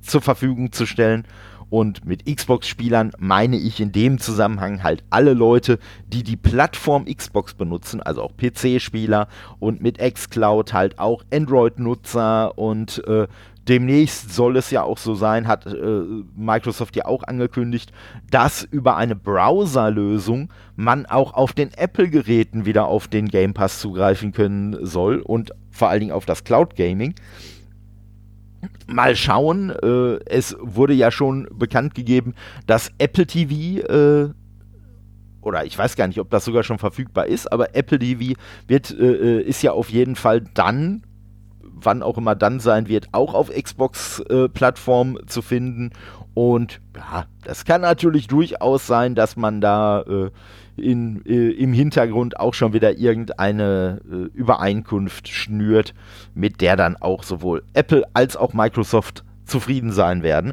zur 0.00 0.20
Verfügung 0.20 0.72
zu 0.72 0.86
stellen. 0.86 1.26
Und 1.70 2.04
mit 2.04 2.26
Xbox-Spielern 2.26 3.12
meine 3.18 3.56
ich 3.56 3.80
in 3.80 3.92
dem 3.92 4.18
Zusammenhang 4.18 4.82
halt 4.82 5.04
alle 5.08 5.32
Leute, 5.32 5.78
die 6.06 6.22
die 6.22 6.36
Plattform 6.36 7.06
Xbox 7.06 7.54
benutzen, 7.54 8.02
also 8.02 8.20
auch 8.20 8.32
PC-Spieler 8.36 9.26
und 9.58 9.80
mit 9.80 9.96
xCloud 9.98 10.74
halt 10.74 10.98
auch 10.98 11.24
Android-Nutzer 11.32 12.58
und 12.58 13.02
äh, 13.06 13.26
demnächst 13.68 14.34
soll 14.34 14.56
es 14.56 14.70
ja 14.70 14.82
auch 14.82 14.98
so 14.98 15.14
sein, 15.14 15.46
hat 15.46 15.66
äh, 15.66 16.02
Microsoft 16.36 16.96
ja 16.96 17.06
auch 17.06 17.22
angekündigt, 17.22 17.92
dass 18.30 18.62
über 18.64 18.96
eine 18.96 19.16
Browser-Lösung 19.16 20.52
man 20.76 21.06
auch 21.06 21.34
auf 21.34 21.52
den 21.52 21.72
Apple-Geräten 21.74 22.64
wieder 22.64 22.86
auf 22.86 23.08
den 23.08 23.28
Game 23.28 23.54
Pass 23.54 23.80
zugreifen 23.80 24.32
können 24.32 24.84
soll 24.84 25.20
und 25.20 25.52
vor 25.70 25.88
allen 25.88 26.00
Dingen 26.00 26.12
auf 26.12 26.26
das 26.26 26.44
Cloud 26.44 26.76
Gaming 26.76 27.14
mal 28.86 29.16
schauen. 29.16 29.70
Äh, 29.70 30.18
es 30.26 30.56
wurde 30.60 30.94
ja 30.94 31.10
schon 31.10 31.48
bekannt 31.52 31.94
gegeben, 31.94 32.34
dass 32.66 32.92
Apple 32.98 33.26
TV 33.26 33.80
äh, 33.86 34.32
oder 35.42 35.64
ich 35.64 35.76
weiß 35.76 35.96
gar 35.96 36.06
nicht, 36.06 36.20
ob 36.20 36.30
das 36.30 36.44
sogar 36.44 36.62
schon 36.62 36.78
verfügbar 36.78 37.26
ist, 37.26 37.50
aber 37.52 37.74
Apple 37.74 37.98
TV 37.98 38.38
wird, 38.68 38.90
äh, 38.92 39.38
äh, 39.38 39.42
ist 39.42 39.62
ja 39.62 39.72
auf 39.72 39.90
jeden 39.90 40.14
Fall 40.16 40.40
dann, 40.54 41.02
wann 41.84 42.02
auch 42.02 42.18
immer 42.18 42.34
dann 42.34 42.60
sein 42.60 42.88
wird, 42.88 43.08
auch 43.12 43.34
auf 43.34 43.50
Xbox-Plattform 43.50 45.16
äh, 45.16 45.26
zu 45.26 45.42
finden. 45.42 45.90
Und 46.34 46.80
ja, 46.96 47.26
das 47.44 47.64
kann 47.64 47.82
natürlich 47.82 48.26
durchaus 48.26 48.86
sein, 48.86 49.14
dass 49.14 49.36
man 49.36 49.60
da 49.60 50.02
äh, 50.02 50.30
in, 50.76 51.24
äh, 51.26 51.50
im 51.50 51.72
Hintergrund 51.72 52.40
auch 52.40 52.54
schon 52.54 52.72
wieder 52.72 52.96
irgendeine 52.96 54.00
äh, 54.10 54.36
Übereinkunft 54.36 55.28
schnürt, 55.28 55.94
mit 56.34 56.60
der 56.60 56.76
dann 56.76 56.96
auch 56.96 57.22
sowohl 57.22 57.62
Apple 57.74 58.04
als 58.14 58.36
auch 58.36 58.54
Microsoft 58.54 59.24
zufrieden 59.44 59.92
sein 59.92 60.22
werden. 60.22 60.52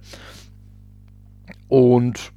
Und 1.69 2.31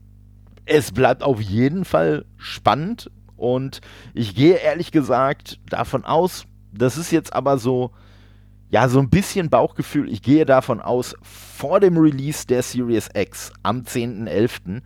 es 0.64 0.92
bleibt 0.92 1.22
auf 1.22 1.40
jeden 1.40 1.85
Fall 1.85 2.24
spannend 2.37 3.11
und 3.37 3.81
ich 4.14 4.37
gehe 4.37 4.55
ehrlich 4.55 4.92
gesagt 4.92 5.59
davon 5.68 6.05
aus, 6.05 6.46
das 6.72 6.96
ist 6.96 7.11
jetzt 7.11 7.33
aber 7.33 7.59
so, 7.59 7.90
ja, 8.72 8.88
so 8.88 9.00
ein 9.00 9.11
bisschen 9.11 9.50
Bauchgefühl. 9.50 10.11
Ich 10.11 10.22
gehe 10.22 10.46
davon 10.46 10.80
aus, 10.80 11.14
vor 11.20 11.78
dem 11.78 11.98
Release 11.98 12.46
der 12.46 12.62
Series 12.62 13.11
X 13.14 13.52
am 13.62 13.82
10.11. 13.82 14.80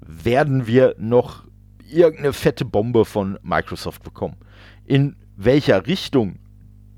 werden 0.00 0.66
wir 0.66 0.94
noch 0.98 1.46
irgendeine 1.90 2.34
fette 2.34 2.66
Bombe 2.66 3.06
von 3.06 3.38
Microsoft 3.42 4.02
bekommen. 4.02 4.36
In 4.84 5.16
welcher 5.34 5.86
Richtung 5.86 6.40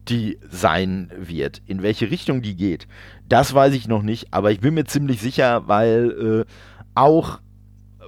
die 0.08 0.40
sein 0.50 1.12
wird, 1.16 1.62
in 1.66 1.82
welche 1.82 2.10
Richtung 2.10 2.42
die 2.42 2.56
geht, 2.56 2.88
das 3.28 3.54
weiß 3.54 3.72
ich 3.72 3.86
noch 3.86 4.02
nicht, 4.02 4.34
aber 4.34 4.50
ich 4.50 4.58
bin 4.58 4.74
mir 4.74 4.86
ziemlich 4.86 5.20
sicher, 5.20 5.68
weil 5.68 6.44
äh, 6.46 6.52
auch 6.96 7.38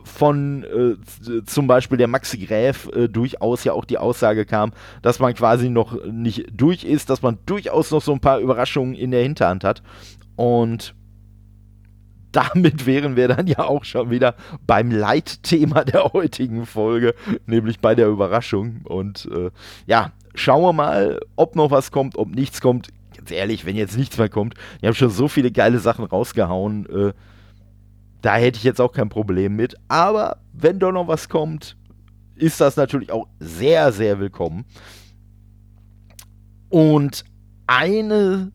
von 0.07 0.65
äh, 0.65 1.45
zum 1.45 1.67
Beispiel 1.67 1.99
der 1.99 2.09
Maxi 2.09 2.39
Gräf 2.39 2.89
äh, 2.95 3.09
durchaus 3.09 3.65
ja 3.65 3.73
auch 3.73 3.85
die 3.85 3.99
Aussage 3.99 4.47
kam, 4.47 4.73
dass 5.03 5.19
man 5.19 5.35
quasi 5.35 5.69
noch 5.69 6.05
nicht 6.05 6.47
durch 6.53 6.85
ist, 6.85 7.11
dass 7.11 7.23
man 7.23 7.39
durchaus 7.45 7.91
noch 7.91 8.01
so 8.01 8.13
ein 8.13 8.21
paar 8.21 8.39
Überraschungen 8.39 8.95
in 8.95 9.11
der 9.11 9.23
Hinterhand 9.23 9.65
hat. 9.65 9.83
Und 10.37 10.95
damit 12.33 12.87
wären 12.87 13.17
wir 13.17 13.29
dann 13.29 13.47
ja 13.47 13.61
auch 13.61 13.85
schon 13.85 14.11
wieder 14.11 14.37
beim 14.67 14.91
Leitthema 14.91 15.85
der 15.85 16.05
heutigen 16.13 16.67
Folge, 16.67 17.15
nämlich 17.47 17.81
bei 17.81 17.95
der 17.95 18.09
Überraschung. 18.09 18.83
Und 18.85 19.29
äh, 19.35 19.51
ja, 19.87 20.13
schauen 20.35 20.63
wir 20.63 20.73
mal, 20.73 21.21
ob 21.35 21.57
noch 21.57 21.71
was 21.71 21.91
kommt, 21.91 22.17
ob 22.17 22.29
nichts 22.29 22.61
kommt. 22.61 22.89
Ganz 23.17 23.31
ehrlich, 23.31 23.67
wenn 23.67 23.77
jetzt 23.77 23.97
nichts 23.97 24.19
mehr 24.19 24.29
kommt, 24.29 24.55
ich 24.81 24.85
habe 24.87 24.95
schon 24.95 25.11
so 25.11 25.27
viele 25.27 25.51
geile 25.51 25.79
Sachen 25.79 26.05
rausgehauen, 26.05 26.87
äh, 26.87 27.13
da 28.27 28.35
hätte 28.35 28.59
ich 28.59 28.65
jetzt 28.65 28.81
auch 28.81 28.91
kein 28.91 29.09
Problem 29.09 29.55
mit. 29.55 29.77
Aber 29.87 30.39
wenn 30.53 30.81
doch 30.81 30.91
noch 30.91 31.07
was 31.07 31.29
kommt, 31.29 31.77
ist 32.35 32.61
das 32.61 32.77
natürlich 32.77 33.13
auch 33.13 33.29
sehr, 33.39 33.93
sehr 33.93 34.19
willkommen. 34.19 34.65
Und 36.69 37.25
eine 37.69 38.51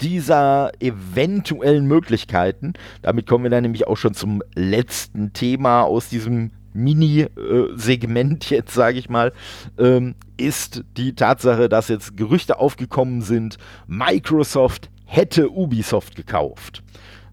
dieser 0.00 0.70
eventuellen 0.78 1.86
Möglichkeiten, 1.86 2.74
damit 3.02 3.26
kommen 3.26 3.42
wir 3.42 3.50
dann 3.50 3.64
nämlich 3.64 3.88
auch 3.88 3.96
schon 3.96 4.14
zum 4.14 4.44
letzten 4.54 5.32
Thema 5.32 5.82
aus 5.82 6.08
diesem 6.08 6.52
Mini-Segment 6.72 8.48
jetzt, 8.50 8.74
sage 8.74 9.00
ich 9.00 9.08
mal, 9.08 9.32
ähm, 9.76 10.14
ist 10.36 10.84
die 10.96 11.16
Tatsache, 11.16 11.68
dass 11.68 11.88
jetzt 11.88 12.16
Gerüchte 12.16 12.60
aufgekommen 12.60 13.22
sind, 13.22 13.58
Microsoft 13.88 14.88
hätte 15.04 15.50
Ubisoft 15.50 16.14
gekauft. 16.14 16.84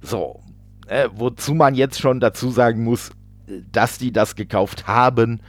So, 0.02 0.43
äh, 0.94 1.10
wozu 1.16 1.56
man 1.56 1.74
jetzt 1.74 2.00
schon 2.00 2.20
dazu 2.20 2.52
sagen 2.52 2.84
muss, 2.84 3.12
dass 3.72 3.98
die 3.98 4.12
das 4.12 4.36
gekauft 4.36 4.88
haben, 4.88 5.42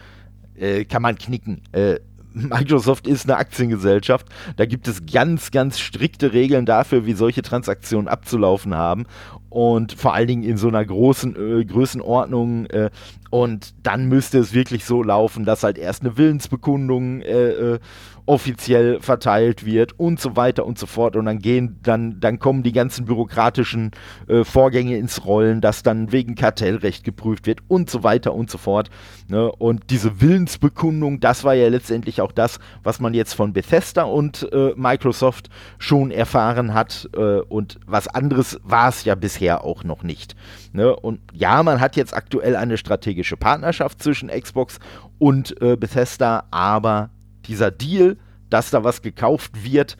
äh, 0.54 0.84
kann 0.84 1.02
man 1.02 1.16
knicken. 1.16 1.60
Äh, 1.72 2.00
Microsoft 2.34 3.06
ist 3.06 3.28
eine 3.28 3.36
Aktiengesellschaft. 3.36 4.26
Da 4.56 4.66
gibt 4.66 4.88
es 4.88 5.06
ganz, 5.06 5.52
ganz 5.52 5.78
strikte 5.78 6.32
Regeln 6.32 6.66
dafür, 6.66 7.06
wie 7.06 7.12
solche 7.12 7.42
Transaktionen 7.42 8.08
abzulaufen 8.08 8.74
haben. 8.74 9.04
und 9.50 9.92
vor 9.92 10.14
allen 10.14 10.26
Dingen 10.26 10.42
in 10.42 10.56
so 10.56 10.66
einer 10.66 10.84
großen 10.84 11.60
äh, 11.60 11.64
Größenordnung. 11.64 12.66
Äh, 12.66 12.90
und 13.30 13.74
dann 13.84 14.08
müsste 14.08 14.38
es 14.38 14.52
wirklich 14.52 14.84
so 14.84 15.02
laufen, 15.02 15.44
dass 15.44 15.62
halt 15.62 15.78
erst 15.78 16.02
eine 16.02 16.16
Willensbekundung 16.16 17.20
äh, 17.20 17.50
äh 17.50 17.78
offiziell 18.26 19.00
verteilt 19.00 19.66
wird 19.66 19.98
und 19.98 20.18
so 20.20 20.36
weiter 20.36 20.64
und 20.64 20.78
so 20.78 20.86
fort. 20.86 21.16
Und 21.16 21.26
dann 21.26 21.38
gehen, 21.38 21.78
dann, 21.82 22.20
dann 22.20 22.38
kommen 22.38 22.62
die 22.62 22.72
ganzen 22.72 23.04
bürokratischen 23.04 23.90
äh, 24.28 24.44
Vorgänge 24.44 24.96
ins 24.96 25.24
Rollen, 25.24 25.60
dass 25.60 25.82
dann 25.82 26.10
wegen 26.12 26.34
Kartellrecht 26.34 27.04
geprüft 27.04 27.46
wird 27.46 27.60
und 27.68 27.90
so 27.90 28.02
weiter 28.02 28.34
und 28.34 28.50
so 28.50 28.58
fort. 28.58 28.88
Ne? 29.28 29.50
Und 29.52 29.90
diese 29.90 30.20
Willensbekundung, 30.20 31.20
das 31.20 31.44
war 31.44 31.54
ja 31.54 31.68
letztendlich 31.68 32.20
auch 32.20 32.32
das, 32.32 32.58
was 32.82 32.98
man 33.00 33.12
jetzt 33.12 33.34
von 33.34 33.52
Bethesda 33.52 34.04
und 34.04 34.48
äh, 34.52 34.72
Microsoft 34.74 35.50
schon 35.78 36.10
erfahren 36.10 36.72
hat. 36.72 37.08
Äh, 37.14 37.40
und 37.40 37.78
was 37.86 38.08
anderes 38.08 38.58
war 38.62 38.88
es 38.88 39.04
ja 39.04 39.14
bisher 39.14 39.64
auch 39.64 39.84
noch 39.84 40.02
nicht. 40.02 40.34
Ne? 40.72 40.96
Und 40.96 41.20
ja, 41.32 41.62
man 41.62 41.80
hat 41.80 41.96
jetzt 41.96 42.14
aktuell 42.14 42.56
eine 42.56 42.78
strategische 42.78 43.36
Partnerschaft 43.36 44.02
zwischen 44.02 44.28
Xbox 44.28 44.78
und 45.18 45.60
äh, 45.60 45.76
Bethesda, 45.76 46.44
aber 46.50 47.10
dieser 47.48 47.70
Deal, 47.70 48.16
dass 48.50 48.70
da 48.70 48.84
was 48.84 49.02
gekauft 49.02 49.64
wird, 49.64 49.96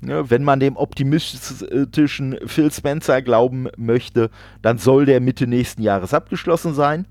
ne, 0.00 0.30
wenn 0.30 0.44
man 0.44 0.60
dem 0.60 0.76
optimistischen 0.76 2.38
Phil 2.46 2.72
Spencer 2.72 3.22
glauben 3.22 3.68
möchte, 3.76 4.30
dann 4.62 4.78
soll 4.78 5.06
der 5.06 5.20
Mitte 5.20 5.46
nächsten 5.46 5.82
Jahres 5.82 6.14
abgeschlossen 6.14 6.74
sein. 6.74 7.06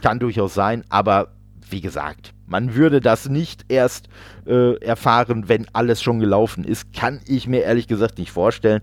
Kann 0.00 0.18
durchaus 0.18 0.54
sein, 0.54 0.84
aber 0.88 1.32
wie 1.68 1.80
gesagt, 1.80 2.32
man 2.46 2.74
würde 2.74 3.00
das 3.00 3.28
nicht 3.28 3.64
erst 3.68 4.08
äh, 4.46 4.74
erfahren, 4.80 5.48
wenn 5.48 5.66
alles 5.72 6.02
schon 6.02 6.18
gelaufen 6.18 6.64
ist. 6.64 6.92
Kann 6.92 7.20
ich 7.26 7.46
mir 7.46 7.62
ehrlich 7.62 7.86
gesagt 7.86 8.18
nicht 8.18 8.32
vorstellen. 8.32 8.80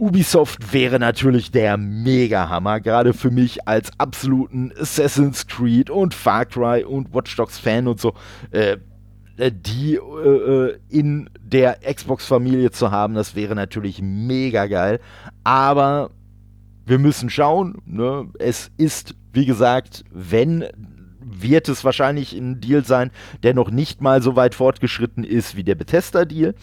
Ubisoft 0.00 0.72
wäre 0.72 0.98
natürlich 0.98 1.50
der 1.50 1.76
Mega-Hammer, 1.76 2.80
gerade 2.80 3.12
für 3.12 3.30
mich 3.30 3.68
als 3.68 3.90
absoluten 3.98 4.72
Assassin's 4.80 5.46
Creed 5.46 5.90
und 5.90 6.14
Far 6.14 6.46
Cry 6.46 6.84
und 6.84 7.12
Watch 7.14 7.36
Dogs 7.36 7.58
Fan 7.58 7.86
und 7.86 8.00
so, 8.00 8.14
äh, 8.50 8.78
äh 9.36 9.52
die 9.52 9.96
äh, 9.96 9.98
äh, 9.98 10.78
in 10.88 11.28
der 11.38 11.80
Xbox-Familie 11.80 12.70
zu 12.70 12.90
haben, 12.90 13.14
das 13.14 13.36
wäre 13.36 13.54
natürlich 13.54 14.00
mega 14.00 14.66
geil. 14.66 15.00
Aber 15.44 16.10
wir 16.86 16.98
müssen 16.98 17.28
schauen. 17.28 17.82
Ne? 17.84 18.28
Es 18.38 18.70
ist, 18.78 19.14
wie 19.32 19.44
gesagt, 19.44 20.04
wenn 20.10 20.64
wird 21.22 21.68
es 21.68 21.84
wahrscheinlich 21.84 22.32
ein 22.32 22.60
Deal 22.60 22.84
sein, 22.84 23.10
der 23.42 23.54
noch 23.54 23.70
nicht 23.70 24.00
mal 24.00 24.22
so 24.22 24.34
weit 24.34 24.54
fortgeschritten 24.54 25.24
ist 25.24 25.56
wie 25.56 25.64
der 25.64 25.74
Bethesda-Deal. 25.74 26.54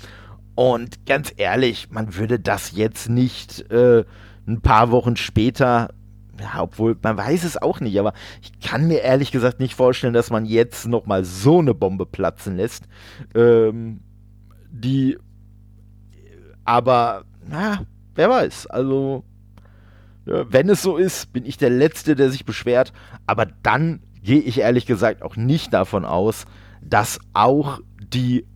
Und 0.57 1.05
ganz 1.05 1.31
ehrlich, 1.37 1.91
man 1.91 2.15
würde 2.15 2.39
das 2.39 2.71
jetzt 2.71 3.09
nicht 3.09 3.69
äh, 3.69 4.03
ein 4.47 4.59
paar 4.61 4.89
Wochen 4.89 5.15
später, 5.15 5.93
ja, 6.41 6.63
obwohl 6.63 6.97
man 7.03 7.15
weiß 7.15 7.43
es 7.43 7.61
auch 7.61 7.79
nicht, 7.79 7.99
aber 7.99 8.13
ich 8.41 8.59
kann 8.59 8.87
mir 8.87 9.01
ehrlich 9.01 9.31
gesagt 9.31 9.59
nicht 9.59 9.75
vorstellen, 9.75 10.15
dass 10.15 10.31
man 10.31 10.47
jetzt 10.47 10.87
nochmal 10.87 11.25
so 11.25 11.59
eine 11.59 11.75
Bombe 11.75 12.07
platzen 12.07 12.57
lässt. 12.57 12.85
Ähm, 13.35 13.99
die, 14.71 15.19
aber, 16.65 17.25
na, 17.47 17.83
wer 18.15 18.27
weiß, 18.27 18.65
also, 18.65 19.25
wenn 20.25 20.69
es 20.69 20.81
so 20.81 20.97
ist, 20.97 21.31
bin 21.33 21.45
ich 21.45 21.57
der 21.57 21.69
Letzte, 21.69 22.15
der 22.15 22.31
sich 22.31 22.45
beschwert, 22.45 22.93
aber 23.27 23.45
dann 23.45 24.01
gehe 24.23 24.41
ich 24.41 24.57
ehrlich 24.61 24.87
gesagt 24.87 25.21
auch 25.21 25.35
nicht 25.35 25.71
davon 25.71 26.03
aus, 26.03 26.45
dass 26.81 27.19
auch 27.33 27.79
die 28.11 28.47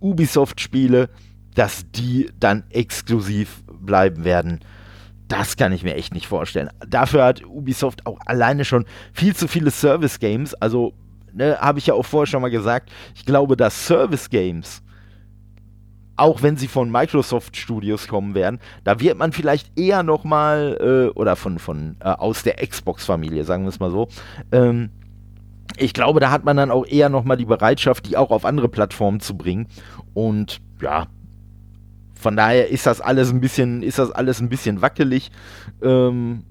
Ubisoft-Spiele, 0.00 1.08
dass 1.54 1.90
die 1.90 2.30
dann 2.38 2.64
exklusiv 2.70 3.62
bleiben 3.66 4.24
werden. 4.24 4.60
Das 5.28 5.56
kann 5.56 5.72
ich 5.72 5.84
mir 5.84 5.94
echt 5.94 6.12
nicht 6.12 6.26
vorstellen. 6.26 6.70
Dafür 6.88 7.24
hat 7.24 7.44
Ubisoft 7.44 8.06
auch 8.06 8.18
alleine 8.26 8.64
schon 8.64 8.84
viel 9.12 9.34
zu 9.34 9.46
viele 9.46 9.70
Service-Games. 9.70 10.54
Also, 10.54 10.92
ne, 11.32 11.56
habe 11.60 11.78
ich 11.78 11.86
ja 11.86 11.94
auch 11.94 12.04
vorher 12.04 12.26
schon 12.26 12.42
mal 12.42 12.50
gesagt, 12.50 12.90
ich 13.14 13.24
glaube, 13.24 13.56
dass 13.56 13.86
Service-Games, 13.86 14.82
auch 16.16 16.42
wenn 16.42 16.56
sie 16.56 16.66
von 16.66 16.90
Microsoft 16.90 17.56
Studios 17.56 18.08
kommen 18.08 18.34
werden, 18.34 18.58
da 18.82 18.98
wird 18.98 19.18
man 19.18 19.32
vielleicht 19.32 19.78
eher 19.78 20.02
nochmal, 20.02 20.76
äh, 20.80 21.18
oder 21.18 21.36
von, 21.36 21.60
von 21.60 21.96
äh, 22.00 22.08
aus 22.08 22.42
der 22.42 22.56
Xbox-Familie, 22.56 23.44
sagen 23.44 23.62
wir 23.62 23.68
es 23.68 23.80
mal 23.80 23.92
so, 23.92 24.08
ähm, 24.50 24.90
ich 25.76 25.94
glaube, 25.94 26.20
da 26.20 26.30
hat 26.30 26.44
man 26.44 26.56
dann 26.56 26.70
auch 26.70 26.86
eher 26.86 27.08
nochmal 27.08 27.36
die 27.36 27.44
Bereitschaft, 27.44 28.06
die 28.06 28.16
auch 28.16 28.30
auf 28.30 28.44
andere 28.44 28.68
Plattformen 28.68 29.20
zu 29.20 29.36
bringen. 29.36 29.66
Und 30.14 30.60
ja, 30.80 31.06
von 32.14 32.36
daher 32.36 32.68
ist 32.68 32.86
das 32.86 33.00
alles 33.00 33.30
ein 33.30 33.40
bisschen, 33.40 33.82
ist 33.82 33.98
das 33.98 34.10
alles 34.10 34.40
ein 34.40 34.48
bisschen 34.48 34.82
wackelig. 34.82 35.30
Ähm, 35.82 36.44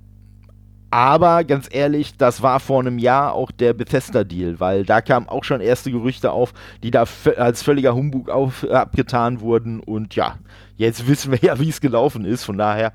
aber 0.92 1.44
ganz 1.44 1.68
ehrlich, 1.72 2.18
das 2.18 2.42
war 2.42 2.60
vor 2.60 2.80
einem 2.80 2.98
Jahr 2.98 3.34
auch 3.34 3.52
der 3.52 3.74
Bethesda-Deal, 3.74 4.60
weil 4.60 4.84
da 4.86 5.02
kamen 5.02 5.30
auch 5.30 5.44
schon 5.44 5.62
erste 5.62 5.92
Gerüchte 5.92 6.32
auf, 6.32 6.54
die 6.82 6.90
da 6.90 7.06
als 7.38 7.62
völliger 7.62 7.94
Humbug 7.94 8.30
auf, 8.30 8.64
äh, 8.64 8.72
abgetan 8.72 9.42
wurden. 9.42 9.80
Und 9.82 10.16
ja, 10.16 10.38
jetzt 10.78 11.08
wissen 11.08 11.32
wir 11.32 11.40
ja, 11.40 11.60
wie 11.60 11.70
es 11.70 11.82
gelaufen 11.82 12.26
ist. 12.26 12.44
Von 12.44 12.58
daher 12.58 12.94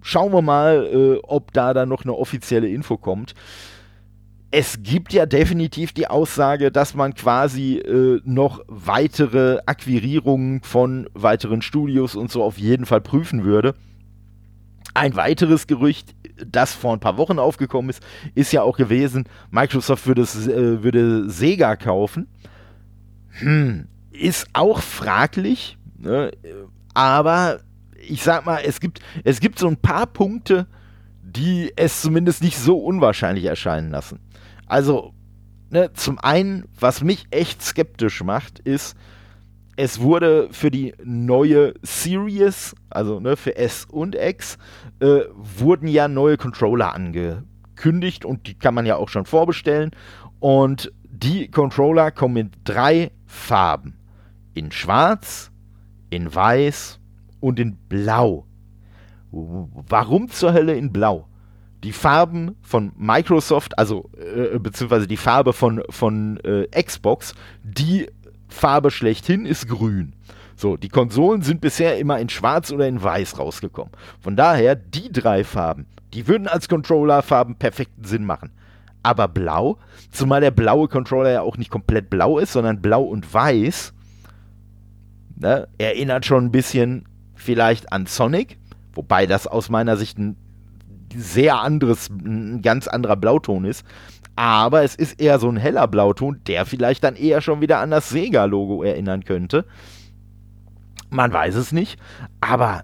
schauen 0.00 0.32
wir 0.32 0.40
mal, 0.40 0.86
äh, 0.86 1.20
ob 1.22 1.52
da 1.52 1.74
dann 1.74 1.90
noch 1.90 2.04
eine 2.04 2.14
offizielle 2.14 2.68
Info 2.68 2.96
kommt 2.96 3.34
es 4.56 4.84
gibt 4.84 5.12
ja 5.12 5.26
definitiv 5.26 5.92
die 5.92 6.06
Aussage, 6.06 6.70
dass 6.70 6.94
man 6.94 7.14
quasi 7.14 7.78
äh, 7.78 8.20
noch 8.24 8.60
weitere 8.68 9.58
Akquirierungen 9.66 10.62
von 10.62 11.08
weiteren 11.12 11.60
Studios 11.60 12.14
und 12.14 12.30
so 12.30 12.44
auf 12.44 12.56
jeden 12.56 12.86
Fall 12.86 13.00
prüfen 13.00 13.42
würde. 13.42 13.74
Ein 14.94 15.16
weiteres 15.16 15.66
Gerücht, 15.66 16.14
das 16.46 16.72
vor 16.72 16.92
ein 16.92 17.00
paar 17.00 17.16
Wochen 17.16 17.40
aufgekommen 17.40 17.90
ist, 17.90 18.00
ist 18.36 18.52
ja 18.52 18.62
auch 18.62 18.76
gewesen, 18.76 19.24
Microsoft 19.50 20.06
würde, 20.06 20.22
äh, 20.22 20.84
würde 20.84 21.28
Sega 21.28 21.74
kaufen. 21.74 22.28
Hm, 23.40 23.88
ist 24.12 24.46
auch 24.52 24.82
fraglich, 24.82 25.78
ne? 25.98 26.30
aber 26.94 27.58
ich 28.06 28.22
sag 28.22 28.46
mal, 28.46 28.60
es 28.64 28.78
gibt, 28.78 29.00
es 29.24 29.40
gibt 29.40 29.58
so 29.58 29.66
ein 29.66 29.78
paar 29.78 30.06
Punkte, 30.06 30.68
die 31.24 31.72
es 31.74 32.02
zumindest 32.02 32.40
nicht 32.40 32.56
so 32.56 32.78
unwahrscheinlich 32.78 33.46
erscheinen 33.46 33.90
lassen. 33.90 34.20
Also, 34.66 35.12
ne, 35.70 35.92
zum 35.92 36.18
einen, 36.18 36.64
was 36.78 37.02
mich 37.02 37.26
echt 37.30 37.62
skeptisch 37.62 38.22
macht, 38.22 38.58
ist, 38.60 38.96
es 39.76 40.00
wurde 40.00 40.48
für 40.52 40.70
die 40.70 40.94
neue 41.02 41.74
Series, 41.82 42.74
also 42.90 43.20
ne, 43.20 43.36
für 43.36 43.56
S 43.56 43.86
und 43.90 44.14
X, 44.14 44.56
äh, 45.00 45.22
wurden 45.34 45.88
ja 45.88 46.06
neue 46.08 46.36
Controller 46.36 46.94
angekündigt 46.94 48.24
und 48.24 48.46
die 48.46 48.54
kann 48.54 48.74
man 48.74 48.86
ja 48.86 48.96
auch 48.96 49.08
schon 49.08 49.24
vorbestellen. 49.24 49.90
Und 50.38 50.92
die 51.10 51.50
Controller 51.50 52.10
kommen 52.10 52.36
in 52.36 52.50
drei 52.64 53.10
Farben. 53.26 53.98
In 54.54 54.70
Schwarz, 54.70 55.50
in 56.10 56.32
Weiß 56.32 57.00
und 57.40 57.58
in 57.58 57.76
Blau. 57.88 58.46
Warum 59.32 60.28
zur 60.28 60.52
Hölle 60.52 60.76
in 60.76 60.92
Blau? 60.92 61.26
Die 61.84 61.92
Farben 61.92 62.56
von 62.62 62.92
Microsoft, 62.96 63.78
also 63.78 64.10
äh, 64.16 64.58
beziehungsweise 64.58 65.06
die 65.06 65.18
Farbe 65.18 65.52
von, 65.52 65.82
von 65.90 66.38
äh, 66.38 66.66
Xbox, 66.82 67.34
die 67.62 68.08
Farbe 68.48 68.90
schlechthin 68.90 69.44
ist 69.44 69.68
grün. 69.68 70.14
So, 70.56 70.76
die 70.76 70.88
Konsolen 70.88 71.42
sind 71.42 71.60
bisher 71.60 71.98
immer 71.98 72.18
in 72.18 72.30
Schwarz 72.30 72.72
oder 72.72 72.88
in 72.88 73.02
Weiß 73.02 73.38
rausgekommen. 73.38 73.92
Von 74.20 74.34
daher, 74.34 74.76
die 74.76 75.12
drei 75.12 75.44
Farben, 75.44 75.86
die 76.14 76.26
würden 76.26 76.48
als 76.48 76.68
Controller-Farben 76.68 77.56
perfekten 77.56 78.04
Sinn 78.04 78.24
machen. 78.24 78.52
Aber 79.02 79.28
blau, 79.28 79.78
zumal 80.10 80.40
der 80.40 80.52
blaue 80.52 80.88
Controller 80.88 81.32
ja 81.32 81.42
auch 81.42 81.58
nicht 81.58 81.70
komplett 81.70 82.08
blau 82.08 82.38
ist, 82.38 82.52
sondern 82.52 82.80
blau 82.80 83.02
und 83.02 83.34
weiß, 83.34 83.92
ne, 85.36 85.68
erinnert 85.76 86.24
schon 86.24 86.46
ein 86.46 86.52
bisschen 86.52 87.04
vielleicht 87.34 87.92
an 87.92 88.06
Sonic, 88.06 88.56
wobei 88.94 89.26
das 89.26 89.46
aus 89.46 89.68
meiner 89.68 89.98
Sicht 89.98 90.18
ein 90.18 90.36
sehr 91.16 91.60
anderes, 91.60 92.10
ein 92.10 92.62
ganz 92.62 92.88
anderer 92.88 93.16
Blauton 93.16 93.64
ist. 93.64 93.84
Aber 94.36 94.82
es 94.82 94.94
ist 94.94 95.20
eher 95.20 95.38
so 95.38 95.48
ein 95.48 95.56
heller 95.56 95.86
Blauton, 95.86 96.40
der 96.46 96.66
vielleicht 96.66 97.04
dann 97.04 97.14
eher 97.14 97.40
schon 97.40 97.60
wieder 97.60 97.78
an 97.78 97.90
das 97.90 98.08
Sega-Logo 98.08 98.82
erinnern 98.82 99.24
könnte. 99.24 99.64
Man 101.10 101.32
weiß 101.32 101.54
es 101.54 101.70
nicht. 101.70 102.00
Aber 102.40 102.82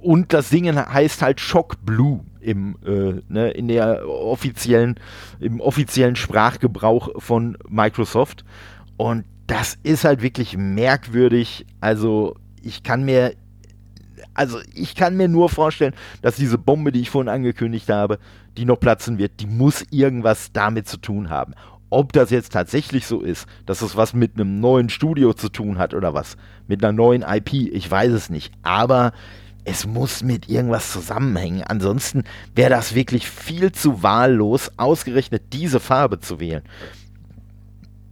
und 0.00 0.32
das 0.32 0.50
Ding 0.50 0.74
heißt 0.74 1.22
halt 1.22 1.40
Shock 1.40 1.84
Blue 1.84 2.20
im, 2.40 2.76
äh, 2.86 3.20
ne, 3.28 3.50
in 3.50 3.68
der 3.68 4.08
offiziellen, 4.08 4.98
im 5.40 5.60
offiziellen 5.60 6.16
Sprachgebrauch 6.16 7.10
von 7.20 7.58
Microsoft. 7.68 8.44
Und 8.96 9.24
das 9.46 9.78
ist 9.82 10.04
halt 10.04 10.22
wirklich 10.22 10.56
merkwürdig. 10.56 11.66
Also 11.80 12.36
ich 12.62 12.82
kann 12.82 13.04
mir 13.04 13.34
also 14.34 14.58
ich 14.74 14.94
kann 14.94 15.16
mir 15.16 15.28
nur 15.28 15.48
vorstellen, 15.48 15.94
dass 16.22 16.36
diese 16.36 16.58
Bombe, 16.58 16.92
die 16.92 17.00
ich 17.00 17.10
vorhin 17.10 17.28
angekündigt 17.28 17.88
habe, 17.88 18.18
die 18.56 18.64
noch 18.64 18.78
platzen 18.78 19.18
wird, 19.18 19.40
die 19.40 19.46
muss 19.46 19.84
irgendwas 19.90 20.52
damit 20.52 20.88
zu 20.88 20.96
tun 20.96 21.30
haben. 21.30 21.54
Ob 21.90 22.12
das 22.12 22.30
jetzt 22.30 22.52
tatsächlich 22.52 23.06
so 23.06 23.20
ist, 23.20 23.46
dass 23.66 23.82
es 23.82 23.96
was 23.96 24.14
mit 24.14 24.34
einem 24.34 24.60
neuen 24.60 24.88
Studio 24.88 25.32
zu 25.32 25.48
tun 25.48 25.78
hat 25.78 25.92
oder 25.92 26.14
was, 26.14 26.36
mit 26.68 26.84
einer 26.84 26.92
neuen 26.92 27.22
IP, 27.22 27.52
ich 27.52 27.90
weiß 27.90 28.12
es 28.12 28.30
nicht. 28.30 28.52
Aber 28.62 29.12
es 29.64 29.86
muss 29.86 30.22
mit 30.22 30.48
irgendwas 30.48 30.92
zusammenhängen. 30.92 31.62
Ansonsten 31.64 32.24
wäre 32.54 32.70
das 32.70 32.94
wirklich 32.94 33.28
viel 33.28 33.72
zu 33.72 34.02
wahllos, 34.02 34.70
ausgerechnet 34.76 35.52
diese 35.52 35.80
Farbe 35.80 36.20
zu 36.20 36.40
wählen. 36.40 36.62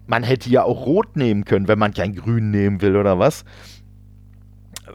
Man 0.07 0.23
hätte 0.23 0.51
ja 0.51 0.64
auch 0.64 0.87
Rot 0.87 1.16
nehmen 1.16 1.45
können, 1.45 1.69
wenn 1.69 1.79
man 1.79 1.95
kein 1.95 2.14
Grün 2.14 2.51
nehmen 2.51 2.81
will 2.81 2.97
oder 2.97 3.19
was. 3.19 3.45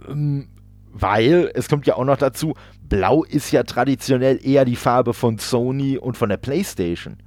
Ähm, 0.07 0.47
weil 0.93 1.51
es 1.55 1.67
kommt 1.67 1.87
ja 1.87 1.95
auch 1.95 2.05
noch 2.05 2.17
dazu, 2.17 2.53
Blau 2.87 3.23
ist 3.23 3.51
ja 3.51 3.63
traditionell 3.63 4.39
eher 4.43 4.63
die 4.63 4.75
Farbe 4.75 5.13
von 5.13 5.39
Sony 5.39 5.97
und 5.97 6.15
von 6.15 6.29
der 6.29 6.37
PlayStation. 6.37 7.17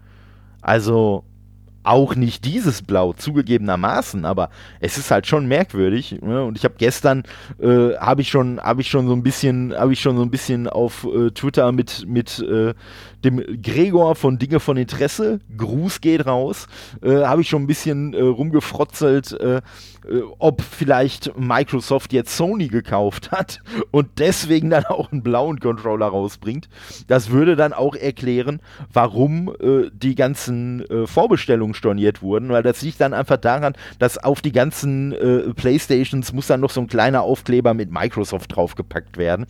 Also 0.63 1.25
auch 1.87 2.17
nicht 2.17 2.45
dieses 2.45 2.83
Blau, 2.83 3.13
zugegebenermaßen, 3.13 4.25
aber 4.25 4.51
es 4.81 4.99
ist 4.99 5.11
halt 5.11 5.27
schon 5.27 5.47
merkwürdig. 5.47 6.21
Ne? 6.21 6.45
Und 6.45 6.59
ich 6.59 6.65
habe 6.65 6.75
gestern, 6.79 7.23
äh, 7.61 7.95
habe 7.97 8.23
ich 8.23 8.29
schon, 8.29 8.61
habe 8.61 8.81
ich 8.81 8.91
schon 8.91 9.07
so 9.07 9.13
ein 9.13 9.23
bisschen, 9.23 9.75
habe 9.75 9.93
ich 9.93 10.01
schon 10.01 10.17
so 10.17 10.23
ein 10.23 10.31
bisschen 10.31 10.69
auf 10.69 11.05
äh, 11.05 11.31
Twitter 11.31 11.73
mit, 11.73 12.05
mit 12.07 12.41
äh, 12.41 12.75
dem 13.27 13.43
Gregor 13.63 14.15
von 14.15 14.39
Dinge 14.39 14.61
von 14.61 14.77
Interesse, 14.77 15.41
Gruß 15.57 16.01
geht 16.01 16.27
raus, 16.27 16.67
äh, 17.03 17.25
habe 17.25 17.43
ich 17.43 17.49
schon 17.49 17.63
ein 17.63 17.67
bisschen 17.67 18.15
äh, 18.15 18.21
rumgefrotzelt, 18.21 19.33
äh, 19.33 19.61
ob 20.39 20.63
vielleicht 20.63 21.37
Microsoft 21.37 22.13
jetzt 22.13 22.37
Sony 22.37 22.69
gekauft 22.69 23.33
hat 23.33 23.61
und 23.91 24.19
deswegen 24.19 24.71
dann 24.71 24.85
auch 24.85 25.11
einen 25.11 25.25
blauen 25.25 25.59
Controller 25.59 26.07
rausbringt. 26.07 26.69
Das 27.09 27.31
würde 27.31 27.57
dann 27.57 27.73
auch 27.73 27.97
erklären, 27.97 28.61
warum 28.93 29.53
die 29.93 30.15
ganzen 30.15 30.85
Vorbestellungen 31.07 31.75
storniert 31.77 32.23
wurden, 32.23 32.49
weil 32.49 32.63
das 32.63 32.83
liegt 32.83 33.01
dann 33.01 33.15
einfach 33.15 33.37
daran, 33.37 33.75
dass 33.99 34.19
auf 34.19 34.41
die 34.41 34.53
ganzen 34.53 35.15
Playstations 35.57 36.33
muss 36.33 36.49
dann 36.49 36.61
noch 36.61 36.71
so 36.71 36.81
ein 36.81 36.89
kleiner 36.89 37.23
Aufkleber 37.23 37.75
mit 37.75 37.93
Microsoft 37.93 38.57
draufgepackt 38.57 39.17
werden. 39.17 39.47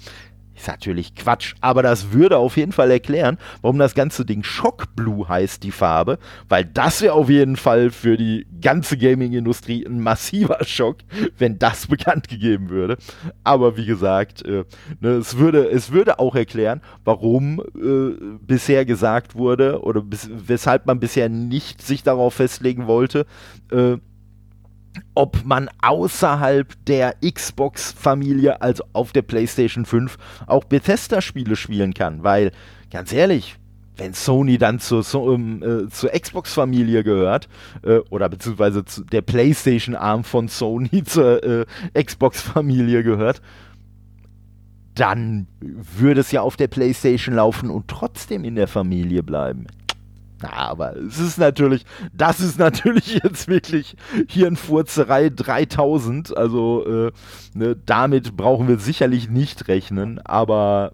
Ist 0.57 0.69
natürlich 0.69 1.15
Quatsch, 1.15 1.55
aber 1.61 1.83
das 1.83 2.13
würde 2.13 2.39
auf 2.39 2.57
jeden 2.57 2.73
Fall 2.73 2.91
erklären, 2.91 3.37
warum 3.61 3.79
das 3.79 3.95
ganze 3.95 4.25
Ding 4.25 4.43
Shock 4.43 4.97
Blue 4.97 5.29
heißt, 5.29 5.63
die 5.63 5.71
Farbe, 5.71 6.19
weil 6.49 6.65
das 6.65 7.03
wäre 7.03 7.13
auf 7.13 7.29
jeden 7.29 7.57
Fall 7.57 7.91
für 7.91 8.17
die 8.17 8.47
ganze 8.63 8.97
Gaming-Industrie 8.97 9.85
ein 9.87 10.01
massiver 10.01 10.65
Schock, 10.65 10.99
wenn 11.37 11.59
das 11.59 11.87
bekannt 11.89 12.29
gegeben 12.29 12.71
würde. 12.71 12.97
Aber 13.45 13.77
wie 13.77 13.85
gesagt, 13.85 14.47
äh, 14.47 14.65
ne, 15.01 15.11
es, 15.11 15.37
würde, 15.37 15.69
es 15.69 15.93
würde 15.93 16.19
auch 16.19 16.35
erklären, 16.35 16.81
warum 17.05 17.61
äh, 17.61 18.17
bisher 18.41 18.87
gesagt 18.87 19.35
wurde 19.35 19.83
oder 19.83 20.01
bis, 20.01 20.31
weshalb 20.33 20.87
man 20.87 21.01
bisher 21.01 21.29
nicht 21.29 21.83
sich 21.83 22.03
darauf 22.03 22.33
festlegen 22.33 22.87
wollte, 22.87 23.27
äh, 23.71 23.99
ob 25.15 25.45
man 25.45 25.69
außerhalb 25.83 26.73
der 26.87 27.17
Xbox-Familie, 27.23 28.61
also 28.61 28.85
auf 28.93 29.13
der 29.13 29.23
PlayStation 29.23 29.85
5, 29.85 30.17
auch 30.47 30.65
Bethesda-Spiele 30.65 31.57
spielen 31.57 31.95
kann. 31.95 32.23
Weil, 32.23 32.53
ganz 32.91 33.13
ehrlich, 33.13 33.57
wenn 33.97 34.13
Sony 34.13 34.59
dann 34.59 34.79
zur, 34.79 35.03
so, 35.03 35.33
ähm, 35.33 35.63
äh, 35.63 35.89
zur 35.89 36.11
Xbox-Familie 36.11 37.03
gehört, 37.03 37.49
äh, 37.83 37.99
oder 38.11 38.29
beziehungsweise 38.29 38.85
der 39.11 39.23
PlayStation-Arm 39.23 40.25
von 40.25 40.49
Sony 40.49 41.03
zur 41.05 41.43
äh, 41.43 41.67
Xbox-Familie 41.95 43.03
gehört, 43.03 43.41
dann 44.95 45.47
würde 45.61 46.21
es 46.21 46.33
ja 46.33 46.41
auf 46.41 46.57
der 46.57 46.69
PlayStation 46.69 47.35
laufen 47.35 47.71
und 47.71 47.89
trotzdem 47.89 48.45
in 48.45 48.55
der 48.55 48.67
Familie 48.67 49.23
bleiben. 49.23 49.67
Na, 50.43 50.53
aber 50.53 50.97
es 50.97 51.19
ist 51.19 51.39
natürlich, 51.39 51.87
das 52.13 52.41
ist 52.41 52.59
natürlich 52.59 53.15
jetzt 53.25 53.49
wirklich 53.49 53.97
hier 54.29 54.49
in 54.49 54.57
Furzerei 54.57 55.31
3000. 55.31 56.37
Also 56.37 56.85
äh, 56.87 57.13
ne, 57.55 57.77
damit 57.87 58.37
brauchen 58.37 58.69
wir 58.69 58.79
sicherlich 58.79 59.31
nicht 59.31 59.69
rechnen, 59.69 60.19
aber 60.25 60.93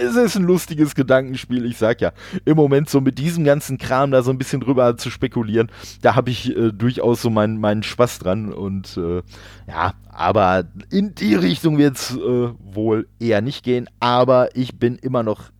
es 0.00 0.14
ist 0.14 0.36
ein 0.36 0.44
lustiges 0.44 0.94
Gedankenspiel. 0.94 1.66
Ich 1.66 1.76
sag 1.76 2.00
ja, 2.00 2.12
im 2.44 2.56
Moment 2.56 2.88
so 2.88 3.00
mit 3.00 3.18
diesem 3.18 3.44
ganzen 3.44 3.78
Kram 3.78 4.10
da 4.10 4.22
so 4.22 4.30
ein 4.30 4.38
bisschen 4.38 4.60
drüber 4.60 4.96
zu 4.96 5.10
spekulieren, 5.10 5.70
da 6.00 6.14
habe 6.14 6.30
ich 6.30 6.56
äh, 6.56 6.72
durchaus 6.72 7.22
so 7.22 7.30
meinen, 7.30 7.58
meinen 7.58 7.82
Spaß 7.82 8.20
dran. 8.20 8.52
Und 8.52 8.96
äh, 8.96 9.22
ja, 9.66 9.94
aber 10.08 10.64
in 10.90 11.14
die 11.14 11.34
Richtung 11.34 11.78
wird 11.78 11.96
es 11.96 12.16
äh, 12.16 12.50
wohl 12.58 13.08
eher 13.18 13.40
nicht 13.40 13.64
gehen. 13.64 13.88
Aber 14.00 14.54
ich 14.56 14.78
bin 14.78 14.96
immer 14.96 15.22
noch 15.22 15.50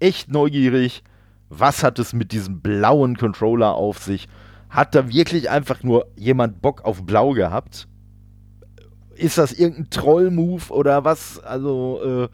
echt 0.00 0.30
neugierig 0.30 1.04
was 1.50 1.82
hat 1.82 1.98
es 1.98 2.12
mit 2.12 2.32
diesem 2.32 2.60
blauen 2.60 3.16
Controller 3.16 3.74
auf 3.74 3.98
sich? 3.98 4.28
Hat 4.70 4.94
da 4.94 5.08
wirklich 5.08 5.50
einfach 5.50 5.82
nur 5.82 6.06
jemand 6.16 6.62
Bock 6.62 6.84
auf 6.84 7.04
Blau 7.04 7.32
gehabt? 7.32 7.88
Ist 9.16 9.36
das 9.36 9.52
irgendein 9.52 9.90
Troll-Move 9.90 10.72
oder 10.72 11.04
was? 11.04 11.40
Also, 11.40 12.00
äh, 12.02 12.28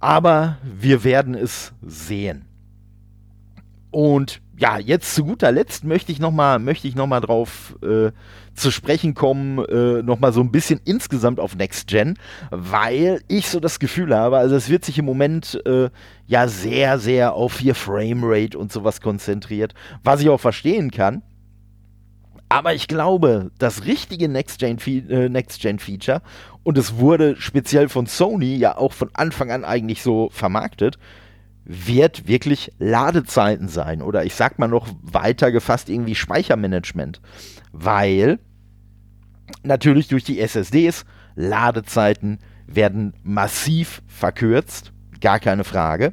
aber 0.00 0.58
wir 0.64 1.04
werden 1.04 1.34
es 1.34 1.72
sehen. 1.80 2.44
Und 3.92 4.42
ja, 4.56 4.78
jetzt 4.78 5.14
zu 5.14 5.24
guter 5.24 5.52
Letzt 5.52 5.84
möchte 5.84 6.10
ich 6.10 6.18
nochmal 6.18 6.58
noch 6.58 7.20
drauf 7.20 7.76
äh, 7.82 8.10
zu 8.54 8.70
sprechen 8.70 9.14
kommen, 9.14 9.58
äh, 9.58 10.02
nochmal 10.02 10.32
so 10.32 10.40
ein 10.40 10.50
bisschen 10.50 10.80
insgesamt 10.84 11.40
auf 11.40 11.56
Next 11.56 11.88
Gen, 11.88 12.18
weil 12.50 13.20
ich 13.28 13.48
so 13.48 13.60
das 13.60 13.78
Gefühl 13.78 14.14
habe, 14.14 14.38
also 14.38 14.56
es 14.56 14.68
wird 14.68 14.84
sich 14.84 14.98
im 14.98 15.04
Moment 15.04 15.60
äh, 15.66 15.90
ja 16.26 16.48
sehr, 16.48 16.98
sehr 16.98 17.34
auf 17.34 17.58
hier 17.58 17.74
Framerate 17.74 18.58
und 18.58 18.72
sowas 18.72 19.00
konzentriert, 19.00 19.74
was 20.04 20.20
ich 20.20 20.28
auch 20.28 20.40
verstehen 20.40 20.90
kann. 20.90 21.22
Aber 22.48 22.74
ich 22.74 22.86
glaube, 22.86 23.50
das 23.58 23.86
richtige 23.86 24.28
Next-Gen-Feature, 24.28 25.24
äh, 25.24 25.28
Next 25.30 25.66
und 26.64 26.76
es 26.76 26.98
wurde 26.98 27.36
speziell 27.38 27.88
von 27.88 28.04
Sony 28.06 28.56
ja 28.56 28.76
auch 28.76 28.92
von 28.92 29.08
Anfang 29.14 29.50
an 29.50 29.64
eigentlich 29.64 30.02
so 30.02 30.28
vermarktet, 30.30 30.98
wird 31.64 32.26
wirklich 32.28 32.72
Ladezeiten 32.78 33.68
sein 33.68 34.02
oder 34.02 34.24
ich 34.24 34.34
sag 34.34 34.58
mal 34.58 34.68
noch 34.68 34.88
weiter 35.00 35.52
gefasst 35.52 35.88
irgendwie 35.88 36.14
Speichermanagement, 36.14 37.20
weil 37.72 38.38
natürlich 39.62 40.08
durch 40.08 40.24
die 40.24 40.40
SSDs 40.40 41.04
Ladezeiten 41.34 42.38
werden 42.66 43.14
massiv 43.22 44.02
verkürzt, 44.06 44.92
gar 45.20 45.40
keine 45.40 45.64
Frage. 45.64 46.12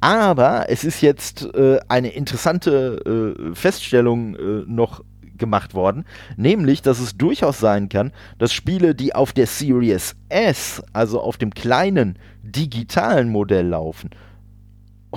Aber 0.00 0.66
es 0.68 0.84
ist 0.84 1.00
jetzt 1.00 1.48
äh, 1.54 1.78
eine 1.88 2.08
interessante 2.08 3.34
äh, 3.40 3.54
Feststellung 3.54 4.34
äh, 4.34 4.64
noch 4.66 5.02
gemacht 5.36 5.74
worden, 5.74 6.04
nämlich, 6.36 6.82
dass 6.82 7.00
es 7.00 7.16
durchaus 7.16 7.58
sein 7.58 7.88
kann, 7.88 8.12
dass 8.38 8.52
Spiele, 8.52 8.94
die 8.94 9.14
auf 9.14 9.32
der 9.32 9.46
Series 9.46 10.14
S, 10.28 10.82
also 10.92 11.20
auf 11.20 11.38
dem 11.38 11.52
kleinen 11.54 12.18
digitalen 12.42 13.30
Modell 13.30 13.68
laufen, 13.68 14.10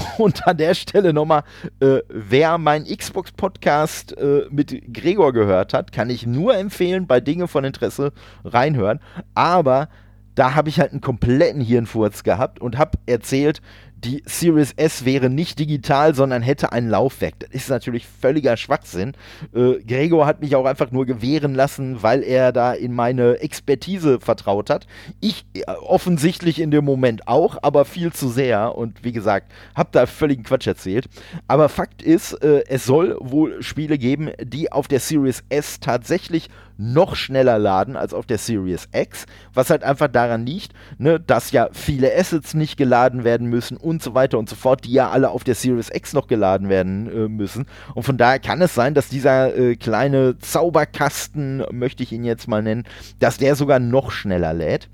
und 0.18 0.48
an 0.48 0.58
der 0.58 0.74
Stelle 0.74 1.14
nochmal, 1.14 1.44
äh, 1.80 2.00
wer 2.10 2.58
meinen 2.58 2.86
Xbox-Podcast 2.86 4.18
äh, 4.18 4.46
mit 4.50 4.94
Gregor 4.94 5.34
gehört 5.34 5.74
hat, 5.74 5.92
kann 5.92 6.10
ich 6.10 6.26
nur 6.26 6.56
empfehlen, 6.56 7.08
bei 7.08 7.20
Dinge 7.20 7.48
von 7.48 7.64
Interesse 7.64 8.12
reinhören. 8.44 9.00
Aber 9.34 9.90
da 10.36 10.54
habe 10.54 10.70
ich 10.70 10.80
halt 10.80 10.92
einen 10.92 11.02
kompletten 11.02 11.62
Hirnfurz 11.62 12.24
gehabt 12.24 12.60
und 12.60 12.78
habe 12.78 13.00
erzählt, 13.08 13.62
die 14.04 14.22
Series 14.26 14.74
S 14.76 15.06
wäre 15.06 15.30
nicht 15.30 15.58
digital, 15.58 16.14
sondern 16.14 16.44
hätte 16.44 16.72
ein 16.72 16.88
Laufwerk. 16.90 17.40
Das 17.40 17.50
ist 17.50 17.70
natürlich 17.70 18.06
völliger 18.06 18.56
Schwachsinn. 18.56 19.14
Äh, 19.56 19.84
Gregor 19.84 20.28
hat 20.28 20.42
mich 20.42 20.56
auch 20.56 20.66
einfach 20.66 20.92
nur 20.92 21.06
gewähren 21.06 21.56
lassen, 21.56 22.04
weil 22.04 22.22
er 22.24 22.52
da 22.52 22.74
in 22.74 22.94
meine 22.94 23.40
Expertise 23.40 24.20
vertraut 24.20 24.70
hat. 24.70 24.86
Ich 25.20 25.46
äh, 25.54 25.64
offensichtlich 25.82 26.60
in 26.60 26.70
dem 26.70 26.86
Moment 26.86 27.28
auch, 27.28 27.58
aber 27.64 27.86
viel 27.86 28.14
zu 28.14 28.30
sehr. 28.30 28.76
Und 28.76 29.04
wie 29.04 29.12
gesagt, 29.12 29.52
habe 29.76 29.90
da 29.92 30.06
völligen 30.06 30.44
Quatsch 30.44 30.68
erzählt. 30.68 31.10
Aber 31.48 31.68
Fakt 31.68 32.04
ist, 32.04 32.34
äh, 32.44 32.64
es 32.68 32.86
soll 32.86 33.18
wohl 33.20 33.64
Spiele 33.64 33.98
geben, 33.98 34.30
die 34.44 34.72
auf 34.72 34.88
der 34.88 35.00
Series 35.00 35.44
S 35.50 35.80
tatsächlich 35.80 36.50
noch 36.78 37.16
schneller 37.16 37.60
laden 37.60 37.96
als 37.96 38.14
auf 38.14 38.26
der 38.26 38.38
Series 38.38 38.88
X, 38.94 39.26
was 39.54 39.70
halt 39.70 39.84
einfach 39.84 40.08
daran 40.08 40.46
liegt, 40.46 40.74
ne, 40.98 41.20
dass 41.20 41.52
ja 41.52 41.70
viele 41.72 42.16
Assets 42.16 42.54
nicht 42.54 42.78
geladen 42.78 43.24
werden 43.24 43.48
müssen 43.48 43.78
und 43.78 44.02
so 44.02 44.14
weiter 44.14 44.38
und 44.38 44.50
so 44.50 44.56
fort, 44.56 44.86
die 44.86 44.94
ja 44.94 45.10
alle 45.10 45.30
auf 45.30 45.44
der 45.44 45.56
Series 45.56 45.90
X 45.94 46.14
noch 46.14 46.28
geladen 46.28 46.70
werden 46.70 47.08
äh, 47.10 47.28
müssen. 47.28 47.66
Und 47.96 48.04
von 48.04 48.18
daher 48.18 48.40
kann 48.40 48.62
es 48.62 48.76
sein, 48.76 48.94
dass 48.94 49.10
dieser 49.10 49.56
äh, 49.56 49.76
kleine 49.76 50.38
Zauberkasten, 50.38 51.64
möchte 51.72 52.04
ich 52.04 52.12
ihn 52.12 52.24
jetzt 52.24 52.48
mal 52.48 52.62
nennen, 52.62 52.84
dass 53.20 53.38
der 53.38 53.56
sogar 53.56 53.80
noch 53.80 54.12
schneller 54.12 54.54
lädt. 54.54 54.90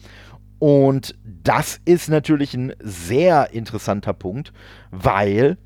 Und 0.59 1.15
das 1.25 1.81
ist 1.83 2.09
natürlich 2.09 2.53
ein 2.53 2.73
sehr 2.79 3.51
interessanter 3.51 4.13
Punkt, 4.13 4.53
weil 4.91 5.57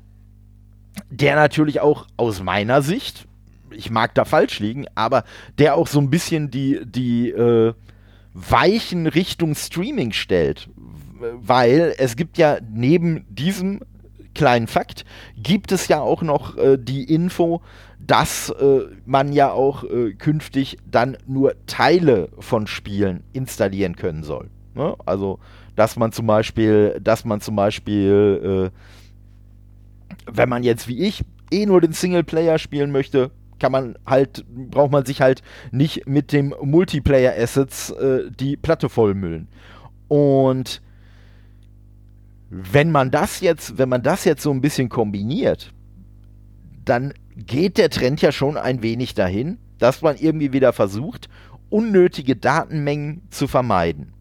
der 1.10 1.36
natürlich 1.36 1.80
auch 1.80 2.06
aus 2.16 2.42
meiner 2.42 2.82
Sicht, 2.82 3.28
ich 3.72 3.90
mag 3.90 4.14
da 4.14 4.24
falsch 4.24 4.60
liegen, 4.60 4.86
aber 4.94 5.24
der 5.58 5.74
auch 5.76 5.86
so 5.86 6.00
ein 6.00 6.10
bisschen 6.10 6.50
die, 6.50 6.80
die 6.84 7.30
äh, 7.30 7.74
Weichen 8.34 9.06
Richtung 9.06 9.54
Streaming 9.54 10.12
stellt. 10.12 10.68
Weil 11.20 11.94
es 11.98 12.14
gibt 12.14 12.38
ja 12.38 12.58
neben 12.70 13.26
diesem 13.28 13.80
kleinen 14.34 14.68
Fakt, 14.68 15.04
gibt 15.36 15.72
es 15.72 15.88
ja 15.88 16.00
auch 16.00 16.22
noch 16.22 16.56
äh, 16.56 16.78
die 16.78 17.12
Info, 17.12 17.60
dass 17.98 18.50
äh, 18.50 18.82
man 19.04 19.32
ja 19.32 19.50
auch 19.50 19.82
äh, 19.82 20.14
künftig 20.14 20.78
dann 20.88 21.16
nur 21.26 21.54
Teile 21.66 22.28
von 22.38 22.68
Spielen 22.68 23.24
installieren 23.32 23.96
können 23.96 24.22
soll. 24.22 24.48
Ne? 24.74 24.94
Also 25.04 25.40
dass 25.78 25.96
man 25.96 26.10
zum 26.10 26.26
Beispiel, 26.26 26.98
dass 27.00 27.24
man 27.24 27.40
zum 27.40 27.54
Beispiel, 27.54 28.72
äh, 28.72 30.24
wenn 30.26 30.48
man 30.48 30.64
jetzt 30.64 30.88
wie 30.88 30.98
ich 30.98 31.22
eh 31.52 31.66
nur 31.66 31.80
den 31.80 31.92
Singleplayer 31.92 32.58
spielen 32.58 32.90
möchte, 32.90 33.30
kann 33.58 33.72
man 33.72 33.96
halt, 34.06 34.44
braucht 34.48 34.92
man 34.92 35.04
sich 35.04 35.20
halt 35.20 35.42
nicht 35.70 36.06
mit 36.06 36.32
dem 36.32 36.54
Multiplayer-Assets 36.60 37.90
äh, 37.90 38.30
die 38.30 38.56
Platte 38.56 38.88
vollmüllen. 38.88 39.48
Und 40.08 40.80
wenn 42.50 42.90
man 42.90 43.10
das 43.10 43.40
jetzt, 43.40 43.78
wenn 43.78 43.88
man 43.88 44.02
das 44.02 44.24
jetzt 44.24 44.42
so 44.42 44.50
ein 44.50 44.60
bisschen 44.60 44.88
kombiniert, 44.88 45.72
dann 46.84 47.12
geht 47.36 47.78
der 47.78 47.90
Trend 47.90 48.22
ja 48.22 48.32
schon 48.32 48.56
ein 48.56 48.82
wenig 48.82 49.14
dahin, 49.14 49.58
dass 49.78 50.02
man 50.02 50.16
irgendwie 50.16 50.52
wieder 50.52 50.72
versucht, 50.72 51.28
unnötige 51.70 52.36
Datenmengen 52.36 53.22
zu 53.30 53.46
vermeiden. 53.46 54.12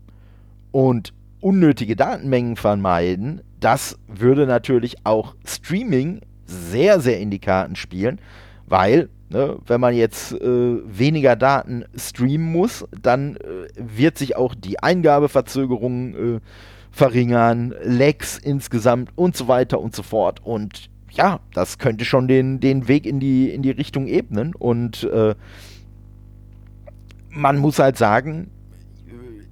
Und 0.72 1.14
unnötige 1.40 1.96
Datenmengen 1.96 2.58
vermeiden, 2.58 3.42
das 3.60 3.98
würde 4.08 4.46
natürlich 4.46 5.06
auch 5.06 5.36
Streaming 5.46 6.22
sehr, 6.46 7.00
sehr 7.00 7.20
in 7.20 7.32
die 7.32 7.40
Karten 7.40 7.76
spielen, 7.76 8.20
weil 8.66 9.10
ne, 9.30 9.58
wenn 9.66 9.82
man 9.82 9.94
jetzt 9.96 10.34
äh, 10.34 10.78
weniger 10.86 11.36
Daten 11.36 11.86
streamen 11.96 12.52
muss, 12.52 12.86
dann 13.02 13.38
äh, 13.38 13.68
wird 13.76 14.18
sich 14.18 14.36
auch 14.36 14.56
die 14.56 14.80
Eingabeverzögerung 14.80 16.16
äh, 16.16 16.40
verringern, 16.92 17.76
Lags 17.84 18.38
insgesamt 18.38 19.12
und 19.16 19.36
so 19.36 19.48
weiter 19.48 19.80
und 19.80 19.96
so 19.96 20.04
fort. 20.04 20.40
Und 20.44 20.90
ja, 21.12 21.40
das 21.54 21.78
könnte 21.78 22.06
schon 22.06 22.28
den, 22.28 22.60
den 22.60 22.88
Weg 22.88 23.06
in 23.06 23.20
die, 23.20 23.50
in 23.50 23.62
die 23.62 23.72
Richtung 23.72 24.08
ebnen. 24.08 24.56
Und 24.56 25.04
äh, 25.04 25.36
man 27.30 27.58
muss 27.58 27.80
halt 27.80 27.98
sagen, 27.98 28.52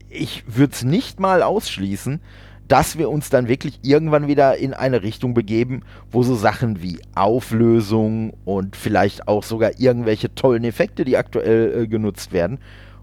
ich 0.10 0.44
würde 0.48 0.74
es 0.74 0.84
nicht 0.84 1.20
mal 1.20 1.44
ausschließen, 1.44 2.22
dass 2.68 2.98
wir 2.98 3.10
uns 3.10 3.30
dann 3.30 3.48
wirklich 3.48 3.80
irgendwann 3.84 4.28
wieder 4.28 4.58
in 4.58 4.74
eine 4.74 5.04
Richtung 5.04 5.34
begeben, 5.34 5.82
wo 6.12 6.24
so 6.24 6.36
Sachen 6.36 6.82
wie 6.82 7.00
Auflösung 7.14 8.34
und 8.44 8.76
vielleicht 8.76 9.28
auch 9.28 9.44
sogar 9.44 9.80
irgendwelche 9.80 10.34
tollen 10.34 10.64
Effekte, 10.64 11.06
die 11.06 11.18
aktuell 11.18 11.84
äh, 11.84 11.88
genutzt 11.88 12.32
werden, 12.32 12.60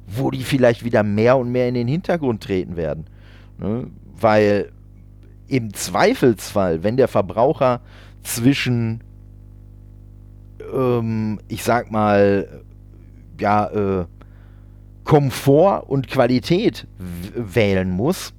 wo 0.07 0.31
die 0.31 0.43
vielleicht 0.43 0.85
wieder 0.85 1.03
mehr 1.03 1.37
und 1.37 1.53
mehr 1.53 1.69
in 1.69 1.75
den 1.75 1.89
Hintergrund 1.89 2.43
treten 2.43 2.77
werden. 2.77 3.07
Ne? 3.59 3.87
Weil 4.21 4.73
im 5.47 5.73
Zweifelsfall, 5.75 6.83
wenn 6.83 6.97
der 6.97 7.09
Verbraucher 7.09 7.83
zwischen, 8.23 9.05
ähm, 10.75 11.39
ich 11.49 11.63
sag 11.63 11.91
mal, 11.91 12.63
ja, 13.39 13.67
äh, 13.69 14.07
Komfort 15.05 15.85
und 15.89 16.09
Qualität 16.09 16.87
wählen 17.35 17.91
muss, 17.91 18.33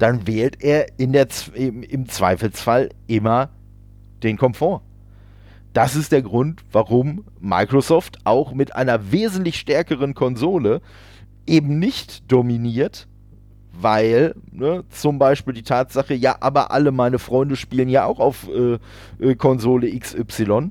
dann 0.00 0.26
wählt 0.26 0.62
er 0.64 0.98
in 0.98 1.12
der, 1.12 1.28
im, 1.54 2.08
Zweifelsfall 2.08 2.88
immer 3.06 3.50
den 4.22 4.38
Komfort. 4.38 4.80
Das 5.74 5.94
ist 5.94 6.10
der 6.10 6.22
Grund, 6.22 6.62
warum 6.72 7.24
Microsoft 7.38 8.18
auch 8.24 8.54
mit 8.54 8.74
einer 8.74 9.12
wesentlich 9.12 9.56
stärkeren 9.56 10.14
Konsole 10.14 10.80
eben 11.46 11.78
nicht 11.78 12.32
dominiert, 12.32 13.08
weil 13.72 14.34
ne, 14.50 14.84
zum 14.88 15.18
Beispiel 15.18 15.52
die 15.52 15.62
Tatsache, 15.62 16.14
ja, 16.14 16.36
aber 16.40 16.70
alle 16.70 16.92
meine 16.92 17.18
Freunde 17.18 17.56
spielen 17.56 17.88
ja 17.88 18.06
auch 18.06 18.20
auf 18.20 18.48
äh, 18.48 18.78
äh 19.20 19.34
Konsole 19.36 19.96
XY. 19.96 20.70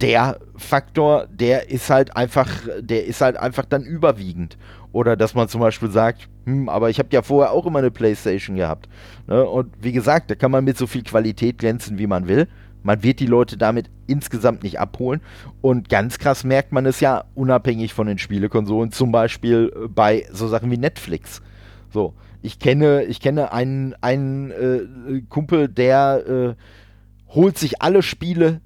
Der 0.00 0.38
Faktor, 0.56 1.26
der 1.26 1.68
ist 1.68 1.90
halt 1.90 2.16
einfach, 2.16 2.48
der 2.80 3.04
ist 3.06 3.20
halt 3.20 3.36
einfach 3.36 3.64
dann 3.64 3.82
überwiegend. 3.82 4.56
Oder 4.94 5.16
dass 5.16 5.34
man 5.34 5.48
zum 5.48 5.60
Beispiel 5.60 5.90
sagt, 5.90 6.28
hm, 6.46 6.68
aber 6.68 6.88
ich 6.88 7.00
habe 7.00 7.08
ja 7.10 7.22
vorher 7.22 7.50
auch 7.50 7.66
immer 7.66 7.80
eine 7.80 7.90
Playstation 7.90 8.54
gehabt. 8.54 8.88
Ne? 9.26 9.44
Und 9.44 9.74
wie 9.80 9.90
gesagt, 9.90 10.30
da 10.30 10.36
kann 10.36 10.52
man 10.52 10.62
mit 10.62 10.78
so 10.78 10.86
viel 10.86 11.02
Qualität 11.02 11.58
glänzen, 11.58 11.98
wie 11.98 12.06
man 12.06 12.28
will. 12.28 12.46
Man 12.84 13.02
wird 13.02 13.18
die 13.18 13.26
Leute 13.26 13.56
damit 13.56 13.90
insgesamt 14.06 14.62
nicht 14.62 14.78
abholen. 14.78 15.20
Und 15.60 15.88
ganz 15.88 16.18
krass 16.18 16.44
merkt 16.44 16.70
man 16.70 16.86
es 16.86 17.00
ja 17.00 17.24
unabhängig 17.34 17.92
von 17.92 18.06
den 18.06 18.18
Spielekonsolen, 18.18 18.92
zum 18.92 19.10
Beispiel 19.10 19.72
äh, 19.74 19.88
bei 19.88 20.26
so 20.30 20.46
Sachen 20.46 20.70
wie 20.70 20.78
Netflix. 20.78 21.42
So, 21.90 22.14
ich 22.40 22.60
kenne, 22.60 23.02
ich 23.02 23.20
kenne 23.20 23.52
einen, 23.52 23.96
einen 24.00 24.52
äh, 24.52 25.22
Kumpel, 25.28 25.66
der 25.66 26.24
äh, 26.24 27.34
holt 27.34 27.58
sich 27.58 27.82
alle 27.82 28.02
Spiele 28.02 28.60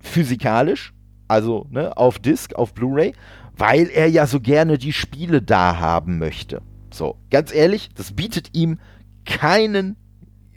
physikalisch, 0.00 0.94
also 1.28 1.66
ne, 1.68 1.94
auf 1.94 2.18
Disc, 2.18 2.54
auf 2.54 2.72
Blu-ray, 2.72 3.12
weil 3.56 3.88
er 3.88 4.08
ja 4.08 4.26
so 4.26 4.40
gerne 4.40 4.78
die 4.78 4.92
Spiele 4.92 5.42
da 5.42 5.78
haben 5.78 6.18
möchte. 6.18 6.62
So, 6.92 7.16
ganz 7.30 7.54
ehrlich, 7.54 7.90
das 7.94 8.12
bietet 8.12 8.54
ihm 8.54 8.78
keinen, 9.24 9.96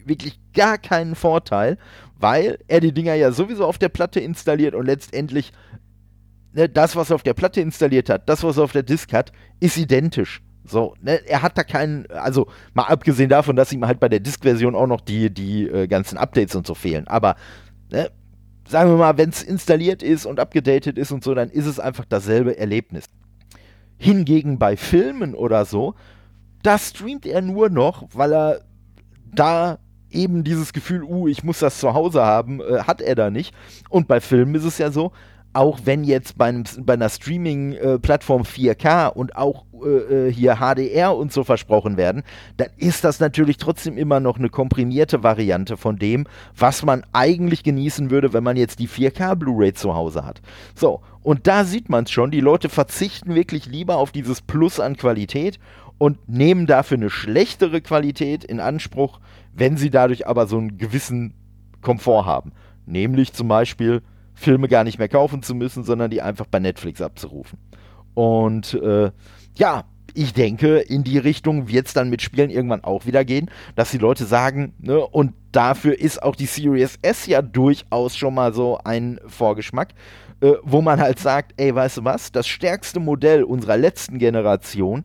wirklich 0.06 0.40
gar 0.54 0.78
keinen 0.78 1.16
Vorteil, 1.16 1.78
weil 2.18 2.60
er 2.68 2.80
die 2.80 2.94
Dinger 2.94 3.14
ja 3.16 3.32
sowieso 3.32 3.66
auf 3.66 3.78
der 3.78 3.90
Platte 3.90 4.20
installiert 4.20 4.76
und 4.76 4.86
letztendlich 4.86 5.52
ne, 6.54 6.70
das, 6.70 6.96
was 6.96 7.12
er 7.12 7.16
auf 7.16 7.24
der 7.24 7.34
Platte 7.34 7.62
installiert 7.62 8.10
hat, 8.10 8.28
das, 8.28 8.44
was 8.44 8.58
er 8.58 8.64
auf 8.64 8.72
der 8.72 8.84
Disk 8.84 9.14
hat, 9.14 9.32
ist 9.60 9.78
identisch. 9.78 10.42
So, 10.64 10.96
ne, 11.02 11.20
er 11.28 11.42
hat 11.42 11.58
da 11.58 11.64
keinen, 11.64 12.08
also 12.10 12.48
mal 12.74 12.86
abgesehen 12.86 13.30
davon, 13.30 13.56
dass 13.56 13.72
ihm 13.72 13.86
halt 13.86 14.00
bei 14.00 14.10
der 14.10 14.20
Disk-Version 14.20 14.76
auch 14.76 14.88
noch 14.88 15.02
die, 15.02 15.32
die 15.32 15.68
äh, 15.68 15.88
ganzen 15.88 16.18
Updates 16.18 16.56
und 16.56 16.66
so 16.66 16.74
fehlen. 16.74 17.08
Aber 17.08 17.36
ne, 17.92 18.10
sagen 18.68 18.90
wir 18.90 18.98
mal, 18.98 19.18
wenn 19.18 19.30
es 19.30 19.44
installiert 19.44 20.04
ist 20.04 20.26
und 20.26 20.40
abgedatet 20.40 20.98
ist 20.98 21.12
und 21.12 21.24
so, 21.24 21.34
dann 21.34 21.50
ist 21.50 21.66
es 21.66 21.80
einfach 21.80 22.06
dasselbe 22.06 22.58
Erlebnis. 22.58 23.06
Hingegen 23.98 24.60
bei 24.60 24.76
Filmen 24.76 25.36
oder 25.36 25.66
so, 25.66 25.96
da 26.64 26.78
streamt 26.78 27.26
er 27.26 27.42
nur 27.42 27.70
noch, 27.70 28.08
weil 28.14 28.34
er 28.34 28.62
da 29.34 29.78
eben 30.10 30.44
dieses 30.44 30.74
Gefühl, 30.74 31.04
uh, 31.04 31.28
ich 31.28 31.44
muss 31.44 31.60
das 31.60 31.80
zu 31.80 31.94
Hause 31.94 32.24
haben, 32.24 32.62
äh, 32.62 32.80
hat 32.80 33.02
er 33.02 33.16
da 33.16 33.30
nicht. 33.30 33.54
Und 33.90 34.08
bei 34.08 34.20
Filmen 34.20 34.56
ist 34.56 34.64
es 34.64 34.78
ja 34.78 34.92
so, 34.92 35.12
auch 35.56 35.80
wenn 35.86 36.04
jetzt 36.04 36.38
bei, 36.38 36.48
einem, 36.48 36.66
bei 36.80 36.94
einer 36.94 37.10
Streaming-Plattform 37.10 38.42
äh, 38.42 38.74
4K 38.74 39.08
und 39.08 39.38
auch 39.38 39.66
äh, 39.84 40.28
äh 40.28 40.32
hier 40.32 40.58
HDR 40.58 41.16
und 41.16 41.32
so 41.32 41.44
versprochen 41.46 41.96
werden, 41.96 42.24
dann 42.58 42.68
ist 42.78 43.06
das 43.06 43.20
natürlich 43.20 43.58
trotzdem 43.58 43.98
immer 43.98 44.20
noch 44.20 44.38
eine 44.38 44.50
komprimierte 44.50 45.24
Variante 45.24 45.78
von 45.78 45.98
dem, 45.98 46.26
was 46.58 46.84
man 46.84 47.04
eigentlich 47.14 47.64
genießen 47.64 48.12
würde, 48.12 48.34
wenn 48.34 48.44
man 48.44 48.58
jetzt 48.58 48.80
die 48.80 48.90
4K 48.90 49.36
Blu-ray 49.36 49.74
zu 49.74 49.96
Hause 49.96 50.26
hat. 50.26 50.42
So, 50.76 51.02
und 51.22 51.48
da 51.48 51.64
sieht 51.64 51.88
man 51.88 52.04
es 52.04 52.12
schon, 52.12 52.32
die 52.32 52.42
Leute 52.42 52.68
verzichten 52.68 53.34
wirklich 53.34 53.66
lieber 53.66 53.96
auf 53.96 54.12
dieses 54.12 54.42
Plus 54.42 54.82
an 54.82 54.98
Qualität 54.98 55.58
und 55.98 56.28
nehmen 56.28 56.68
dafür 56.68 56.98
eine 56.98 57.10
schlechtere 57.10 57.80
Qualität 57.80 58.44
in 58.44 58.60
Anspruch, 58.60 59.22
wenn 59.54 59.78
sie 59.78 59.90
dadurch 59.90 60.28
aber 60.28 60.48
so 60.48 60.58
einen 60.58 60.78
gewissen 60.78 61.34
Komfort 61.82 62.26
haben. 62.26 62.52
Nämlich 62.86 63.32
zum 63.32 63.48
Beispiel 63.48 64.02
Filme 64.36 64.68
gar 64.68 64.84
nicht 64.84 65.00
mehr 65.00 65.10
kaufen 65.10 65.42
zu 65.42 65.56
müssen, 65.56 65.84
sondern 65.84 66.12
die 66.12 66.22
einfach 66.22 66.46
bei 66.46 66.60
Netflix 66.60 67.02
abzurufen. 67.02 67.58
Und 68.14 68.76
äh, 68.76 69.12
ja, 69.56 69.86
ich 70.14 70.34
denke, 70.34 70.78
in 70.78 71.04
die 71.04 71.18
Richtung 71.18 71.68
wird 71.68 71.88
es 71.88 71.94
dann 71.94 72.10
mit 72.10 72.22
Spielen 72.22 72.50
irgendwann 72.50 72.84
auch 72.84 73.06
wieder 73.06 73.26
gehen, 73.26 73.52
dass 73.76 73.92
die 73.92 73.98
Leute 73.98 74.26
sagen, 74.26 74.74
ne, 74.80 75.00
und 75.00 75.34
dafür 75.52 76.00
ist 76.00 76.24
auch 76.24 76.36
die 76.36 76.46
Series 76.46 76.98
S 77.02 77.26
ja 77.26 77.42
durchaus 77.42 78.16
schon 78.16 78.34
mal 78.34 78.54
so 78.54 78.80
ein 78.84 79.20
Vorgeschmack, 79.28 79.90
äh, 80.42 80.54
wo 80.64 80.82
man 80.82 81.02
halt 81.02 81.20
sagt, 81.20 81.54
ey, 81.58 81.76
weißt 81.76 81.98
du 81.98 82.04
was, 82.06 82.32
das 82.32 82.48
stärkste 82.48 83.00
Modell 83.00 83.44
unserer 83.44 83.78
letzten 83.78 84.18
Generation 84.18 85.04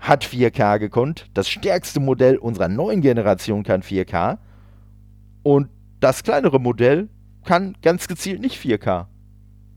hat 0.00 0.24
4K 0.24 0.80
gekonnt, 0.80 1.26
das 1.34 1.48
stärkste 1.48 2.00
Modell 2.00 2.36
unserer 2.36 2.68
neuen 2.68 3.00
Generation 3.00 3.62
kann 3.62 3.82
4K 3.82 4.38
und 5.44 5.68
das 6.00 6.24
kleinere 6.24 6.58
Modell 6.58 7.08
kann 7.44 7.76
ganz 7.82 8.08
gezielt 8.08 8.40
nicht 8.40 8.60
4K. 8.62 9.06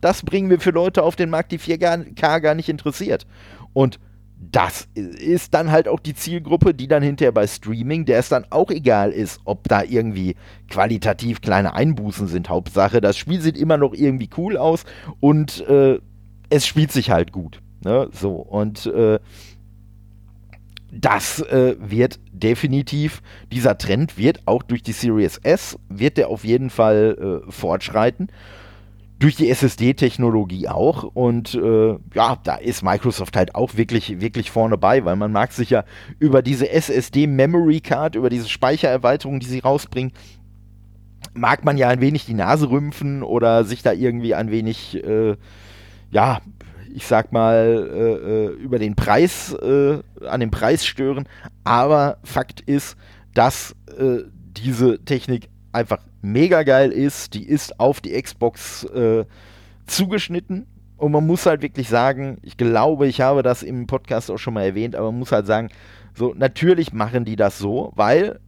Das 0.02 0.24
bringen 0.24 0.50
wir 0.50 0.60
für 0.60 0.72
Leute 0.72 1.04
auf 1.04 1.16
den 1.16 1.30
Markt, 1.30 1.52
die 1.52 1.60
4K 1.60 2.40
gar 2.40 2.56
nicht 2.56 2.70
interessiert. 2.70 3.26
Und 3.74 4.00
das 4.38 4.88
ist 4.94 5.54
dann 5.54 5.72
halt 5.72 5.88
auch 5.88 6.00
die 6.00 6.14
Zielgruppe, 6.14 6.74
die 6.74 6.88
dann 6.88 7.02
hinterher 7.02 7.32
bei 7.32 7.48
Streaming, 7.48 8.06
der 8.06 8.20
es 8.20 8.30
dann 8.30 8.46
auch 8.50 8.70
egal 8.70 9.12
ist, 9.12 9.40
ob 9.46 9.68
da 9.68 9.84
irgendwie 9.84 10.36
qualitativ 10.70 11.42
kleine 11.42 11.74
Einbußen 11.74 12.28
sind. 12.28 12.50
Hauptsache, 12.50 13.02
das 13.02 13.18
Spiel 13.18 13.42
sieht 13.42 13.58
immer 13.58 13.78
noch 13.78 13.94
irgendwie 13.94 14.30
cool 14.38 14.58
aus 14.58 14.84
und 15.20 15.68
äh, 15.68 16.00
es 16.50 16.68
spielt 16.68 16.92
sich 16.92 17.10
halt 17.12 17.32
gut. 17.32 17.62
Ne? 17.84 18.10
So, 18.12 18.34
und 18.34 18.86
äh, 18.88 19.20
das 20.96 21.42
äh, 21.42 21.76
wird 21.80 22.20
definitiv, 22.32 23.22
dieser 23.52 23.78
Trend 23.78 24.18
wird 24.18 24.40
auch 24.46 24.64
durch 24.64 24.82
die 24.82 24.94
Series 24.94 25.38
S, 25.44 25.78
wird 25.90 26.18
der 26.18 26.30
auf 26.30 26.46
jeden 26.46 26.70
Fall 26.70 27.44
äh, 27.48 27.52
fortschreiten. 27.52 28.30
Durch 29.20 29.36
die 29.36 29.50
SSD-Technologie 29.50 30.68
auch. 30.68 31.04
Und 31.04 31.56
äh, 31.56 31.98
ja, 32.14 32.38
da 32.44 32.56
ist 32.56 32.84
Microsoft 32.84 33.38
halt 33.38 33.56
auch 33.56 33.78
wirklich, 33.78 34.20
wirklich 34.20 34.52
vorne 34.52 34.78
bei, 34.78 35.06
weil 35.06 35.16
man 35.16 35.32
mag 35.32 35.54
sich 35.54 35.70
ja 35.70 35.86
über 36.20 36.42
diese 36.42 36.70
SSD-Memory 36.70 37.80
Card, 37.80 38.16
über 38.16 38.30
diese 38.30 38.50
Speichererweiterung, 38.50 39.40
die 39.40 39.46
sie 39.48 39.60
rausbringen, 39.60 40.12
mag 41.34 41.64
man 41.64 41.78
ja 41.78 41.90
ein 41.90 42.02
wenig 42.02 42.26
die 42.26 42.34
Nase 42.34 42.70
rümpfen 42.70 43.24
oder 43.24 43.64
sich 43.64 43.84
da 43.84 43.94
irgendwie 43.94 44.36
ein 44.36 44.52
wenig, 44.52 45.02
äh, 45.04 45.36
ja, 46.12 46.42
ich 46.96 47.06
sag 47.06 47.32
mal, 47.32 47.90
äh, 47.94 48.62
über 48.62 48.80
den 48.80 48.96
Preis, 48.96 49.54
äh, 49.54 50.00
an 50.26 50.40
dem 50.40 50.50
Preis 50.50 50.86
stören. 50.86 51.28
Aber 51.64 52.18
Fakt 52.24 52.62
ist, 52.62 52.96
dass 53.34 53.76
äh, 53.98 54.20
diese 54.56 55.04
Technik 55.04 55.50
einfach 55.74 56.00
mega 56.22 56.64
geil 56.64 56.92
ist. 56.92 57.34
Die 57.34 57.44
ist 57.44 57.80
auf 57.80 58.00
die 58.00 58.20
Xbox 58.20 58.86
äh, 58.86 59.26
zugeschnitten. 59.86 60.68
Und 60.98 61.12
man 61.12 61.28
muss 61.28 61.46
halt 61.46 61.62
wirklich 61.62 61.90
sagen, 61.90 62.38
ich 62.42 62.56
glaube, 62.56 63.08
ich 63.08 63.20
habe 63.20 63.44
das 63.44 63.62
im 63.62 63.86
Podcast 63.88 64.32
auch 64.32 64.38
schon 64.38 64.54
mal 64.54 64.64
erwähnt, 64.64 64.96
aber 64.96 65.12
man 65.12 65.20
muss 65.20 65.34
halt 65.34 65.46
sagen, 65.46 65.70
so 66.14 66.34
natürlich 66.34 66.94
machen 66.94 67.26
die 67.26 67.36
das 67.36 67.60
so, 67.60 67.92
weil 67.96 68.40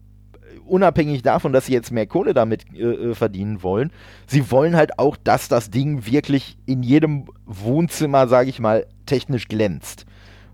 unabhängig 0.67 1.21
davon, 1.21 1.53
dass 1.53 1.65
sie 1.65 1.73
jetzt 1.73 1.91
mehr 1.91 2.07
Kohle 2.07 2.33
damit 2.33 2.65
äh, 2.73 2.81
äh, 2.81 3.15
verdienen 3.15 3.63
wollen, 3.63 3.91
sie 4.27 4.51
wollen 4.51 4.75
halt 4.75 4.99
auch, 4.99 5.17
dass 5.17 5.47
das 5.47 5.69
Ding 5.69 6.05
wirklich 6.05 6.57
in 6.65 6.83
jedem 6.83 7.25
Wohnzimmer, 7.45 8.27
sage 8.27 8.49
ich 8.49 8.59
mal, 8.59 8.85
technisch 9.05 9.47
glänzt. 9.47 10.05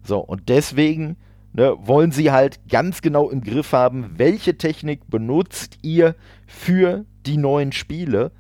So, 0.04 0.20
und 0.20 0.50
deswegen 0.50 1.18
ne, 1.54 1.76
wollen 1.80 2.12
sie 2.12 2.32
halt 2.32 2.60
ganz 2.70 3.02
genau 3.02 3.30
im 3.30 3.42
Griff 3.42 3.72
haben, 3.72 4.14
welche 4.18 4.58
Technik 4.58 5.10
benutzt 5.10 5.78
ihr 5.82 6.16
für 6.46 7.06
die 7.26 7.38
neuen 7.38 7.72
Spiele, 7.72 8.32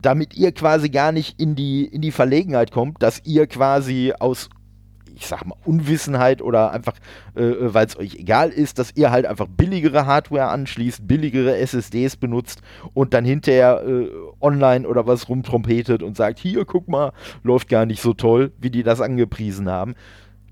damit 0.00 0.36
ihr 0.36 0.52
quasi 0.52 0.90
gar 0.90 1.12
nicht 1.12 1.40
in 1.40 1.54
die, 1.54 1.84
in 1.84 2.02
die 2.02 2.12
Verlegenheit 2.12 2.70
kommt, 2.70 3.02
dass 3.02 3.22
ihr 3.24 3.46
quasi 3.46 4.12
aus 4.18 4.50
ich 5.16 5.26
sag 5.26 5.46
mal, 5.46 5.56
Unwissenheit 5.64 6.42
oder 6.42 6.70
einfach, 6.72 6.94
äh, 7.34 7.42
äh 7.42 7.74
weil 7.74 7.86
es 7.86 7.98
euch 7.98 8.14
egal 8.16 8.50
ist, 8.50 8.78
dass 8.78 8.94
ihr 8.94 9.10
halt 9.10 9.24
einfach 9.24 9.46
billigere 9.48 10.04
Hardware 10.04 10.48
anschließt, 10.48 11.08
billigere 11.08 11.56
SSDs 11.56 12.16
benutzt 12.16 12.60
und 12.92 13.14
dann 13.14 13.24
hinterher 13.24 13.82
äh, 13.86 14.08
online 14.40 14.86
oder 14.86 15.06
was 15.06 15.28
rumtrompetet 15.28 16.02
und 16.02 16.16
sagt, 16.16 16.38
hier, 16.38 16.66
guck 16.66 16.86
mal, 16.88 17.12
läuft 17.42 17.68
gar 17.68 17.86
nicht 17.86 18.02
so 18.02 18.12
toll, 18.12 18.52
wie 18.58 18.70
die 18.70 18.82
das 18.82 19.00
angepriesen 19.00 19.70
haben. 19.70 19.94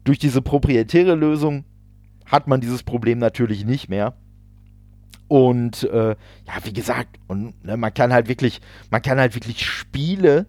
Durch 0.03 0.19
diese 0.19 0.41
proprietäre 0.41 1.15
Lösung 1.15 1.65
hat 2.25 2.49
man 2.49 2.61
dieses 2.61 2.83
Problem 2.83 3.19
natürlich 3.19 3.67
nicht 3.67 3.91
mehr. 3.91 4.15
Und 5.29 5.85
äh, 5.85 6.11
ja, 6.11 6.55
wie 6.65 6.73
gesagt, 6.73 7.19
und 7.27 7.63
ne, 7.65 7.77
man 7.77 7.93
kann 7.93 8.13
halt 8.13 8.29
wirklich, 8.29 8.61
man 8.91 9.03
kann 9.03 9.19
halt 9.19 9.35
wirklich 9.35 9.65
Spiele 9.67 10.47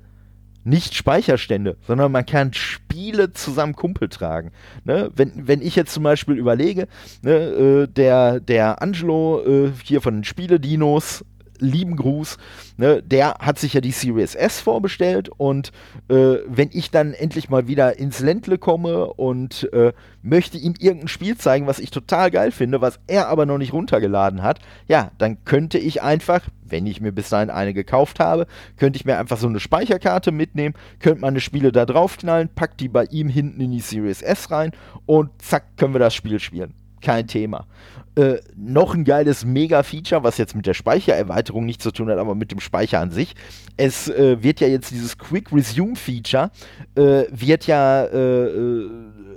nicht 0.66 0.96
Speicherstände, 0.96 1.78
sondern 1.88 2.12
man 2.12 2.26
kann 2.26 2.54
Spiele 2.54 3.32
zusammen 3.32 3.76
Kumpel 3.76 4.10
tragen. 4.10 4.52
Ne? 4.84 5.12
Wenn, 5.16 5.48
wenn 5.48 5.62
ich 5.62 5.76
jetzt 5.76 5.94
zum 5.94 6.04
Beispiel 6.04 6.38
überlege, 6.38 6.88
ne, 7.22 7.32
äh, 7.32 7.88
der, 7.88 8.40
der 8.40 8.82
Angelo 8.82 9.44
äh, 9.46 9.72
hier 9.84 10.02
von 10.02 10.16
den 10.16 10.24
Spiele-Dinos, 10.24 11.24
lieben 11.60 11.96
Gruß, 11.96 12.38
ne, 12.78 13.02
der 13.04 13.36
hat 13.40 13.60
sich 13.60 13.74
ja 13.74 13.82
die 13.82 13.92
Series 13.92 14.36
S 14.36 14.60
vorbestellt 14.60 15.30
und 15.30 15.72
äh, 16.10 16.38
wenn 16.48 16.70
ich 16.72 16.92
dann 16.92 17.14
endlich 17.14 17.50
mal 17.50 17.68
wieder 17.68 17.98
ins 18.00 18.20
Ländle 18.20 18.58
komme 18.58 19.08
und 19.14 19.72
äh, 19.74 19.94
möchte 20.22 20.58
ihm 20.58 20.74
irgendein 20.80 21.08
Spiel 21.08 21.38
zeigen, 21.38 21.68
was 21.68 21.80
ich 21.80 21.92
total 21.92 22.32
geil 22.32 22.52
finde, 22.52 22.82
was 22.82 23.00
er 23.08 23.28
aber 23.28 23.46
noch 23.46 23.58
nicht 23.58 23.74
runtergeladen 23.74 24.42
hat, 24.44 24.60
ja, 24.88 25.12
dann 25.18 25.44
könnte 25.46 25.78
ich 25.78 26.02
einfach, 26.02 26.42
wenn 26.64 26.88
ich 26.88 27.02
mir 27.02 27.12
bis 27.12 27.30
dahin 27.30 27.50
eine 27.50 27.74
gekauft 27.74 28.20
habe, 28.20 28.48
könnte 28.78 28.98
ich 28.98 29.06
mir 29.06 29.18
einfach 29.18 29.38
so 29.38 29.48
eine 29.48 29.60
Speicherkarte 29.60 30.32
mitnehmen, 30.32 30.76
könnte 31.00 31.22
meine 31.22 31.40
Spiele 31.40 31.72
da 31.72 31.86
draufknallen, 31.86 32.50
pack 32.54 32.78
die 32.78 32.90
bei 32.90 33.06
ihm 33.06 33.30
hinten 33.30 33.62
in 33.62 33.72
die 33.72 33.80
Series 33.80 34.22
S 34.22 34.52
rein 34.52 34.72
und 35.06 35.30
zack, 35.42 35.78
können 35.78 35.94
wir 35.94 36.00
das 36.00 36.14
Spiel 36.14 36.40
spielen. 36.40 36.74
Kein 37.06 37.28
Thema. 37.28 37.68
Äh, 38.16 38.38
noch 38.56 38.96
ein 38.96 39.04
geiles 39.04 39.46
Mega-Feature, 39.46 40.24
was 40.24 40.40
jetzt 40.40 40.56
mit 40.56 40.66
der 40.66 40.74
Speichererweiterung 40.74 41.68
nichts 41.68 41.84
zu 41.84 41.92
tun 41.92 42.10
hat, 42.10 42.18
aber 42.18 42.34
mit 42.34 42.52
dem 42.52 42.60
Speicher 42.60 43.00
an 43.00 43.12
sich. 43.12 43.36
Es 43.78 44.08
äh, 44.08 44.42
wird 44.42 44.60
ja 44.60 44.68
jetzt 44.68 44.90
dieses 44.90 45.20
Quick 45.20 45.52
Resume-Feature, 45.52 46.50
äh, 46.96 47.26
wird 47.30 47.68
ja 47.68 48.06
äh, 48.06 48.46
äh, 48.46 48.90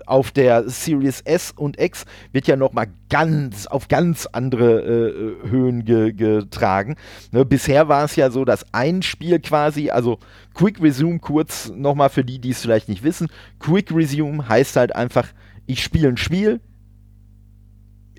auf 0.07 0.31
der 0.31 0.67
Series 0.71 1.21
S 1.21 1.53
und 1.55 1.79
X, 1.79 2.07
wird 2.33 2.47
ja 2.47 2.57
nochmal 2.57 2.87
ganz, 3.11 3.67
auf 3.67 3.89
ganz 3.89 4.25
andere 4.25 4.81
äh, 4.81 5.51
Höhen 5.51 5.85
ge 5.85 6.13
getragen. 6.13 6.97
Ne, 7.33 7.45
bisher 7.45 7.89
war 7.89 8.05
es 8.05 8.17
ja 8.17 8.31
so, 8.31 8.47
dass 8.47 8.65
ein 8.73 9.03
Spiel 9.03 9.41
quasi, 9.41 9.91
also 9.91 10.21
Quick 10.55 10.81
Resume 10.81 11.19
kurz 11.19 11.71
nochmal 11.77 12.09
für 12.09 12.25
die, 12.25 12.39
die 12.39 12.51
es 12.51 12.63
vielleicht 12.63 12.89
nicht 12.89 13.03
wissen, 13.03 13.29
Quick 13.59 13.93
Resume 13.93 14.49
heißt 14.49 14.77
halt 14.77 14.97
einfach, 14.97 15.27
ich 15.67 15.83
spiele 15.83 16.09
ein 16.09 16.17
Spiel, 16.17 16.61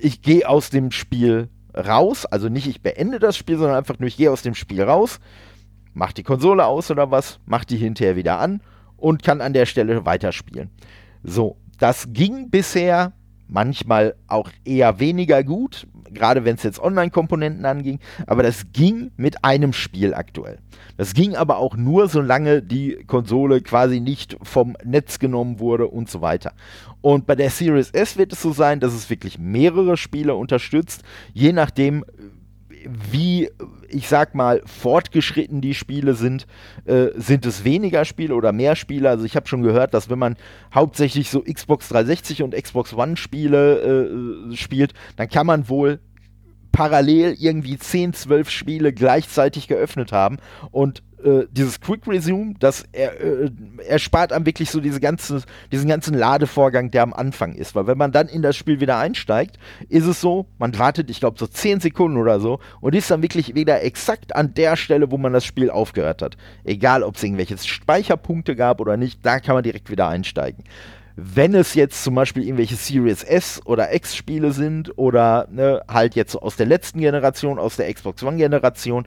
ich 0.03 0.21
gehe 0.21 0.47
aus 0.47 0.69
dem 0.69 0.91
Spiel 0.91 1.49
raus, 1.75 2.25
also 2.25 2.49
nicht 2.49 2.67
ich 2.67 2.81
beende 2.81 3.19
das 3.19 3.37
Spiel, 3.37 3.57
sondern 3.57 3.77
einfach 3.77 3.99
nur 3.99 4.07
ich 4.07 4.17
gehe 4.17 4.31
aus 4.31 4.41
dem 4.41 4.55
Spiel 4.55 4.83
raus, 4.83 5.19
mach 5.93 6.13
die 6.13 6.23
Konsole 6.23 6.65
aus 6.65 6.91
oder 6.91 7.11
was, 7.11 7.39
mach 7.45 7.65
die 7.65 7.77
hinterher 7.77 8.15
wieder 8.15 8.39
an 8.39 8.61
und 8.97 9.23
kann 9.23 9.41
an 9.41 9.53
der 9.53 9.65
Stelle 9.65 10.05
weiterspielen. 10.05 10.69
So, 11.23 11.57
das 11.77 12.07
ging 12.11 12.49
bisher 12.49 13.13
manchmal 13.47 14.15
auch 14.27 14.51
eher 14.63 14.99
weniger 14.99 15.43
gut, 15.43 15.87
gerade 16.11 16.45
wenn 16.45 16.55
es 16.55 16.63
jetzt 16.63 16.79
Online-Komponenten 16.79 17.65
anging, 17.65 17.99
aber 18.27 18.43
das 18.43 18.71
ging 18.71 19.11
mit 19.17 19.43
einem 19.43 19.73
Spiel 19.73 20.13
aktuell. 20.13 20.59
Das 20.97 21.13
ging 21.13 21.35
aber 21.35 21.57
auch 21.57 21.75
nur, 21.75 22.09
solange 22.09 22.61
die 22.61 23.03
Konsole 23.07 23.61
quasi 23.61 23.99
nicht 23.99 24.37
vom 24.43 24.75
Netz 24.83 25.19
genommen 25.19 25.59
wurde 25.59 25.87
und 25.87 26.09
so 26.09 26.21
weiter. 26.21 26.53
Und 27.01 27.25
bei 27.25 27.35
der 27.35 27.49
Series 27.49 27.91
S 27.91 28.17
wird 28.17 28.33
es 28.33 28.41
so 28.41 28.51
sein, 28.51 28.79
dass 28.79 28.93
es 28.93 29.09
wirklich 29.09 29.39
mehrere 29.39 29.95
Spiele 29.95 30.35
unterstützt, 30.35 31.03
je 31.33 31.53
nachdem, 31.53 32.03
wie, 33.11 33.49
ich 33.87 34.07
sag 34.07 34.35
mal, 34.35 34.61
fortgeschritten 34.65 35.61
die 35.61 35.73
Spiele 35.73 36.13
sind, 36.13 36.45
äh, 36.85 37.07
sind 37.15 37.45
es 37.45 37.63
weniger 37.63 38.05
Spiele 38.05 38.35
oder 38.35 38.51
mehr 38.51 38.75
Spiele. 38.75 39.09
Also 39.09 39.25
ich 39.25 39.35
habe 39.35 39.47
schon 39.47 39.63
gehört, 39.63 39.93
dass 39.93 40.09
wenn 40.09 40.19
man 40.19 40.35
hauptsächlich 40.73 41.29
so 41.29 41.41
Xbox 41.41 41.89
360 41.89 42.43
und 42.43 42.55
Xbox 42.55 42.93
One 42.93 43.17
Spiele 43.17 44.51
äh, 44.51 44.55
spielt, 44.55 44.93
dann 45.15 45.29
kann 45.29 45.47
man 45.47 45.69
wohl 45.69 45.99
parallel 46.71 47.35
irgendwie 47.39 47.77
10, 47.77 48.13
12 48.13 48.49
Spiele 48.49 48.93
gleichzeitig 48.93 49.67
geöffnet 49.67 50.11
haben 50.11 50.37
und 50.71 51.03
äh, 51.23 51.47
dieses 51.51 51.79
Quick 51.79 52.07
Resume, 52.07 52.55
das 52.59 52.85
er, 52.91 53.19
äh, 53.19 53.51
erspart 53.87 54.31
einem 54.31 54.45
wirklich 54.45 54.69
so 54.69 54.79
diese 54.79 54.99
ganze, 54.99 55.43
diesen 55.71 55.87
ganzen 55.87 56.13
Ladevorgang, 56.13 56.91
der 56.91 57.03
am 57.03 57.13
Anfang 57.13 57.53
ist. 57.53 57.75
Weil 57.75 57.87
wenn 57.87 57.97
man 57.97 58.11
dann 58.11 58.27
in 58.27 58.41
das 58.41 58.55
Spiel 58.55 58.79
wieder 58.79 58.97
einsteigt, 58.97 59.57
ist 59.89 60.05
es 60.05 60.21
so, 60.21 60.47
man 60.57 60.77
wartet, 60.77 61.09
ich 61.09 61.19
glaube, 61.19 61.39
so 61.39 61.47
10 61.47 61.79
Sekunden 61.79 62.17
oder 62.17 62.39
so 62.39 62.59
und 62.81 62.95
ist 62.95 63.11
dann 63.11 63.21
wirklich 63.21 63.55
wieder 63.55 63.83
exakt 63.83 64.35
an 64.35 64.53
der 64.53 64.75
Stelle, 64.75 65.11
wo 65.11 65.17
man 65.17 65.33
das 65.33 65.45
Spiel 65.45 65.69
aufgehört 65.69 66.21
hat. 66.21 66.37
Egal, 66.63 67.03
ob 67.03 67.15
es 67.15 67.23
irgendwelche 67.23 67.57
Speicherpunkte 67.57 68.55
gab 68.55 68.79
oder 68.81 68.97
nicht, 68.97 69.25
da 69.25 69.39
kann 69.39 69.55
man 69.55 69.63
direkt 69.63 69.89
wieder 69.89 70.07
einsteigen. 70.07 70.63
Wenn 71.15 71.53
es 71.53 71.73
jetzt 71.73 72.01
zum 72.01 72.15
Beispiel 72.15 72.43
irgendwelche 72.43 72.75
Series 72.75 73.23
S 73.23 73.61
oder 73.65 73.93
X 73.93 74.15
Spiele 74.15 74.53
sind 74.53 74.97
oder 74.97 75.47
ne, 75.51 75.81
halt 75.87 76.15
jetzt 76.15 76.35
aus 76.35 76.55
der 76.55 76.65
letzten 76.65 76.99
Generation, 76.99 77.59
aus 77.59 77.75
der 77.75 77.93
Xbox 77.93 78.23
One 78.23 78.37
Generation, 78.37 79.05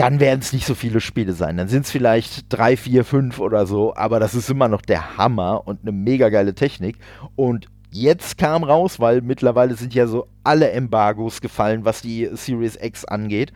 dann 0.00 0.18
werden 0.18 0.40
es 0.40 0.54
nicht 0.54 0.64
so 0.64 0.74
viele 0.74 1.02
Spiele 1.02 1.34
sein. 1.34 1.58
Dann 1.58 1.68
sind 1.68 1.84
es 1.84 1.90
vielleicht 1.90 2.46
drei, 2.48 2.78
vier, 2.78 3.04
fünf 3.04 3.38
oder 3.38 3.66
so, 3.66 3.94
aber 3.94 4.18
das 4.18 4.34
ist 4.34 4.48
immer 4.48 4.66
noch 4.66 4.80
der 4.80 5.18
Hammer 5.18 5.66
und 5.66 5.82
eine 5.82 5.92
mega 5.92 6.30
geile 6.30 6.54
Technik. 6.54 6.96
Und 7.36 7.66
jetzt 7.90 8.38
kam 8.38 8.64
raus, 8.64 8.98
weil 8.98 9.20
mittlerweile 9.20 9.74
sind 9.74 9.92
ja 9.92 10.06
so 10.06 10.26
alle 10.42 10.70
Embargos 10.70 11.42
gefallen, 11.42 11.84
was 11.84 12.00
die 12.00 12.30
Series 12.32 12.78
X 12.80 13.04
angeht. 13.04 13.52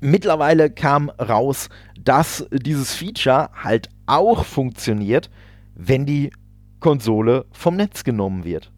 Mittlerweile 0.00 0.68
kam 0.68 1.10
raus, 1.10 1.68
dass 2.02 2.44
dieses 2.50 2.92
Feature 2.92 3.50
halt 3.54 3.90
auch 4.06 4.44
funktioniert, 4.44 5.30
wenn 5.76 6.06
die 6.06 6.32
Konsole 6.80 7.44
vom 7.52 7.76
Netz 7.76 8.02
genommen 8.02 8.42
wird. 8.42 8.72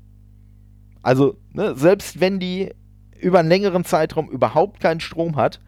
Also, 1.03 1.39
ne, 1.55 1.75
selbst 1.77 2.21
wenn 2.21 2.39
die 2.41 2.75
über 3.19 3.39
einen 3.39 3.49
längeren 3.49 3.87
Zeitraum 3.87 4.29
überhaupt 4.29 4.81
keinen 4.81 5.01
Strom 5.01 5.37
hat, 5.37 5.61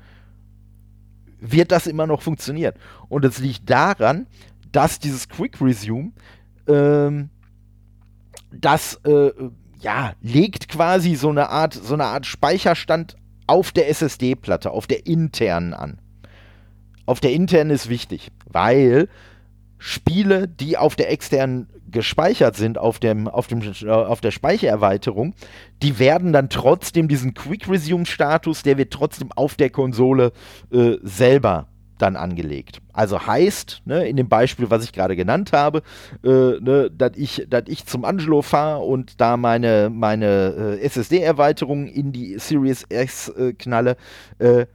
wird 1.40 1.72
das 1.72 1.86
immer 1.86 2.06
noch 2.06 2.22
funktionieren. 2.22 2.74
Und 3.08 3.24
es 3.24 3.38
liegt 3.38 3.68
daran, 3.68 4.26
dass 4.72 4.98
dieses 4.98 5.28
Quick 5.28 5.60
Resume, 5.60 6.12
ähm, 6.66 7.30
das 8.50 9.00
äh, 9.04 9.30
ja, 9.80 10.12
legt 10.20 10.68
quasi 10.68 11.14
so 11.14 11.28
eine 11.30 11.48
Art, 11.50 11.74
so 11.74 11.94
eine 11.94 12.04
Art 12.04 12.26
Speicherstand 12.26 13.16
auf 13.46 13.72
der 13.72 13.88
SSD-Platte, 13.88 14.70
auf 14.70 14.86
der 14.86 15.06
internen 15.06 15.74
an. 15.74 15.98
Auf 17.06 17.20
der 17.20 17.32
internen 17.32 17.70
ist 17.70 17.88
wichtig, 17.88 18.30
weil 18.46 19.08
Spiele, 19.78 20.48
die 20.48 20.76
auf 20.76 20.96
der 20.96 21.10
externen 21.10 21.68
gespeichert 21.90 22.56
sind 22.56 22.78
auf, 22.78 22.98
dem, 22.98 23.28
auf, 23.28 23.46
dem, 23.46 23.62
äh, 23.62 23.88
auf 23.88 24.20
der 24.20 24.30
Speichererweiterung, 24.30 25.34
die 25.82 25.98
werden 25.98 26.32
dann 26.32 26.50
trotzdem 26.50 27.08
diesen 27.08 27.34
Quick 27.34 27.68
Resume 27.68 28.06
Status, 28.06 28.62
der 28.62 28.76
wird 28.76 28.92
trotzdem 28.92 29.32
auf 29.32 29.54
der 29.54 29.70
Konsole 29.70 30.32
äh, 30.70 30.96
selber 31.02 31.68
dann 31.98 32.16
angelegt. 32.16 32.80
Also 32.92 33.26
heißt, 33.26 33.82
ne, 33.84 34.08
in 34.08 34.16
dem 34.16 34.28
Beispiel, 34.28 34.70
was 34.70 34.84
ich 34.84 34.92
gerade 34.92 35.16
genannt 35.16 35.52
habe, 35.52 35.82
äh, 36.24 36.28
ne, 36.60 36.90
dass 36.96 37.12
ich, 37.16 37.48
ich 37.66 37.86
zum 37.86 38.04
Angelo 38.04 38.42
fahre 38.42 38.84
und 38.84 39.20
da 39.20 39.36
meine, 39.36 39.90
meine 39.90 40.78
äh, 40.80 40.80
SSD-Erweiterung 40.80 41.86
in 41.86 42.12
die 42.12 42.38
Series 42.38 42.84
S 42.88 43.28
äh, 43.30 43.52
knalle, 43.52 43.96
äh, 44.38 44.66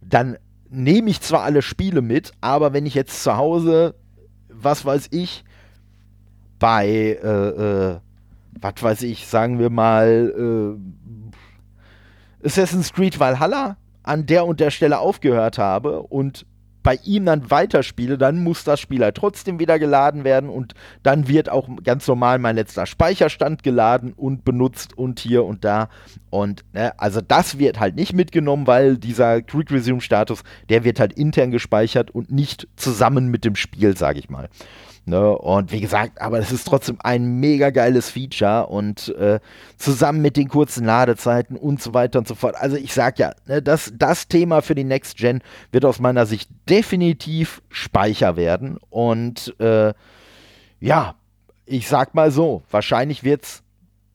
dann 0.00 0.36
nehme 0.68 1.10
ich 1.10 1.20
zwar 1.20 1.42
alle 1.42 1.62
Spiele 1.62 2.02
mit, 2.02 2.32
aber 2.40 2.72
wenn 2.72 2.86
ich 2.86 2.94
jetzt 2.94 3.22
zu 3.22 3.36
Hause 3.36 3.94
was 4.60 4.84
weiß 4.84 5.08
ich, 5.10 5.44
bei, 6.58 6.86
äh, 6.88 7.92
äh, 7.92 7.98
was 8.60 8.82
weiß 8.82 9.02
ich, 9.02 9.26
sagen 9.26 9.58
wir 9.58 9.70
mal, 9.70 10.78
äh, 12.42 12.46
Assassin's 12.46 12.92
Creed 12.92 13.18
Valhalla 13.18 13.76
an 14.02 14.26
der 14.26 14.46
und 14.46 14.60
der 14.60 14.70
Stelle 14.70 14.98
aufgehört 14.98 15.58
habe 15.58 16.02
und 16.02 16.46
bei 16.84 17.00
ihm 17.02 17.24
dann 17.24 17.50
weiterspiele, 17.50 18.16
dann 18.18 18.44
muss 18.44 18.62
das 18.62 18.78
Spiel 18.78 19.02
halt 19.02 19.16
trotzdem 19.16 19.58
wieder 19.58 19.80
geladen 19.80 20.22
werden 20.22 20.50
und 20.50 20.74
dann 21.02 21.26
wird 21.26 21.48
auch 21.48 21.68
ganz 21.82 22.06
normal 22.06 22.38
mein 22.38 22.54
letzter 22.54 22.86
Speicherstand 22.86 23.64
geladen 23.64 24.12
und 24.12 24.44
benutzt 24.44 24.96
und 24.96 25.18
hier 25.18 25.44
und 25.44 25.64
da. 25.64 25.88
Und 26.30 26.62
ne, 26.74 26.92
also 27.00 27.20
das 27.20 27.58
wird 27.58 27.80
halt 27.80 27.96
nicht 27.96 28.12
mitgenommen, 28.12 28.66
weil 28.66 28.98
dieser 28.98 29.40
Quick 29.40 29.72
Resume 29.72 30.02
Status, 30.02 30.44
der 30.68 30.84
wird 30.84 31.00
halt 31.00 31.14
intern 31.14 31.50
gespeichert 31.50 32.10
und 32.10 32.30
nicht 32.30 32.68
zusammen 32.76 33.28
mit 33.28 33.44
dem 33.44 33.56
Spiel, 33.56 33.96
sage 33.96 34.18
ich 34.18 34.28
mal. 34.28 34.50
Ne? 35.06 35.36
Und 35.36 35.70
wie 35.70 35.80
gesagt, 35.80 36.20
aber 36.20 36.38
es 36.38 36.50
ist 36.50 36.66
trotzdem 36.66 36.96
ein 37.02 37.38
mega 37.38 37.70
geiles 37.70 38.08
Feature 38.10 38.68
und 38.68 39.14
äh, 39.16 39.38
zusammen 39.76 40.22
mit 40.22 40.36
den 40.36 40.48
kurzen 40.48 40.86
Ladezeiten 40.86 41.56
und 41.56 41.82
so 41.82 41.92
weiter 41.92 42.18
und 42.18 42.26
so 42.26 42.34
fort. 42.34 42.56
Also 42.56 42.76
ich 42.76 42.94
sag 42.94 43.18
ja, 43.18 43.34
ne, 43.46 43.60
das, 43.60 43.92
das 43.94 44.28
Thema 44.28 44.62
für 44.62 44.74
die 44.74 44.84
Next 44.84 45.18
Gen 45.18 45.42
wird 45.72 45.84
aus 45.84 46.00
meiner 46.00 46.24
Sicht 46.24 46.48
definitiv 46.70 47.60
Speicher 47.68 48.36
werden. 48.36 48.78
Und 48.88 49.54
äh, 49.60 49.92
ja, 50.80 51.14
ich 51.66 51.86
sag 51.86 52.14
mal 52.14 52.30
so, 52.30 52.62
wahrscheinlich 52.70 53.24
wird 53.24 53.44
es 53.44 53.62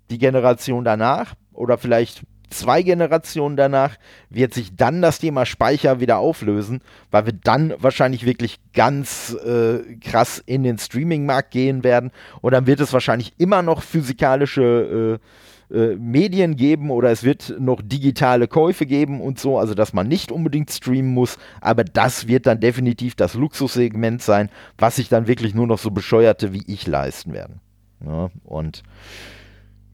die 0.09 0.17
Generation 0.17 0.83
danach 0.83 1.35
oder 1.53 1.77
vielleicht 1.77 2.23
zwei 2.49 2.81
Generationen 2.81 3.55
danach 3.55 3.95
wird 4.29 4.53
sich 4.53 4.75
dann 4.75 5.01
das 5.01 5.19
Thema 5.19 5.45
Speicher 5.45 5.99
wieder 5.99 6.17
auflösen, 6.17 6.81
weil 7.11 7.25
wir 7.25 7.33
dann 7.33 7.73
wahrscheinlich 7.77 8.25
wirklich 8.25 8.59
ganz 8.73 9.35
äh, 9.45 9.95
krass 9.99 10.41
in 10.45 10.63
den 10.63 10.77
Streaming-Markt 10.77 11.51
gehen 11.51 11.83
werden. 11.83 12.11
Und 12.41 12.53
dann 12.53 12.67
wird 12.67 12.79
es 12.79 12.93
wahrscheinlich 12.93 13.33
immer 13.37 13.61
noch 13.61 13.81
physikalische 13.81 15.19
äh, 15.19 15.25
äh, 15.71 15.95
Medien 15.97 16.55
geben 16.55 16.89
oder 16.89 17.11
es 17.11 17.23
wird 17.23 17.55
noch 17.59 17.81
digitale 17.83 18.47
Käufe 18.47 18.87
geben 18.87 19.21
und 19.21 19.39
so, 19.39 19.59
also 19.59 19.75
dass 19.75 19.93
man 19.93 20.07
nicht 20.07 20.31
unbedingt 20.31 20.71
streamen 20.71 21.13
muss, 21.13 21.37
aber 21.61 21.83
das 21.83 22.27
wird 22.27 22.47
dann 22.47 22.59
definitiv 22.59 23.13
das 23.13 23.35
Luxussegment 23.35 24.23
sein, 24.23 24.49
was 24.79 24.95
sich 24.95 25.09
dann 25.09 25.27
wirklich 25.27 25.53
nur 25.53 25.67
noch 25.67 25.77
so 25.77 25.91
bescheuerte 25.91 26.53
wie 26.53 26.63
ich 26.65 26.87
leisten 26.87 27.33
werden. 27.33 27.61
Ja, 28.03 28.31
und 28.45 28.81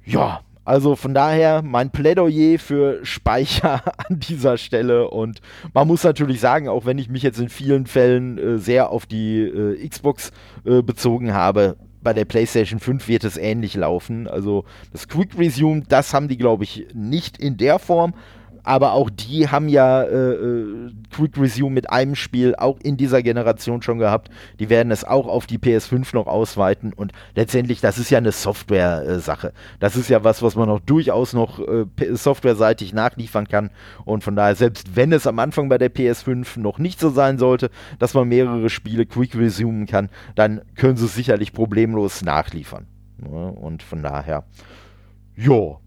ja, 0.06 0.40
also 0.66 0.96
von 0.96 1.14
daher 1.14 1.62
mein 1.62 1.92
Plädoyer 1.92 2.60
für 2.60 3.06
Speicher 3.06 3.84
an 4.10 4.20
dieser 4.20 4.58
Stelle. 4.58 5.10
Und 5.10 5.40
man 5.74 5.88
muss 5.88 6.04
natürlich 6.04 6.40
sagen, 6.40 6.68
auch 6.68 6.86
wenn 6.86 6.98
ich 6.98 7.10
mich 7.10 7.24
jetzt 7.24 7.40
in 7.40 7.50
vielen 7.50 7.86
Fällen 7.86 8.38
äh, 8.38 8.58
sehr 8.58 8.90
auf 8.90 9.06
die 9.06 9.42
äh, 9.42 9.88
Xbox 9.88 10.32
äh, 10.66 10.82
bezogen 10.82 11.34
habe, 11.34 11.78
bei 12.02 12.14
der 12.14 12.26
PlayStation 12.26 12.80
5 12.80 13.08
wird 13.08 13.24
es 13.24 13.38
ähnlich 13.38 13.76
laufen. 13.76 14.28
Also 14.28 14.66
das 14.92 15.08
Quick 15.08 15.38
Resume, 15.38 15.84
das 15.88 16.14
haben 16.14 16.28
die, 16.28 16.38
glaube 16.38 16.64
ich, 16.64 16.88
nicht 16.94 17.38
in 17.38 17.58
der 17.58 17.80
Form 17.80 18.14
aber 18.66 18.94
auch 18.94 19.10
die 19.10 19.48
haben 19.48 19.70
ja 19.70 20.02
äh, 20.04 20.34
äh, 20.34 20.92
Quick 21.16 21.38
Resume 21.38 21.74
mit 21.74 21.90
einem 21.90 22.16
Spiel 22.16 22.56
auch 22.56 22.80
in 22.82 22.98
dieser 22.98 23.22
Generation 23.22 23.82
schon 23.82 24.00
gehabt. 24.00 24.30
Die 24.60 24.70
werden 24.70 24.92
es 24.92 25.04
auch 25.04 25.28
auf 25.28 25.46
die 25.46 25.60
PS5 25.60 26.16
noch 26.16 26.26
ausweiten 26.26 26.92
und 26.92 27.14
letztendlich, 27.36 27.80
das 27.80 28.00
ist 28.00 28.10
ja 28.10 28.18
eine 28.18 28.32
Software-Sache. 28.32 29.54
das 29.80 29.96
ist 29.96 30.10
ja 30.10 30.24
was, 30.24 30.42
was 30.42 30.56
man 30.56 30.70
auch 30.70 30.80
durchaus 30.80 31.34
noch 31.34 31.60
äh, 31.60 31.86
softwareseitig 32.14 32.94
nachliefern 32.94 33.48
kann 33.48 33.70
und 34.04 34.24
von 34.24 34.36
daher, 34.36 34.56
selbst 34.56 34.96
wenn 34.96 35.12
es 35.12 35.28
am 35.28 35.38
Anfang 35.40 35.70
bei 35.70 35.78
der 35.78 35.94
PS5 35.94 36.60
noch 36.60 36.80
nicht 36.80 37.00
so 37.00 37.10
sein 37.10 37.38
sollte, 37.38 37.70
dass 38.00 38.16
man 38.16 38.28
mehrere 38.28 38.70
Spiele 38.70 39.06
Quick 39.06 39.36
Resume 39.36 39.86
kann, 39.86 40.10
dann 40.34 40.62
können 40.76 40.98
sie 40.98 41.06
es 41.06 41.14
sicherlich 41.16 41.54
problemlos 41.54 42.24
nachliefern. 42.24 42.88
Ja, 43.22 43.50
und 43.50 43.84
von 43.84 44.02
daher, 44.02 44.44
ja, 45.38 45.78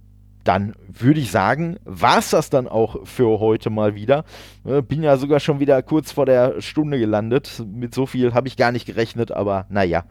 dann 0.49 0.75
würde 0.89 1.21
ich 1.21 1.31
sagen, 1.31 1.77
war 1.85 2.19
es 2.19 2.31
das 2.31 2.49
dann 2.49 2.69
auch 2.69 3.07
für 3.07 3.39
heute 3.39 3.69
mal 3.69 3.95
wieder. 3.95 4.25
Äh, 4.65 4.81
bin 4.81 5.03
ja 5.03 5.19
sogar 5.19 5.41
schon 5.41 5.61
wieder 5.61 5.83
kurz 5.83 6.11
vor 6.11 6.25
der 6.25 6.63
Stunde 6.63 6.99
gelandet. 6.99 7.63
Mit 7.71 7.95
so 7.95 8.07
viel 8.07 8.33
habe 8.33 8.49
ich 8.49 8.57
gar 8.57 8.73
nicht 8.73 8.87
gerechnet, 8.87 9.31
aber 9.31 9.67
naja, 9.69 10.05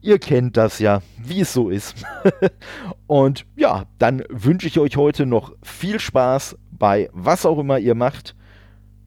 ihr 0.00 0.20
kennt 0.20 0.56
das 0.56 0.78
ja, 0.78 1.02
wie 1.18 1.40
es 1.40 1.52
so 1.52 1.70
ist. 1.70 1.96
Und 3.08 3.46
ja, 3.56 3.86
dann 3.98 4.22
wünsche 4.30 4.68
ich 4.68 4.78
euch 4.78 4.96
heute 4.96 5.26
noch 5.26 5.54
viel 5.60 5.98
Spaß 5.98 6.56
bei 6.70 7.10
was 7.12 7.44
auch 7.44 7.58
immer 7.58 7.80
ihr 7.80 7.96
macht. 7.96 8.36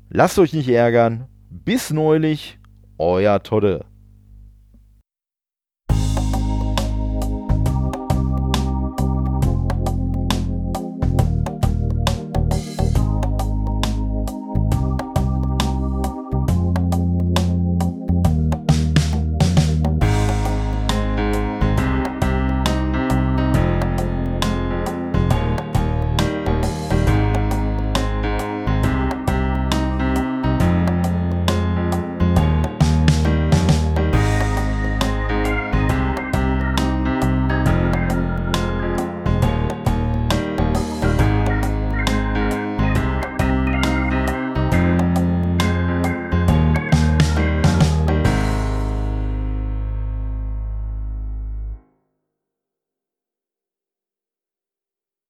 Lasst 0.09 0.37
euch 0.37 0.51
nicht 0.51 0.67
ärgern. 0.67 1.29
Bis 1.49 1.91
neulich, 1.91 2.59
euer 2.97 3.41
Todde. 3.41 3.85